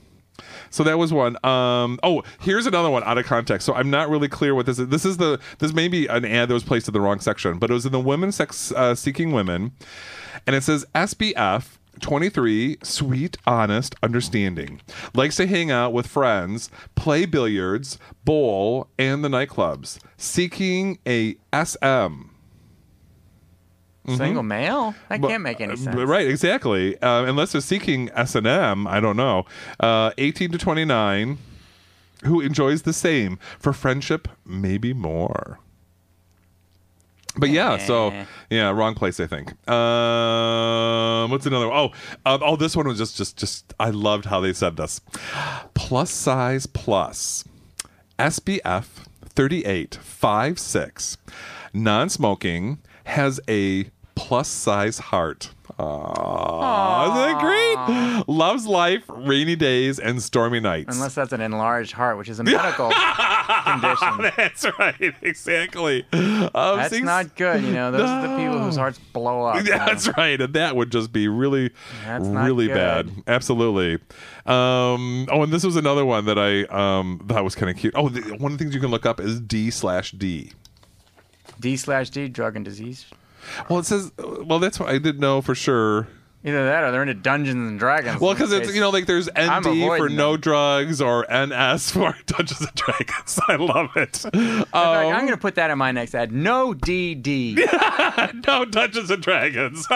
So 0.69 0.83
that 0.83 0.97
was 0.97 1.11
one. 1.11 1.35
Um, 1.43 1.99
oh, 2.03 2.23
here's 2.39 2.65
another 2.65 2.89
one 2.89 3.03
out 3.03 3.17
of 3.17 3.25
context. 3.25 3.65
So 3.65 3.73
I'm 3.73 3.89
not 3.89 4.09
really 4.09 4.29
clear 4.29 4.55
what 4.55 4.65
this 4.67 4.79
is. 4.79 4.87
This 4.87 5.03
is 5.03 5.17
the 5.17 5.39
this 5.57 5.73
may 5.73 5.87
be 5.87 6.07
an 6.07 6.23
ad 6.25 6.47
that 6.49 6.53
was 6.53 6.63
placed 6.63 6.87
in 6.87 6.93
the 6.93 7.01
wrong 7.01 7.19
section, 7.19 7.57
but 7.57 7.69
it 7.69 7.73
was 7.73 7.85
in 7.85 7.91
the 7.91 7.99
women 7.99 8.31
sex 8.31 8.71
uh, 8.73 8.95
seeking 8.95 9.31
women, 9.31 9.71
and 10.47 10.55
it 10.55 10.63
says 10.63 10.85
SBF. 10.95 11.77
23 11.99 12.77
sweet 12.83 13.37
honest 13.45 13.95
understanding 14.01 14.81
likes 15.13 15.35
to 15.35 15.45
hang 15.47 15.69
out 15.71 15.93
with 15.93 16.07
friends 16.07 16.69
play 16.95 17.25
billiards 17.25 17.97
bowl 18.25 18.87
and 18.97 19.23
the 19.23 19.29
nightclubs 19.29 19.99
seeking 20.17 20.97
a 21.07 21.35
sm 21.63 22.29
Single 24.07 24.41
male? 24.43 24.95
That 25.09 25.21
But- 25.21 25.27
can't 25.27 25.43
make 25.43 25.61
any 25.61 25.73
uh, 25.73 25.75
sense. 25.75 25.95
Right, 25.95 26.27
exactly. 26.27 26.99
Uh, 26.99 27.25
unless 27.25 27.51
they're 27.51 27.61
seeking 27.61 28.09
S 28.15 28.33
and 28.33 28.47
M, 28.47 28.87
I 28.87 28.99
don't 28.99 29.15
know. 29.17 29.45
Uh, 29.79 30.11
Eighteen 30.17 30.51
to 30.51 30.57
twenty 30.57 30.83
nine, 30.83 31.37
who 32.25 32.41
enjoys 32.41 32.83
the 32.83 32.93
same 32.93 33.37
for 33.59 33.71
friendship, 33.71 34.27
maybe 34.45 34.93
more. 34.93 35.59
But 37.39 37.49
yeah, 37.49 37.77
so 37.77 38.25
yeah, 38.49 38.69
wrong 38.69 38.95
place. 38.95 39.19
I 39.19 39.27
think. 39.27 39.51
Um, 39.69 41.31
what's 41.31 41.45
another? 41.45 41.71
Oh, 41.71 41.91
uh, 42.25 42.37
oh, 42.41 42.55
this 42.55 42.75
one 42.75 42.87
was 42.87 42.97
just, 42.97 43.17
just, 43.17 43.37
just. 43.37 43.73
I 43.79 43.89
loved 43.89 44.25
how 44.25 44.39
they 44.39 44.53
said 44.53 44.77
this. 44.77 45.01
Plus 45.73 46.11
size 46.11 46.65
plus, 46.65 47.43
SBF 48.17 48.85
thirty 49.23 49.65
eight 49.65 49.95
five 49.95 50.59
six, 50.59 51.17
non 51.73 52.09
smoking, 52.09 52.79
has 53.05 53.39
a 53.47 53.89
plus 54.19 54.49
size 54.49 54.99
heart. 54.99 55.51
Aww, 55.79 57.03
isn't 57.05 57.15
that 57.15 57.39
great? 57.39 58.27
Loves 58.27 58.67
life, 58.67 59.03
rainy 59.07 59.55
days, 59.55 59.97
and 59.97 60.21
stormy 60.21 60.59
nights. 60.59 60.93
Unless 60.93 61.15
that's 61.15 61.31
an 61.31 61.39
enlarged 61.39 61.93
heart, 61.93 62.17
which 62.17 62.27
is 62.27 62.37
a 62.41 62.43
medical 62.43 62.91
condition. 62.91 64.31
That's 64.35 64.65
right, 64.77 65.15
exactly. 65.21 66.05
Um, 66.11 66.49
That's 66.53 66.93
see, 66.93 67.01
not 67.01 67.33
good. 67.37 67.63
You 67.63 67.71
know, 67.71 67.91
those 67.91 68.09
are 68.09 68.27
the 68.27 68.35
people 68.35 68.59
whose 68.59 68.75
hearts 68.75 68.99
blow 69.13 69.45
up. 69.45 69.63
you 69.63 69.63
know. 69.71 69.77
That's 69.77 70.09
right, 70.17 70.41
and 70.41 70.53
that 70.53 70.75
would 70.75 70.91
just 70.91 71.13
be 71.13 71.29
really, 71.29 71.71
That's 72.03 72.27
really 72.27 72.67
bad. 72.67 73.09
Absolutely. 73.25 73.95
Um, 74.45 75.27
oh, 75.31 75.43
and 75.43 75.53
this 75.53 75.63
was 75.63 75.77
another 75.77 76.03
one 76.03 76.25
that 76.25 76.37
I 76.37 76.63
um, 76.63 77.25
thought 77.29 77.45
was 77.45 77.55
kind 77.55 77.69
of 77.69 77.77
cute. 77.77 77.93
Oh, 77.95 78.09
the, 78.09 78.35
one 78.35 78.51
of 78.51 78.57
the 78.57 78.63
things 78.63 78.75
you 78.75 78.81
can 78.81 78.91
look 78.91 79.05
up 79.05 79.21
is 79.21 79.39
D 79.39 79.69
slash 79.71 80.11
D. 80.11 80.51
D 81.59 81.77
slash 81.77 82.09
D, 82.09 82.27
drug 82.27 82.57
and 82.57 82.65
disease. 82.65 83.05
Well, 83.69 83.79
it 83.79 83.85
says. 83.85 84.11
Well, 84.17 84.59
that's 84.59 84.79
what 84.79 84.89
I 84.89 84.97
didn't 84.97 85.19
know 85.19 85.41
for 85.41 85.55
sure. 85.55 86.07
Either 86.41 86.65
that 86.67 86.85
or 86.85 86.91
they're 86.91 87.01
into 87.01 87.13
Dungeons 87.15 87.69
and 87.69 87.77
Dragons. 87.77 88.21
Well, 88.21 88.33
because 88.33 88.53
it's 88.53 88.73
you 88.73 88.79
know 88.79 88.91
like 88.91 89.07
there's 89.07 89.27
I'm 89.35 89.59
ND 89.59 89.63
for 89.65 89.69
avoiding 89.71 90.15
no 90.15 90.31
them. 90.33 90.41
drugs 90.41 91.01
or 91.01 91.25
NS 91.29 91.91
for 91.93 92.15
Dungeons 92.27 92.61
and 92.61 92.73
Dragons. 92.75 93.39
I 93.49 93.55
love 93.57 93.89
it. 93.97 94.23
In 94.25 94.31
fact, 94.59 94.73
Um, 94.73 95.07
I'm 95.13 95.25
going 95.25 95.31
to 95.31 95.37
put 95.37 95.55
that 95.55 95.69
in 95.69 95.77
my 95.77 95.91
next 95.91 96.15
ad. 96.15 96.31
No 96.31 96.73
DD. 96.73 97.57
no 98.47 98.63
Dungeons 98.63 99.11
and 99.11 99.21
Dragons. 99.21 99.85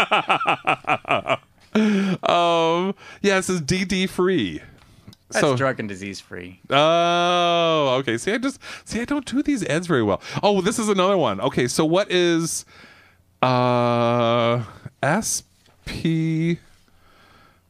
um, 1.75 2.93
yeah, 3.21 3.37
it 3.37 3.43
says 3.43 3.61
DD 3.61 4.09
free. 4.09 4.61
That's 5.29 5.39
so 5.45 5.55
drug 5.55 5.79
and 5.79 5.89
disease 5.89 6.19
free. 6.19 6.59
Oh, 6.69 7.95
okay. 7.99 8.17
See, 8.17 8.31
I 8.33 8.37
just 8.37 8.59
see 8.85 9.01
I 9.01 9.05
don't 9.05 9.25
do 9.25 9.41
these 9.41 9.63
ads 9.65 9.87
very 9.87 10.03
well. 10.03 10.21
Oh, 10.43 10.61
this 10.61 10.77
is 10.77 10.89
another 10.89 11.17
one. 11.17 11.39
Okay, 11.41 11.67
so 11.67 11.85
what 11.85 12.11
is 12.11 12.65
uh 13.43 14.63
SP 15.03 16.57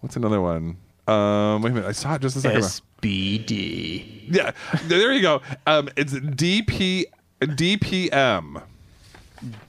What's 0.01 0.15
another 0.15 0.39
one? 0.41 0.77
Um 1.07 1.61
wait 1.61 1.71
a 1.71 1.73
minute, 1.73 1.85
I 1.87 1.91
saw 1.93 2.15
it 2.15 2.21
just 2.21 2.35
a 2.37 2.41
second 2.41 2.57
ago. 2.59 2.67
SBD. 2.67 4.25
Yeah, 4.29 4.51
there 4.85 5.11
you 5.11 5.21
go. 5.21 5.41
Um 5.65 5.89
it's 5.97 6.13
DP 6.13 7.05
DPM. 7.41 8.61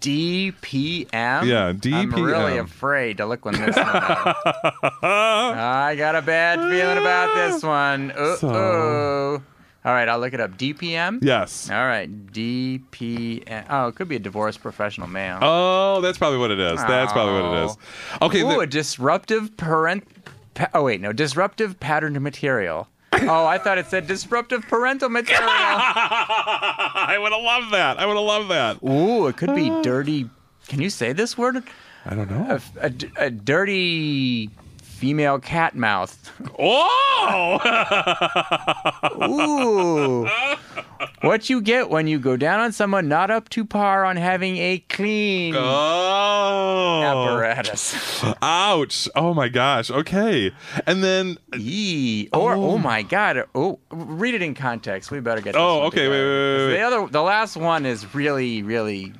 DPM? 0.00 1.10
Yeah, 1.12 1.72
I'm 1.96 2.12
really 2.12 2.58
afraid 2.58 3.16
to 3.16 3.26
look 3.26 3.44
when 3.44 3.54
this 3.54 3.74
one 3.74 3.86
up. 3.88 4.36
I 5.02 5.94
got 5.98 6.14
a 6.14 6.22
bad 6.22 6.60
feeling 6.70 6.98
about 6.98 7.34
this 7.34 7.62
one. 7.62 8.12
Uh-oh. 8.12 8.36
So- 8.36 9.42
All 9.84 9.92
right, 9.92 10.08
I'll 10.08 10.18
look 10.18 10.32
it 10.32 10.40
up. 10.40 10.56
DPM? 10.56 11.18
Yes. 11.22 11.68
All 11.68 11.76
right, 11.84 12.08
DPM. 12.32 13.66
Oh, 13.68 13.88
it 13.88 13.94
could 13.94 14.08
be 14.08 14.16
a 14.16 14.18
divorced 14.20 14.62
professional 14.62 15.08
male. 15.08 15.38
Oh, 15.42 16.00
that's 16.00 16.16
probably 16.16 16.38
what 16.38 16.50
it 16.50 16.58
is. 16.58 16.78
That's 16.80 17.12
probably 17.12 17.42
what 17.42 17.58
it 17.58 17.64
is. 17.66 17.76
Oh. 18.20 18.26
Okay, 18.26 18.40
Ooh, 18.40 18.48
the- 18.48 18.58
a 18.60 18.66
disruptive 18.66 19.54
parent. 19.58 20.06
Pa- 20.54 20.70
oh 20.72 20.84
wait, 20.84 21.00
no, 21.02 21.12
disruptive 21.12 21.78
patterned 21.80 22.20
material. 22.20 22.88
Oh, 23.26 23.46
I 23.46 23.58
thought 23.58 23.78
it 23.78 23.86
said 23.86 24.06
disruptive 24.08 24.62
parental 24.62 25.08
material. 25.08 25.40
I 25.48 27.16
would 27.18 27.32
have 27.32 27.42
loved 27.42 27.72
that. 27.72 27.98
I 27.98 28.06
would 28.06 28.16
have 28.16 28.24
loved 28.24 28.50
that. 28.50 28.82
Ooh, 28.82 29.28
it 29.28 29.36
could 29.36 29.54
be 29.54 29.70
ah. 29.70 29.82
dirty. 29.82 30.28
Can 30.66 30.80
you 30.80 30.90
say 30.90 31.12
this 31.12 31.38
word? 31.38 31.62
I 32.04 32.14
don't 32.14 32.28
know. 32.28 32.58
A, 32.82 32.86
a- 32.86 33.26
a 33.26 33.30
dirty 33.30 34.50
female 35.04 35.38
cat 35.38 35.76
mouth. 35.76 36.32
Oh! 36.58 37.60
Ooh. 39.28 40.26
What 41.20 41.50
you 41.50 41.60
get 41.60 41.90
when 41.90 42.06
you 42.06 42.18
go 42.18 42.38
down 42.38 42.60
on 42.60 42.72
someone 42.72 43.06
not 43.06 43.30
up 43.30 43.50
to 43.50 43.66
par 43.66 44.06
on 44.06 44.16
having 44.16 44.56
a 44.56 44.78
clean 44.88 45.54
Oh. 45.58 47.02
apparatus. 47.04 48.24
Ouch. 48.40 49.06
Oh 49.14 49.34
my 49.34 49.48
gosh. 49.48 49.90
Okay. 49.90 50.52
And 50.86 51.04
then 51.04 51.36
Yee. 51.54 52.30
Or 52.32 52.54
oh. 52.54 52.70
oh. 52.70 52.78
my 52.78 53.02
god. 53.02 53.44
Oh, 53.54 53.80
read 53.90 54.32
it 54.32 54.40
in 54.40 54.54
context. 54.54 55.10
We 55.10 55.20
better 55.20 55.42
get. 55.42 55.52
This 55.52 55.60
Oh, 55.60 55.82
okay, 55.82 56.08
wait, 56.08 56.16
together. 56.16 56.56
wait, 56.56 56.66
wait, 56.68 56.76
The 56.78 56.80
other, 56.80 57.06
the 57.08 57.22
last 57.22 57.58
one 57.58 57.84
is 57.84 58.14
really, 58.14 58.62
really. 58.62 59.12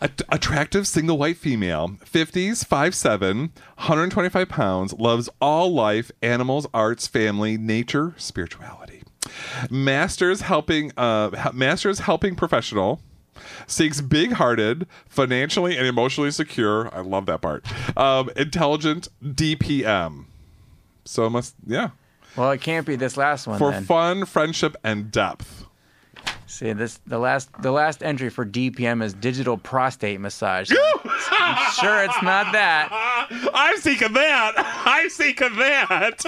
A- 0.00 0.10
attractive 0.30 0.86
single 0.86 1.18
white 1.18 1.36
female, 1.36 1.90
50s, 2.04 2.64
5'7, 2.64 3.50
125 3.76 4.48
pounds, 4.48 4.92
loves 4.94 5.28
all 5.40 5.72
life, 5.72 6.10
animals, 6.22 6.66
arts, 6.72 7.06
family, 7.06 7.56
nature, 7.56 8.14
spirituality. 8.16 9.02
Masters 9.70 10.40
helping 10.42 10.92
uh 10.96 11.50
masters 11.52 12.00
helping 12.00 12.34
professional. 12.34 13.00
Seeks 13.66 14.00
big 14.00 14.32
hearted, 14.32 14.86
financially 15.08 15.76
and 15.76 15.86
emotionally 15.86 16.30
secure. 16.30 16.92
I 16.94 17.00
love 17.00 17.26
that 17.26 17.40
part. 17.40 17.64
Um, 17.96 18.30
intelligent 18.36 19.08
DPM. 19.22 20.24
So 21.04 21.28
must 21.30 21.54
yeah. 21.66 21.90
Well, 22.36 22.50
it 22.52 22.60
can't 22.60 22.86
be 22.86 22.96
this 22.96 23.16
last 23.16 23.46
one. 23.46 23.58
For 23.58 23.70
then. 23.70 23.84
fun, 23.84 24.24
friendship, 24.24 24.76
and 24.82 25.10
depth. 25.10 25.64
See 26.48 26.72
this 26.72 26.98
the 27.06 27.18
last 27.18 27.50
the 27.60 27.70
last 27.70 28.02
entry 28.02 28.30
for 28.30 28.46
DPM 28.46 29.02
is 29.02 29.12
digital 29.12 29.58
prostate 29.58 30.18
massage. 30.18 30.72
I'm 31.30 31.72
sure 31.72 32.02
it's 32.02 32.22
not 32.22 32.52
that. 32.52 32.88
I'm 33.54 33.76
seeking 33.76 34.14
that. 34.14 34.54
I'm 34.56 35.10
seeking 35.10 35.54
that. 35.56 36.24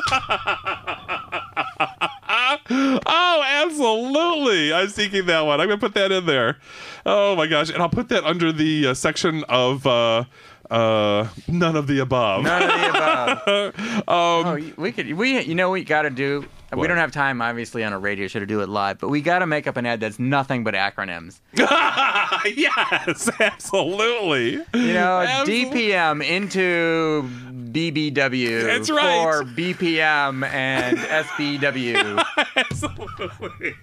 oh, 3.06 3.42
absolutely. 3.44 4.74
I'm 4.74 4.88
seeking 4.88 5.24
that 5.24 5.40
one. 5.40 5.58
I'm 5.58 5.68
going 5.68 5.80
to 5.80 5.86
put 5.86 5.94
that 5.94 6.12
in 6.12 6.26
there. 6.26 6.58
Oh, 7.06 7.34
my 7.34 7.46
gosh. 7.46 7.70
And 7.70 7.80
I'll 7.82 7.88
put 7.88 8.10
that 8.10 8.24
under 8.24 8.52
the 8.52 8.88
uh, 8.88 8.94
section 8.94 9.44
of 9.48 9.86
uh, 9.86 10.24
uh, 10.70 11.28
none 11.48 11.76
of 11.76 11.86
the 11.86 12.00
above. 12.00 12.44
None 12.44 12.62
of 12.62 12.68
the 12.68 12.88
above. 12.90 13.78
um, 13.78 14.04
oh, 14.06 14.72
we 14.76 14.92
could. 14.92 15.12
We 15.14 15.40
you 15.40 15.54
know 15.54 15.70
what 15.70 15.74
we 15.74 15.84
got 15.84 16.02
to 16.02 16.10
do. 16.10 16.46
We 16.76 16.86
don't 16.86 16.98
have 16.98 17.10
time, 17.12 17.42
obviously, 17.42 17.82
on 17.82 17.92
a 17.92 17.98
radio 17.98 18.28
show 18.28 18.38
to 18.38 18.46
do 18.46 18.60
it 18.60 18.68
live, 18.68 18.98
but 18.98 19.08
we 19.08 19.20
got 19.20 19.40
to 19.40 19.46
make 19.46 19.66
up 19.66 19.76
an 19.76 19.86
ad 19.86 20.00
that's 20.00 20.18
nothing 20.18 20.62
but 20.62 20.74
acronyms. 20.74 21.40
yes, 21.54 23.28
absolutely. 23.40 24.52
You 24.74 24.92
know, 24.94 25.20
Absolutely. 25.20 25.88
DPM 25.88 26.24
into 26.24 27.28
BBW. 27.72 28.64
That's 28.64 28.90
right. 28.90 29.22
For 29.22 29.44
BPM 29.44 30.44
and 30.48 30.96
SBW. 30.98 32.24
Absolutely. 32.56 33.74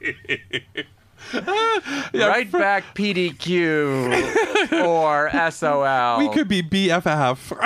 Right 2.13 2.49
back 2.51 2.95
PDQ 2.95 4.85
or 4.85 5.29
SOL. 5.51 6.19
We 6.19 6.29
could 6.29 6.47
be 6.47 6.63
BFF. 6.63 7.57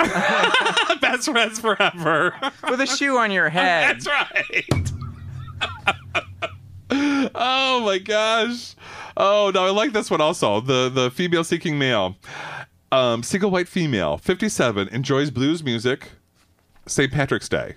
Best 1.00 1.30
friends 1.30 1.60
forever. 1.60 2.34
With 2.68 2.80
a 2.80 2.86
shoe 2.86 3.18
on 3.18 3.30
your 3.30 3.48
head. 3.48 4.00
That's 4.00 4.06
right. 4.08 4.92
Oh 6.90 7.82
my 7.84 7.98
gosh. 7.98 8.74
Oh 9.16 9.50
no, 9.54 9.66
I 9.66 9.70
like 9.70 9.92
this 9.92 10.10
one 10.10 10.20
also. 10.20 10.60
The 10.60 10.88
the 10.88 11.10
female 11.10 11.44
seeking 11.44 11.78
male. 11.78 12.16
Um, 12.90 13.22
single 13.22 13.50
white 13.50 13.68
female, 13.68 14.18
57, 14.18 14.88
enjoys 14.88 15.30
blues 15.30 15.64
music. 15.64 16.10
St. 16.86 17.10
Patrick's 17.10 17.48
Day. 17.48 17.76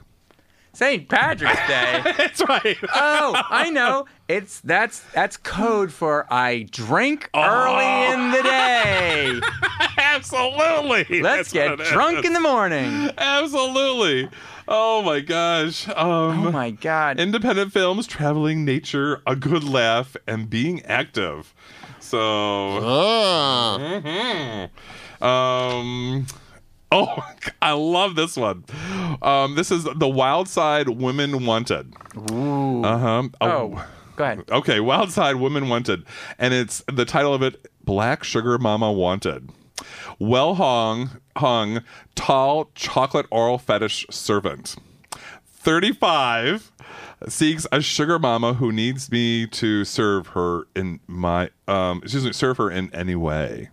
St. 0.73 1.07
Patrick's 1.07 1.55
Day. 1.69 2.01
That's 2.17 2.41
right. 2.49 2.75
oh, 2.93 3.41
I 3.49 3.69
know. 3.69 4.07
It's 4.27 4.59
that's 4.59 4.99
that's 5.13 5.37
code 5.37 5.93
for 5.93 6.25
I 6.33 6.67
drink 6.71 7.29
Oh. 7.33 7.41
early 7.41 8.13
in 8.13 8.31
the 8.31 8.43
day. 8.43 9.39
Absolutely. 9.97 11.21
Let's 11.21 11.51
That's 11.51 11.77
get 11.77 11.87
drunk 11.93 12.19
is. 12.19 12.25
in 12.25 12.33
the 12.33 12.39
morning. 12.41 13.09
Absolutely. 13.17 14.27
Oh 14.67 15.01
my 15.03 15.19
gosh. 15.19 15.87
Um, 15.89 15.95
oh 16.47 16.51
my 16.51 16.71
god. 16.71 17.19
Independent 17.19 17.71
films, 17.71 18.07
traveling, 18.07 18.65
nature, 18.65 19.21
a 19.27 19.35
good 19.35 19.63
laugh, 19.63 20.15
and 20.27 20.49
being 20.49 20.81
active. 20.85 21.53
So. 21.99 22.17
Mhm. 23.79 24.69
Um. 25.21 26.25
Oh, 26.91 27.17
I 27.61 27.71
love 27.73 28.15
this 28.15 28.37
one. 28.37 28.63
Um, 29.21 29.55
this 29.55 29.69
is 29.71 29.83
the 29.95 30.07
Wild 30.07 30.47
Side 30.47 30.87
Women 30.87 31.43
Wanted. 31.45 31.93
Ooh. 32.31 32.83
Uh 32.85 32.97
huh. 32.97 33.23
Oh, 33.41 33.85
go 34.15 34.23
ahead. 34.23 34.43
Okay, 34.49 34.79
Wild 34.79 35.11
Side 35.11 35.35
Women 35.37 35.67
Wanted, 35.67 36.05
and 36.37 36.53
it's 36.53 36.83
the 36.87 37.03
title 37.03 37.33
of 37.33 37.41
it: 37.41 37.69
Black 37.83 38.23
Sugar 38.23 38.57
Mama 38.59 38.93
Wanted. 38.93 39.49
Well 40.19 40.55
hung, 40.55 41.21
hung, 41.37 41.81
tall 42.15 42.69
chocolate 42.75 43.25
oral 43.29 43.57
fetish 43.57 44.05
servant. 44.09 44.75
Thirty-five 45.45 46.71
seeks 47.27 47.65
a 47.71 47.81
sugar 47.81 48.19
mama 48.19 48.53
who 48.53 48.71
needs 48.71 49.11
me 49.11 49.47
to 49.47 49.83
serve 49.83 50.27
her 50.27 50.67
in 50.75 50.99
my 51.07 51.49
um 51.67 52.01
excuse 52.03 52.23
me 52.23 52.33
serve 52.33 52.57
her 52.57 52.69
in 52.69 52.93
any 52.93 53.15
way. 53.15 53.69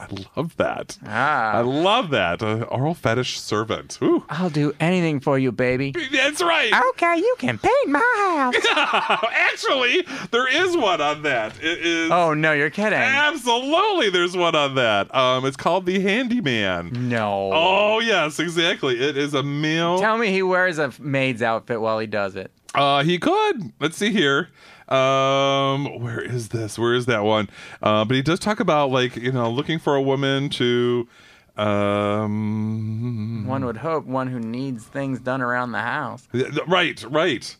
I 0.00 0.06
love 0.36 0.56
that. 0.56 0.98
Ah. 1.06 1.52
I 1.52 1.60
love 1.60 2.10
that. 2.10 2.42
Uh, 2.42 2.62
oral 2.68 2.94
fetish 2.94 3.38
servant. 3.38 3.98
Ooh. 4.02 4.24
I'll 4.28 4.50
do 4.50 4.74
anything 4.80 5.20
for 5.20 5.38
you, 5.38 5.52
baby. 5.52 5.94
That's 6.12 6.42
right. 6.42 6.72
Okay, 6.90 7.16
you 7.18 7.36
can 7.38 7.58
paint 7.58 7.88
my 7.88 8.50
house. 8.52 8.54
Actually, 9.32 10.04
there 10.32 10.48
is 10.48 10.76
one 10.76 11.00
on 11.00 11.22
that. 11.22 11.56
It 11.62 11.86
is. 11.86 12.10
Oh 12.10 12.34
no, 12.34 12.52
you're 12.52 12.70
kidding. 12.70 12.98
Absolutely, 12.98 14.10
there's 14.10 14.36
one 14.36 14.56
on 14.56 14.74
that. 14.74 15.14
Um, 15.14 15.44
it's 15.44 15.56
called 15.56 15.86
the 15.86 16.00
Handyman. 16.00 17.08
No. 17.08 17.50
Oh 17.52 18.00
yes, 18.00 18.40
exactly. 18.40 19.00
It 19.00 19.16
is 19.16 19.32
a 19.34 19.44
male. 19.44 20.00
Tell 20.00 20.18
me 20.18 20.30
he 20.32 20.42
wears 20.42 20.78
a 20.78 20.92
maid's 20.98 21.40
outfit 21.40 21.80
while 21.80 22.00
he 22.00 22.08
does 22.08 22.34
it. 22.34 22.50
Uh, 22.74 23.04
he 23.04 23.18
could. 23.18 23.72
Let's 23.78 23.96
see 23.96 24.10
here. 24.10 24.48
Um, 24.88 26.00
where 26.00 26.20
is 26.20 26.50
this? 26.50 26.78
Where 26.78 26.94
is 26.94 27.06
that 27.06 27.24
one? 27.24 27.48
Uh, 27.82 28.04
but 28.04 28.14
he 28.16 28.22
does 28.22 28.38
talk 28.38 28.60
about 28.60 28.90
like 28.90 29.16
you 29.16 29.32
know 29.32 29.50
looking 29.50 29.78
for 29.78 29.94
a 29.94 30.02
woman 30.02 30.48
to. 30.50 31.08
Um, 31.56 33.46
One 33.46 33.64
would 33.64 33.76
hope 33.76 34.06
one 34.06 34.26
who 34.26 34.40
needs 34.40 34.84
things 34.84 35.20
done 35.20 35.40
around 35.40 35.70
the 35.70 35.78
house. 35.80 36.26
right, 36.66 37.00
right. 37.08 37.56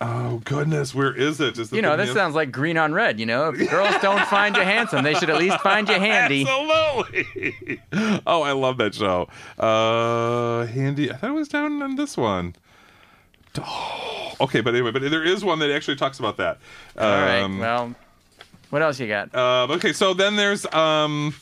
Oh 0.00 0.42
goodness, 0.44 0.94
where 0.94 1.14
is 1.14 1.40
it? 1.40 1.58
Is 1.58 1.72
You 1.72 1.80
know, 1.80 1.96
this 1.96 2.12
sounds 2.12 2.34
like 2.34 2.52
green 2.52 2.76
on 2.76 2.92
red. 2.92 3.18
You 3.18 3.24
know, 3.24 3.48
if 3.48 3.70
girls 3.70 3.94
don't 4.02 4.26
find 4.26 4.54
you 4.54 4.62
handsome, 4.62 5.02
they 5.04 5.14
should 5.14 5.30
at 5.30 5.38
least 5.38 5.58
find 5.60 5.88
you 5.88 5.94
handy. 5.94 6.46
Absolutely. 6.46 7.80
oh, 8.26 8.42
I 8.42 8.52
love 8.52 8.76
that 8.76 8.94
show. 8.94 9.28
Uh, 9.58 10.66
handy. 10.66 11.10
I 11.10 11.16
thought 11.16 11.30
it 11.30 11.34
was 11.34 11.48
down 11.48 11.82
on 11.82 11.96
this 11.96 12.16
one. 12.16 12.54
Oh, 13.58 14.34
okay, 14.42 14.60
but 14.60 14.74
anyway, 14.74 14.90
but 14.90 15.02
there 15.02 15.24
is 15.24 15.44
one 15.44 15.58
that 15.60 15.70
actually 15.70 15.96
talks 15.96 16.18
about 16.18 16.36
that. 16.38 16.58
All 16.98 17.10
right. 17.10 17.40
Um, 17.42 17.58
Well, 17.58 17.94
what 18.70 18.82
else 18.82 18.98
you 18.98 19.08
got? 19.08 19.34
um, 19.34 19.70
okay, 19.72 19.92
so 19.92 20.14
then 20.14 20.36
there's 20.36 20.66
um, 20.72 21.34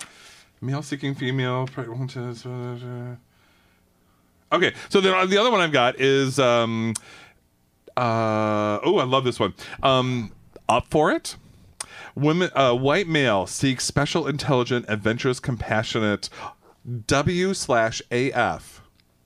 male 0.61 0.83
seeking 0.83 1.15
female. 1.15 1.69
Okay, 4.53 4.75
so 4.89 5.01
then 5.01 5.29
the 5.31 5.39
other 5.39 5.51
one 5.51 5.61
I've 5.61 5.73
got 5.73 5.99
is 6.01 6.39
um, 6.39 6.95
uh, 7.97 8.79
oh, 8.85 8.99
I 8.99 9.05
love 9.05 9.25
this 9.25 9.41
one. 9.41 9.55
Um, 9.83 10.33
up 10.69 10.87
for 10.91 11.11
it. 11.12 11.37
Women, 12.15 12.51
uh, 12.55 12.75
white 12.75 13.09
male 13.09 13.47
seeks 13.47 13.85
special, 13.85 14.27
intelligent, 14.29 14.87
adventurous, 14.89 15.41
compassionate. 15.41 16.29
W 17.07 17.55
slash 17.55 18.03
AF. 18.11 18.83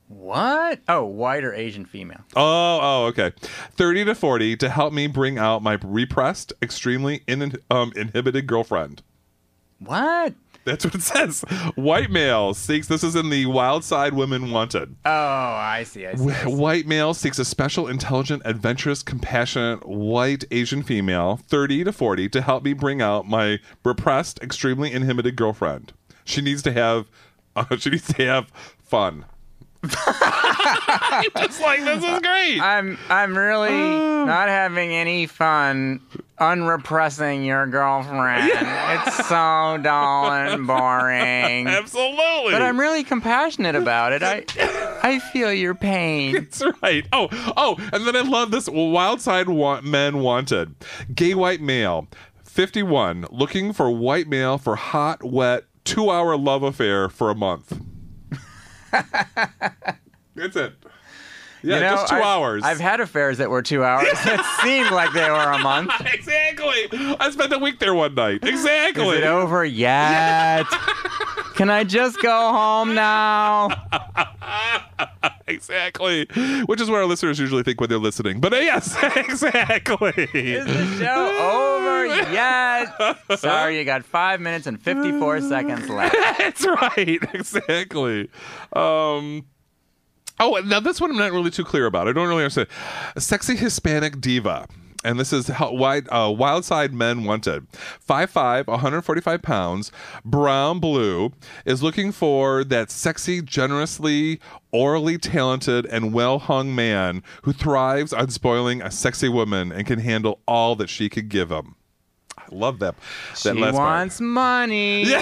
What? 0.08 0.80
Oh, 0.88 1.04
white 1.04 1.44
or 1.44 1.54
Asian 1.54 1.84
female. 1.84 2.20
Oh, 2.34 2.78
oh, 2.82 3.06
okay. 3.06 3.32
30 3.76 4.06
to 4.06 4.14
40 4.14 4.56
to 4.56 4.68
help 4.70 4.92
me 4.92 5.06
bring 5.06 5.38
out 5.38 5.62
my 5.62 5.78
repressed, 5.84 6.52
extremely 6.62 7.22
in, 7.26 7.56
um, 7.70 7.92
inhibited 7.94 8.46
girlfriend. 8.46 9.02
What? 9.78 10.34
That's 10.64 10.84
what 10.84 10.94
it 10.94 11.02
says. 11.02 11.42
White 11.76 12.10
male 12.10 12.52
seeks, 12.52 12.88
this 12.88 13.02
is 13.02 13.16
in 13.16 13.30
the 13.30 13.46
Wild 13.46 13.84
Side 13.84 14.12
Women 14.14 14.50
Wanted. 14.50 14.96
Oh, 15.04 15.10
I 15.10 15.84
see. 15.86 16.06
I 16.06 16.14
see. 16.14 16.30
I 16.30 16.44
see. 16.44 16.54
White 16.54 16.86
male 16.86 17.14
seeks 17.14 17.38
a 17.38 17.44
special, 17.44 17.86
intelligent, 17.86 18.42
adventurous, 18.44 19.02
compassionate, 19.02 19.86
white 19.88 20.44
Asian 20.50 20.82
female, 20.82 21.36
30 21.48 21.84
to 21.84 21.92
40, 21.92 22.28
to 22.30 22.40
help 22.42 22.64
me 22.64 22.72
bring 22.72 23.00
out 23.00 23.26
my 23.26 23.60
repressed, 23.84 24.40
extremely 24.42 24.92
inhibited 24.92 25.36
girlfriend. 25.36 25.92
She 26.24 26.40
needs 26.42 26.62
to 26.62 26.72
have, 26.72 27.08
uh, 27.56 27.76
she 27.78 27.90
needs 27.90 28.12
to 28.12 28.26
have 28.26 28.50
fun. 28.78 29.24
Just 31.36 31.60
like 31.60 31.84
this 31.84 32.04
is 32.04 32.18
great. 32.20 32.60
I'm 32.60 32.98
I'm 33.08 33.36
really 33.36 33.70
oh. 33.70 34.24
not 34.24 34.48
having 34.48 34.92
any 34.92 35.26
fun 35.26 36.00
unrepressing 36.38 37.44
your 37.44 37.66
girlfriend. 37.66 38.50
It's 38.52 39.28
so 39.28 39.78
dull 39.82 40.30
and 40.32 40.66
boring. 40.66 41.66
Absolutely. 41.66 42.52
But 42.52 42.62
I'm 42.62 42.78
really 42.78 43.04
compassionate 43.04 43.74
about 43.74 44.12
it. 44.12 44.22
I 44.22 44.44
I 45.02 45.18
feel 45.18 45.52
your 45.52 45.74
pain. 45.74 46.34
That's 46.34 46.62
right. 46.82 47.06
Oh, 47.12 47.28
oh, 47.56 47.76
and 47.92 48.06
then 48.06 48.16
I 48.16 48.22
love 48.22 48.50
this 48.50 48.68
Wild 48.68 49.20
Side 49.20 49.48
wa- 49.48 49.80
Men 49.80 50.18
Wanted. 50.20 50.74
Gay 51.14 51.34
white 51.34 51.60
male, 51.60 52.08
51, 52.44 53.26
looking 53.30 53.72
for 53.72 53.90
white 53.90 54.28
male 54.28 54.58
for 54.58 54.76
hot, 54.76 55.22
wet, 55.22 55.64
two 55.84 56.10
hour 56.10 56.36
love 56.36 56.62
affair 56.62 57.08
for 57.08 57.30
a 57.30 57.34
month. 57.34 57.80
That's 60.34 60.56
it. 60.56 60.74
Yeah, 61.62 61.74
You 61.74 61.80
know, 61.80 61.90
just 61.96 62.08
2 62.08 62.14
I've- 62.16 62.24
hours. 62.24 62.62
I've 62.64 62.78
had 62.78 63.00
affairs 63.00 63.38
that 63.38 63.50
were 63.50 63.62
two 63.62 63.82
hours. 63.82 64.06
it 64.12 64.40
seemed 64.62 64.90
like 64.92 65.12
they 65.12 65.28
were 65.28 65.36
a 65.52 65.58
month. 65.58 65.90
exactly. 66.12 66.88
I 67.18 67.30
spent 67.30 67.52
a 67.52 67.58
week 67.58 67.80
there 67.80 67.94
one 67.94 68.14
night. 68.14 68.44
Exactly. 68.44 69.08
Is 69.08 69.14
it 69.22 69.24
over 69.24 69.64
yet? 69.64 70.66
Can 71.58 71.70
I 71.70 71.82
just 71.82 72.22
go 72.22 72.52
home 72.52 72.94
now? 72.94 73.68
exactly. 75.48 76.28
Which 76.66 76.80
is 76.80 76.88
what 76.88 76.98
our 76.98 77.04
listeners 77.04 77.40
usually 77.40 77.64
think 77.64 77.80
when 77.80 77.90
they're 77.90 77.98
listening. 77.98 78.40
But 78.40 78.52
uh, 78.52 78.58
yes, 78.58 78.96
exactly. 79.16 80.12
Is 80.34 80.66
the 80.66 81.04
show 81.04 81.26
over 81.36 82.06
yet? 82.32 83.18
Sorry, 83.40 83.76
you 83.76 83.84
got 83.84 84.04
five 84.04 84.40
minutes 84.40 84.68
and 84.68 84.80
54 84.80 85.40
seconds 85.40 85.88
left. 85.88 86.14
That's 86.38 86.64
right. 86.64 87.18
Exactly. 87.34 88.30
Um, 88.72 89.44
oh, 90.38 90.62
now 90.64 90.78
this 90.78 91.00
one 91.00 91.10
I'm 91.10 91.16
not 91.16 91.32
really 91.32 91.50
too 91.50 91.64
clear 91.64 91.86
about. 91.86 92.06
I 92.06 92.12
don't 92.12 92.28
really 92.28 92.44
understand. 92.44 92.68
A 93.16 93.20
sexy 93.20 93.56
Hispanic 93.56 94.20
diva. 94.20 94.68
And 95.04 95.18
this 95.18 95.32
is 95.32 95.46
how 95.48 95.74
uh, 95.74 96.30
Wild 96.30 96.64
Side 96.64 96.92
Men 96.92 97.24
Wanted. 97.24 97.66
5'5, 98.08 98.66
145 98.66 99.42
pounds, 99.42 99.92
brown 100.24 100.80
blue, 100.80 101.32
is 101.64 101.82
looking 101.82 102.10
for 102.10 102.64
that 102.64 102.90
sexy, 102.90 103.40
generously, 103.40 104.40
orally 104.72 105.16
talented, 105.16 105.86
and 105.86 106.12
well 106.12 106.38
hung 106.38 106.74
man 106.74 107.22
who 107.42 107.52
thrives 107.52 108.12
on 108.12 108.30
spoiling 108.30 108.82
a 108.82 108.90
sexy 108.90 109.28
woman 109.28 109.70
and 109.70 109.86
can 109.86 110.00
handle 110.00 110.40
all 110.48 110.74
that 110.76 110.90
she 110.90 111.08
could 111.08 111.28
give 111.28 111.50
him. 111.50 111.76
Love 112.50 112.78
that. 112.80 112.94
that 113.42 113.54
She 113.54 113.60
last 113.60 113.74
part. 113.74 113.88
wants 113.88 114.20
money. 114.20 115.04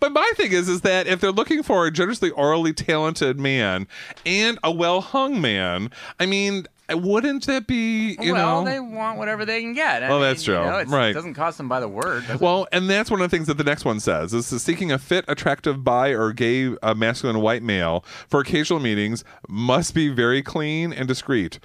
but 0.00 0.12
my 0.12 0.32
thing 0.36 0.52
is, 0.52 0.68
is 0.68 0.82
that 0.82 1.06
if 1.06 1.20
they're 1.20 1.32
looking 1.32 1.62
for 1.62 1.86
a 1.86 1.90
generously 1.90 2.30
orally 2.30 2.72
talented 2.72 3.38
man 3.38 3.86
and 4.24 4.58
a 4.62 4.70
well 4.70 5.00
hung 5.00 5.40
man, 5.40 5.90
I 6.20 6.26
mean, 6.26 6.66
wouldn't 6.90 7.46
that 7.46 7.66
be 7.66 8.16
you 8.20 8.32
well, 8.32 8.64
know? 8.64 8.70
they 8.70 8.78
want 8.78 9.18
whatever 9.18 9.44
they 9.44 9.60
can 9.60 9.72
get. 9.72 10.02
I 10.04 10.08
Well, 10.08 10.18
mean, 10.20 10.28
that's 10.28 10.42
true. 10.44 10.54
You 10.54 10.60
know, 10.60 10.84
Right. 10.84 11.10
It 11.10 11.14
doesn't 11.14 11.34
cost 11.34 11.58
them 11.58 11.68
by 11.68 11.80
the 11.80 11.88
word. 11.88 12.22
does 12.26 12.36
it? 12.36 12.40
well, 12.40 12.68
and 12.70 12.88
that's 12.88 13.10
one 13.10 13.20
of 13.20 13.28
the 13.30 13.36
things 13.36 13.48
that 13.48 13.58
the 13.58 13.64
next 13.64 13.84
one 13.84 13.98
says. 13.98 14.30
This 14.32 14.52
is 14.52 14.62
seeking 14.62 14.92
a 14.92 14.98
fit, 14.98 15.24
attractive, 15.26 15.82
bi 15.82 16.10
or 16.10 16.32
gay, 16.32 16.76
uh, 16.82 16.94
masculine 16.94 17.40
white 17.40 17.62
male 17.64 18.04
for 18.28 18.40
occasional 18.40 18.78
meetings 18.80 19.24
must 19.48 19.94
be 19.94 20.08
very 20.08 20.42
clean 20.42 20.92
and 20.92 21.08
discreet. 21.08 21.58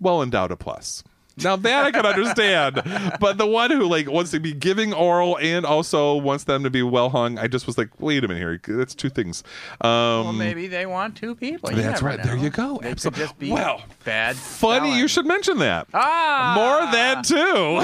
Well 0.00 0.20
endowed 0.22 0.50
a 0.50 0.56
plus. 0.56 1.04
Now 1.42 1.56
that 1.56 1.84
I 1.84 1.90
can 1.90 2.06
understand, 2.06 2.80
but 3.20 3.38
the 3.38 3.46
one 3.46 3.70
who 3.70 3.84
like 3.86 4.08
wants 4.10 4.30
to 4.30 4.40
be 4.40 4.52
giving 4.52 4.92
oral 4.92 5.36
and 5.38 5.66
also 5.66 6.14
wants 6.16 6.44
them 6.44 6.62
to 6.62 6.70
be 6.70 6.82
well 6.82 7.10
hung, 7.10 7.38
I 7.38 7.48
just 7.48 7.66
was 7.66 7.76
like, 7.76 7.88
wait 8.00 8.22
a 8.24 8.28
minute 8.28 8.40
here, 8.40 8.60
that's 8.78 8.94
two 8.94 9.08
things. 9.08 9.42
Um, 9.80 9.88
well, 9.90 10.32
maybe 10.32 10.68
they 10.68 10.86
want 10.86 11.16
two 11.16 11.34
people. 11.34 11.70
You 11.72 11.82
That's 11.82 12.02
right. 12.02 12.22
There 12.22 12.36
you 12.36 12.50
go. 12.50 12.78
They 12.82 12.92
Absol- 12.94 13.04
could 13.04 13.14
just 13.14 13.38
be 13.38 13.50
Well, 13.50 13.82
bad. 14.04 14.36
funny 14.36 14.96
you 14.96 15.08
should 15.08 15.26
mention 15.26 15.58
that. 15.58 15.86
Ah, 15.92 16.52
More 16.56 16.92
than 16.92 17.22
two. 17.24 17.80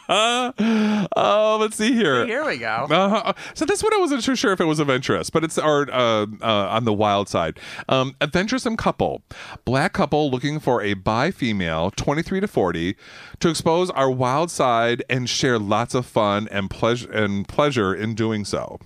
oh, 1.16 1.58
let's 1.60 1.76
see 1.76 1.92
here. 1.92 2.26
Here 2.26 2.44
we 2.44 2.58
go. 2.58 2.86
Uh, 2.90 3.32
so 3.54 3.64
this 3.64 3.82
one 3.82 3.94
I 3.94 3.98
wasn't 3.98 4.22
too 4.24 4.34
sure 4.36 4.52
if 4.52 4.60
it 4.60 4.64
was 4.64 4.78
of 4.78 4.90
interest, 4.90 5.32
but 5.32 5.44
it's 5.44 5.58
our 5.58 5.82
uh, 5.90 6.26
uh, 6.42 6.68
on 6.70 6.84
the 6.84 6.92
wild 6.92 7.28
side. 7.28 7.58
Um, 7.88 8.14
adventuresome 8.20 8.76
couple, 8.76 9.22
black 9.64 9.92
couple 9.92 10.30
looking 10.30 10.58
for 10.60 10.82
a 10.82 10.94
bi 10.94 11.30
female, 11.30 11.59
twenty 11.96 12.22
three 12.22 12.40
to 12.40 12.48
forty, 12.48 12.96
to 13.40 13.48
expose 13.48 13.90
our 13.90 14.10
wild 14.10 14.50
side 14.50 15.02
and 15.10 15.28
share 15.28 15.58
lots 15.58 15.94
of 15.94 16.06
fun 16.06 16.48
and 16.50 16.70
pleasure 16.70 17.10
and 17.10 17.46
pleasure 17.48 17.94
in 17.94 18.14
doing 18.14 18.44
so. 18.44 18.78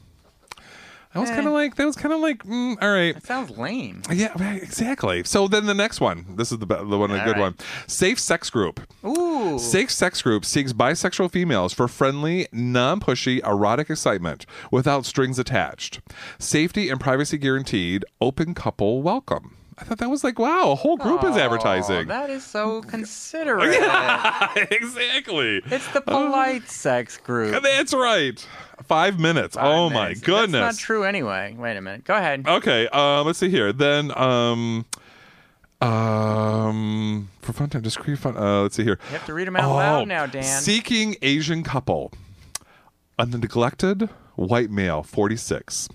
That 1.12 1.20
was 1.20 1.30
Eh. 1.30 1.34
kind 1.36 1.46
of 1.46 1.52
like 1.52 1.76
that 1.76 1.84
was 1.86 1.94
kind 1.94 2.12
of 2.12 2.18
like 2.18 2.42
mm, 2.42 2.76
all 2.82 2.90
right. 2.90 3.14
That 3.14 3.24
sounds 3.24 3.56
lame. 3.56 4.02
Yeah, 4.10 4.32
right, 4.36 4.60
exactly. 4.60 5.22
So 5.22 5.46
then 5.46 5.66
the 5.66 5.74
next 5.74 6.00
one. 6.00 6.24
This 6.36 6.50
is 6.50 6.58
the 6.58 6.66
be- 6.66 6.74
the 6.74 6.98
one, 6.98 7.12
a 7.12 7.24
good 7.24 7.34
right. 7.36 7.40
one. 7.40 7.54
Safe 7.86 8.18
sex 8.18 8.50
group. 8.50 8.80
Ooh. 9.06 9.56
Safe 9.56 9.92
sex 9.92 10.22
group 10.22 10.44
seeks 10.44 10.72
bisexual 10.72 11.30
females 11.30 11.72
for 11.72 11.86
friendly, 11.86 12.48
non-pushy, 12.50 13.46
erotic 13.46 13.90
excitement 13.90 14.44
without 14.72 15.06
strings 15.06 15.38
attached. 15.38 16.00
Safety 16.40 16.88
and 16.88 16.98
privacy 16.98 17.38
guaranteed. 17.38 18.04
Open 18.20 18.52
couple 18.52 19.00
welcome. 19.00 19.56
I 19.76 19.84
thought 19.84 19.98
that 19.98 20.08
was 20.10 20.22
like 20.22 20.38
wow, 20.38 20.70
a 20.70 20.74
whole 20.74 20.96
group 20.96 21.24
is 21.24 21.36
Oh, 21.36 21.40
advertising. 21.40 22.06
That 22.08 22.30
is 22.30 22.44
so 22.44 22.82
considerate. 22.86 23.74
exactly. 24.70 25.62
It's 25.66 25.88
the 25.88 26.00
polite 26.00 26.68
sex 26.68 27.16
group. 27.16 27.60
That's 27.62 27.92
right. 27.92 28.38
Five 28.84 29.18
minutes. 29.18 29.56
Five 29.56 29.64
oh 29.66 29.90
minutes. 29.90 30.20
my 30.20 30.26
goodness. 30.26 30.60
That's 30.60 30.76
not 30.78 30.80
true 30.84 31.04
anyway. 31.04 31.56
Wait 31.58 31.76
a 31.76 31.80
minute. 31.80 32.04
Go 32.04 32.14
ahead. 32.14 32.46
Okay, 32.46 32.86
um, 32.88 33.26
let's 33.26 33.38
see 33.38 33.48
here. 33.48 33.72
Then, 33.72 34.16
um, 34.16 34.84
um, 35.80 37.28
for 37.40 37.52
fun 37.52 37.70
time, 37.70 37.82
discreet 37.82 38.18
fun. 38.18 38.36
Uh, 38.36 38.62
let's 38.62 38.76
see 38.76 38.84
here. 38.84 38.98
You 39.10 39.16
have 39.16 39.26
to 39.26 39.34
read 39.34 39.46
them 39.46 39.56
out 39.56 39.74
loud 39.74 40.08
now, 40.08 40.26
Dan. 40.26 40.42
Seeking 40.42 41.16
Asian 41.22 41.62
couple, 41.62 42.12
a 43.18 43.26
neglected 43.26 44.08
white 44.36 44.70
male, 44.70 45.02
forty 45.02 45.36
six, 45.36 45.88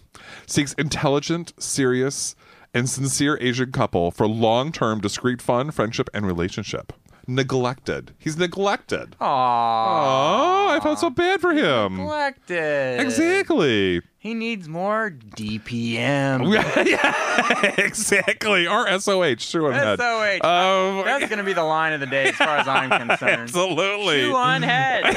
seeks 0.48 0.74
intelligent, 0.74 1.54
serious, 1.62 2.36
and 2.74 2.90
sincere 2.90 3.38
Asian 3.42 3.72
couple 3.72 4.12
for 4.12 4.28
long 4.28 4.72
term, 4.72 5.02
discreet 5.02 5.42
fun, 5.42 5.72
friendship, 5.72 6.10
and 6.14 6.26
relationship. 6.26 6.94
Neglected. 7.28 8.16
He's 8.18 8.38
neglected. 8.38 9.12
Aww. 9.12 9.22
Oh, 9.22 10.68
I 10.72 10.80
felt 10.82 10.98
so 10.98 11.12
bad 11.12 11.40
for 11.40 11.54
him. 11.54 11.98
Neglected. 11.98 13.00
Exactly. 13.02 14.02
He 14.18 14.34
needs 14.34 14.68
more 14.68 15.12
DPM. 15.12 16.52
yeah, 16.88 17.76
exactly. 17.78 18.68
Or 18.68 19.00
SOH. 19.00 19.36
True 19.36 19.68
on 19.68 19.74
head. 19.74 20.00
SOH. 20.00 20.46
Um, 20.46 21.06
That's 21.06 21.28
going 21.28 21.38
to 21.38 21.44
be 21.44 21.54
the 21.54 21.64
line 21.64 21.94
of 21.94 22.00
the 22.00 22.08
day 22.08 22.30
as 22.30 22.36
far 22.36 22.58
as 22.58 22.68
I'm 22.68 22.90
concerned. 22.90 23.42
Absolutely. 23.44 24.22
Shoe 24.22 24.36
on 24.36 24.64
head. 24.64 25.16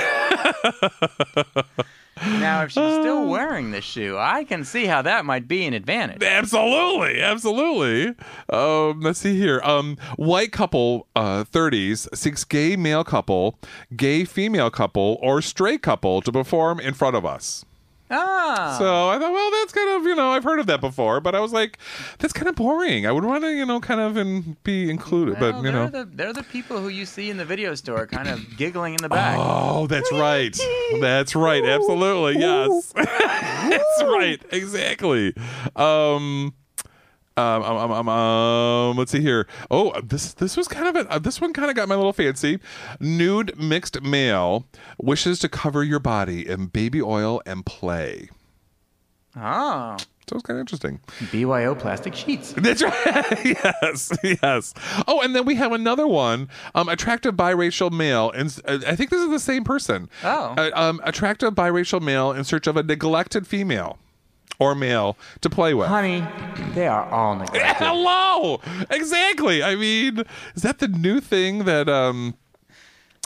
now, 2.23 2.63
if 2.63 2.71
she's 2.71 2.95
still 2.95 3.27
wearing 3.27 3.71
this 3.71 3.85
shoe, 3.85 4.17
I 4.19 4.45
can 4.45 4.65
see 4.65 4.87
how 4.87 5.03
that 5.03 5.25
might 5.25 5.49
be 5.49 5.65
an 5.67 5.75
advantage. 5.75 6.23
Absolutely, 6.23 7.21
absolutely. 7.21 8.15
Um, 8.49 9.01
let's 9.01 9.21
see 9.21 9.37
here. 9.39 9.61
Um, 9.65 9.97
white 10.17 10.53
couple, 10.53 11.09
uh, 11.17 11.45
30s, 11.45 12.09
seeks 12.15 12.45
gay 12.45 12.77
male 12.77 13.05
couple, 13.05 13.59
gay 13.97 14.25
female 14.25 14.71
couple, 14.71 15.19
or 15.21 15.43
straight 15.43 15.83
couple 15.83 16.21
to 16.23 16.33
perform 16.33 16.81
in 16.81 16.95
front 16.95 17.17
of 17.17 17.27
us. 17.27 17.65
Ah. 18.13 18.77
So 18.79 19.09
I 19.09 19.19
thought, 19.19 19.33
well, 19.33 19.51
that's 19.51 19.73
kind 19.73 19.91
of 19.91 20.03
you 20.05 20.15
know 20.15 20.31
I've 20.31 20.45
heard 20.45 20.61
of 20.61 20.67
that 20.67 20.81
before, 20.81 21.21
but 21.21 21.35
I 21.35 21.41
was 21.41 21.53
like, 21.53 21.79
that's 22.19 22.33
kind 22.33 22.49
of 22.49 22.55
boring. 22.55 23.07
I 23.07 23.13
would 23.13 23.25
want 23.25 23.43
to 23.45 23.51
you 23.51 23.65
know 23.67 23.81
kind 23.81 24.01
of 24.01 24.17
in, 24.17 24.57
be 24.65 24.91
included, 24.91 25.41
Well, 25.41 25.53
but 25.53 25.57
you 25.59 25.63
they're 25.65 25.73
know. 25.73 25.89
the, 25.89 26.05
they're 26.13 26.33
the 26.33 26.43
people 26.45 26.79
who 26.79 26.89
you 26.89 27.07
see 27.07 27.31
in 27.31 27.37
the 27.39 27.45
video 27.45 27.75
store 27.75 28.07
kind 28.07 28.29
of 28.29 28.41
giggling 28.57 28.95
in 28.95 29.03
the 29.03 29.09
back. 29.09 29.39
Oh, 29.41 29.87
that's 29.87 30.13
right. 30.13 30.57
That's 31.01 31.35
right. 31.35 31.65
Absolutely. 31.65 32.39
Yes. 32.41 32.93
that's 32.95 34.03
right. 34.03 34.43
Exactly. 34.53 35.35
Um, 35.77 36.55
um, 37.37 37.63
um, 37.63 37.77
um, 37.79 37.93
um, 37.93 38.09
um, 38.09 38.97
let's 38.97 39.11
see 39.11 39.21
here. 39.21 39.47
Oh, 39.71 39.99
this 40.01 40.35
this 40.35 40.57
was 40.57 40.69
kind 40.69 40.89
of 40.89 41.07
a 41.07 41.11
uh, 41.11 41.19
this 41.19 41.41
one 41.41 41.53
kind 41.53 41.71
of 41.71 41.77
got 41.77 41.89
my 41.89 41.95
little 41.95 42.13
fancy. 42.13 42.59
Nude 43.01 43.59
mixed 43.59 44.03
male 44.03 44.67
wishes 44.99 45.39
to 45.41 45.49
cover 45.49 45.83
your 45.83 45.99
body 45.99 46.47
in 46.49 46.67
baby 46.67 47.01
oil 47.01 47.41
and 47.47 47.65
play. 47.65 48.29
Oh. 49.37 49.97
So 50.29 50.37
it's 50.37 50.45
kind 50.45 50.57
of 50.57 50.61
interesting. 50.61 51.01
BYO 51.33 51.75
plastic 51.75 52.15
sheets. 52.15 52.53
That's 52.57 52.83
right. 52.83 53.45
yes, 53.45 54.13
yes. 54.23 54.73
Oh, 55.09 55.21
and 55.21 55.35
then 55.35 55.45
we 55.45 55.57
have 55.57 55.73
another 55.73 56.07
one. 56.07 56.49
Um, 56.75 56.89
attractive 56.89 57.35
biracial 57.35 57.91
male, 57.91 58.31
and 58.31 58.57
uh, 58.67 58.79
I 58.87 58.95
think 58.95 59.11
this 59.11 59.21
is 59.21 59.31
the 59.31 59.41
same 59.41 59.65
person. 59.65 60.09
Oh. 60.23 60.55
Uh, 60.57 60.71
um, 60.75 61.01
attractive 61.03 61.55
biracial 61.55 62.01
male 62.01 62.31
in 62.31 62.45
search 62.45 62.67
of 62.67 62.77
a 62.77 62.83
neglected 62.83 63.47
female 63.47 63.99
or 64.59 64.75
male 64.75 65.17
to 65.41 65.51
play 65.51 65.75
with. 65.75 65.89
Honey, 65.89 66.25
they 66.75 66.87
are 66.87 67.05
all 67.11 67.35
neglected. 67.39 67.85
Hello. 67.87 68.61
Exactly. 68.91 69.63
I 69.63 69.75
mean, 69.77 70.25
is 70.55 70.63
that 70.63 70.79
the 70.79 70.89
new 70.89 71.21
thing 71.21 71.65
that 71.65 71.89
um? 71.89 72.35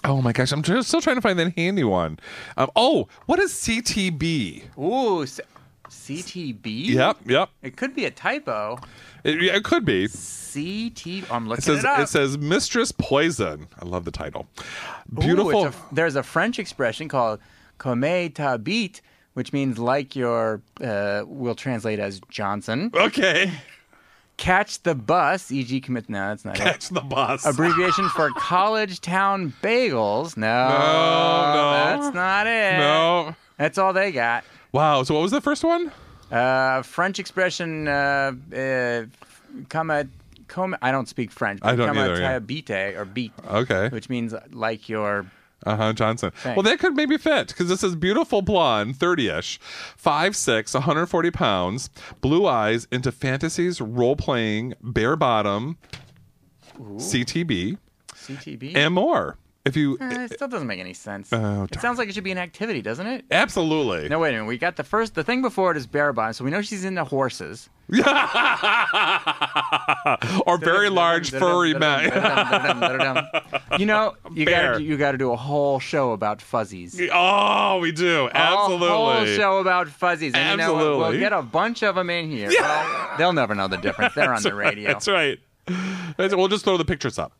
Oh 0.04 0.22
my 0.22 0.32
gosh, 0.32 0.52
I'm 0.52 0.62
just 0.62 0.88
still 0.88 1.00
trying 1.00 1.16
to 1.16 1.22
find 1.22 1.38
that 1.38 1.56
handy 1.56 1.82
one. 1.84 2.18
Um, 2.56 2.70
oh, 2.76 3.08
what 3.26 3.38
is 3.40 3.52
CTB? 3.52 4.78
Ooh, 4.78 5.22
s- 5.24 5.40
CTB? 5.88 6.86
Yep, 6.90 7.18
yep. 7.26 7.48
It 7.62 7.76
could 7.76 7.94
be 7.94 8.04
a 8.04 8.10
typo. 8.10 8.78
It, 9.24 9.42
it 9.42 9.64
could 9.64 9.84
be. 9.84 10.06
CT. 10.06 11.30
I'm 11.30 11.48
looking 11.48 11.58
It 11.58 11.64
says 11.64 11.78
it 11.80 11.84
up. 11.84 12.00
it 12.00 12.08
says 12.08 12.38
Mistress 12.38 12.92
Poison. 12.92 13.66
I 13.80 13.84
love 13.84 14.04
the 14.04 14.10
title. 14.12 14.46
Ooh, 14.60 15.20
Beautiful. 15.20 15.66
it's 15.66 15.76
a- 15.76 15.94
there's 15.94 16.14
a 16.16 16.22
French 16.22 16.58
expression 16.58 17.08
called 17.08 17.40
"comme 17.78 18.30
ta 18.30 18.56
bite," 18.58 19.00
which 19.36 19.52
means 19.52 19.78
like 19.78 20.16
your. 20.16 20.62
Uh, 20.82 21.22
we'll 21.26 21.54
translate 21.54 21.98
as 21.98 22.22
Johnson. 22.30 22.90
okay. 22.94 23.52
Catch 24.38 24.82
the 24.82 24.94
bus, 24.94 25.50
e.g., 25.52 25.78
commit. 25.82 26.08
No, 26.08 26.28
that's 26.28 26.44
not 26.44 26.56
it. 26.56 26.62
Catch 26.62 26.88
the 26.88 27.02
bus. 27.02 27.44
Abbreviation 27.44 28.08
for 28.10 28.30
college 28.36 29.02
town 29.02 29.52
bagels. 29.62 30.38
No, 30.38 30.68
no. 30.68 31.70
that's 32.02 32.14
not 32.14 32.46
it. 32.46 32.78
No. 32.78 33.34
that's 33.58 33.76
all 33.76 33.92
they 33.92 34.10
got. 34.12 34.44
Wow. 34.72 35.02
So 35.02 35.14
what 35.14 35.20
was 35.20 35.32
the 35.32 35.40
first 35.42 35.64
one? 35.64 35.92
Uh, 36.30 36.80
French 36.82 37.18
expression, 37.18 37.88
uh, 37.88 38.32
uh, 38.54 39.04
come 39.68 39.90
a, 39.90 40.06
come, 40.48 40.76
I 40.80 40.92
don't 40.92 41.08
speak 41.08 41.30
French. 41.30 41.60
But 41.60 41.68
I 41.68 41.76
don't 41.76 41.88
come 41.88 41.98
either, 41.98 42.18
yeah. 42.20 42.38
bite 42.38 42.70
or 42.96 43.04
beat, 43.04 43.32
Okay. 43.50 43.88
which 43.90 44.08
means 44.08 44.34
like 44.50 44.88
your. 44.88 45.26
Uh 45.64 45.76
huh. 45.76 45.92
Johnson. 45.94 46.30
Thanks. 46.36 46.56
Well, 46.56 46.62
that 46.64 46.78
could 46.78 46.94
maybe 46.94 47.16
fit 47.16 47.48
because 47.48 47.68
this 47.68 47.82
is 47.82 47.96
beautiful 47.96 48.42
blonde, 48.42 48.96
30 48.96 49.28
ish, 49.28 49.58
5'6, 50.02 50.74
140 50.74 51.30
pounds, 51.30 51.90
blue 52.20 52.46
eyes, 52.46 52.86
into 52.92 53.10
fantasies, 53.10 53.80
role 53.80 54.16
playing, 54.16 54.74
bare 54.82 55.16
bottom, 55.16 55.78
CTB, 56.78 57.78
CTB. 58.14 58.76
and 58.76 58.94
more. 58.94 59.36
if 59.64 59.76
you 59.76 59.96
Uh, 60.00 60.04
it 60.10 60.32
still 60.34 60.46
doesn't 60.48 60.68
make 60.68 60.78
any 60.78 60.94
sense. 60.94 61.32
Oh, 61.32 61.64
it 61.64 61.80
sounds 61.80 61.98
like 61.98 62.08
it 62.08 62.14
should 62.14 62.22
be 62.24 62.30
an 62.32 62.38
activity, 62.38 62.82
doesn't 62.82 63.06
it? 63.06 63.24
absolutely. 63.30 64.08
No, 64.08 64.18
wait 64.20 64.30
a 64.30 64.32
minute. 64.32 64.46
We 64.46 64.58
got 64.58 64.76
the 64.76 64.84
first, 64.84 65.14
the 65.14 65.24
thing 65.24 65.42
before 65.42 65.70
it 65.72 65.76
is 65.76 65.86
bare 65.86 66.12
bottom, 66.12 66.34
so 66.34 66.44
we 66.44 66.50
know 66.50 66.62
she's 66.62 66.84
into 66.84 67.02
horses. 67.04 67.68
or 70.46 70.58
very 70.58 70.90
large 70.90 71.30
furry 71.30 71.72
men. 71.72 72.04
you 73.78 73.86
know, 73.86 74.16
you 74.34 74.44
got 74.44 74.82
you 74.82 74.96
got 74.96 75.12
to 75.12 75.18
do 75.18 75.30
a 75.30 75.36
whole 75.36 75.78
show 75.78 76.10
about 76.12 76.42
fuzzies. 76.42 77.00
oh, 77.12 77.78
we 77.78 77.92
do 77.92 78.28
absolutely. 78.32 78.88
A 78.88 78.90
whole 78.90 79.26
show 79.26 79.58
about 79.58 79.88
fuzzies, 79.88 80.34
and 80.34 80.60
you 80.60 80.66
know 80.66 80.74
we'll 80.74 81.12
get 81.12 81.32
a 81.32 81.42
bunch 81.42 81.84
of 81.84 81.94
them 81.94 82.10
in 82.10 82.28
here. 82.30 82.50
Well, 82.50 83.10
they'll 83.18 83.32
never 83.32 83.54
know 83.54 83.68
the 83.68 83.76
difference. 83.76 84.14
They're 84.14 84.34
on 84.34 84.42
the 84.42 84.54
radio. 84.54 84.88
That's 84.88 85.06
right. 85.06 85.38
We'll 86.18 86.48
just 86.48 86.64
throw 86.64 86.76
the 86.76 86.84
pictures 86.84 87.18
up. 87.18 87.32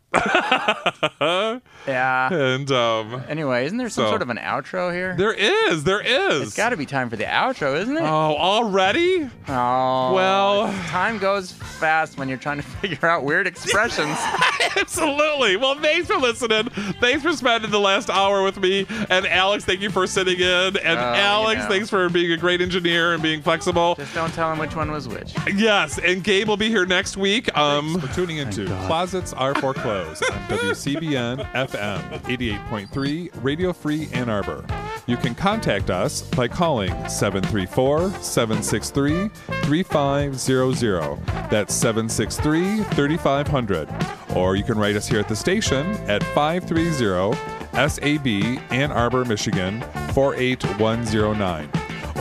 Yeah. 1.87 2.33
And 2.33 2.71
um, 2.71 3.23
Anyway, 3.29 3.67
isn't 3.67 3.79
there 3.79 3.89
some 3.89 4.05
So- 4.05 4.11
sort 4.11 4.23
of 4.23 4.31
an 4.31 4.39
outro 4.39 4.93
here? 4.93 5.15
there 5.17 5.33
is, 5.33 5.85
there 5.85 6.01
is. 6.01 6.43
It's 6.49 6.57
got 6.57 6.71
to 6.71 6.77
be 6.77 6.87
time 6.87 7.09
for 7.11 7.17
the 7.17 7.25
outro, 7.25 7.77
isn't 7.81 7.97
it? 7.97 8.03
Oh, 8.03 8.37
already? 8.37 9.29
Oh, 9.49 10.13
Well- 10.15 10.73
time 10.89 11.19
goes 11.19 11.53
fast 11.53 12.19
when 12.19 12.29
you're 12.29 12.39
trying 12.39 12.57
to 12.59 12.63
figure 12.81 13.09
out 13.09 13.25
weird 13.25 13.47
expressions. 13.47 14.17
Absolutely. 14.77 15.57
Well, 15.57 15.75
thanks 15.77 16.07
for 16.07 16.17
listening. 16.17 16.69
Thanks 17.01 17.23
for 17.23 17.33
spending 17.33 17.71
the 17.71 17.81
last 17.81 18.11
hour 18.11 18.43
with 18.43 18.59
me. 18.61 18.87
And 19.11 19.27
Alex, 19.27 19.65
thank 19.65 19.81
you 19.81 19.91
for 19.91 20.07
sitting 20.07 20.39
in. 20.39 20.77
And 20.79 20.99
Oh, 20.99 21.13
you 21.13 21.21
Alex, 21.21 21.63
know. 21.63 21.69
thanks 21.69 21.89
for 21.91 22.09
being 22.09 22.33
a 22.33 22.37
great 22.37 22.61
engineer 22.61 23.15
and 23.15 23.23
being 23.23 23.43
flexible. 23.43 23.95
Just 23.95 24.15
don't 24.15 24.33
tell 24.35 24.53
him 24.53 24.59
which 24.59 24.75
one 24.77 24.91
was 24.91 25.09
which. 25.09 25.35
Yes, 25.55 25.99
and 25.99 26.23
Gabe 26.23 26.49
will 26.49 26.57
be 26.57 26.69
here 26.69 26.85
next 26.87 27.17
week. 27.17 27.57
Um, 27.57 27.99
for 28.01 28.13
tuning 28.15 28.39
into 28.39 28.67
Closets 28.87 29.33
Are 29.33 29.55
for 29.55 29.73
Clothes 29.75 30.23
on 30.23 30.39
WCBN 30.49 31.51
FM 31.53 31.76
88.3 31.77 33.31
Radio 33.43 33.73
Free 33.73 34.09
Ann 34.13 34.29
Arbor. 34.29 34.65
You 35.07 35.17
can 35.17 35.35
contact 35.35 35.91
us 35.91 36.23
by 36.23 36.49
calling 36.49 36.91
734 37.09 38.11
763 38.11 39.29
3500. 39.29 41.27
That's 41.51 41.75
763 41.75 42.83
3500. 42.83 43.89
Or 44.35 44.57
you 44.57 44.65
can 44.65 44.79
write 44.79 44.97
us 44.97 45.07
here 45.07 45.21
at 45.21 45.29
the 45.29 45.37
station 45.37 45.87
at 46.09 46.23
530 46.23 47.37
SAB 47.77 48.27
Ann 48.73 48.91
Arbor, 48.91 49.25
Michigan 49.25 49.83
48109. 50.13 51.71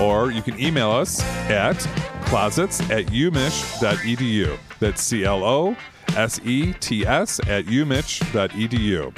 Or 0.02 0.32
you 0.32 0.42
can 0.42 0.60
email 0.60 0.92
us 0.92 1.24
at 1.50 1.78
closets 2.26 2.82
at 2.92 3.06
umich.edu. 3.08 4.58
That's 4.80 5.02
C 5.02 5.24
L 5.24 5.44
O 5.44 5.76
S 6.16 6.40
E 6.44 6.74
T 6.74 7.06
S 7.06 7.40
at 7.48 7.66
umich.edu. 7.66 9.14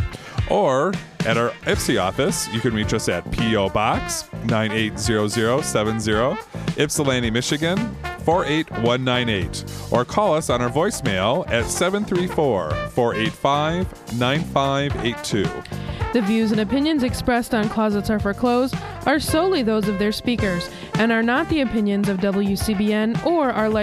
Or 0.49 0.93
at 1.25 1.37
our 1.37 1.49
Ypsi 1.65 2.01
office, 2.01 2.47
you 2.53 2.61
can 2.61 2.73
reach 2.73 2.93
us 2.93 3.09
at 3.09 3.29
P.O. 3.31 3.69
Box 3.69 4.29
980070, 4.45 6.37
Ypsilanti, 6.81 7.29
Michigan 7.31 7.77
48198. 8.23 9.65
Or 9.91 10.05
call 10.05 10.35
us 10.35 10.49
on 10.49 10.61
our 10.61 10.69
voicemail 10.69 11.49
at 11.49 11.65
734 11.65 12.71
485 12.89 14.13
9582. 14.19 15.43
The 16.13 16.21
views 16.21 16.51
and 16.51 16.61
opinions 16.61 17.03
expressed 17.03 17.53
on 17.53 17.67
Closets 17.69 18.09
Are 18.09 18.19
for 18.19 18.33
Clothes 18.33 18.73
are 19.05 19.19
solely 19.19 19.61
those 19.61 19.87
of 19.87 19.99
their 19.99 20.11
speakers 20.11 20.69
and 20.95 21.11
are 21.11 21.21
not 21.21 21.47
the 21.49 21.61
opinions 21.61 22.09
of 22.09 22.17
WCBN 22.19 23.25
or 23.25 23.51
our 23.51 23.69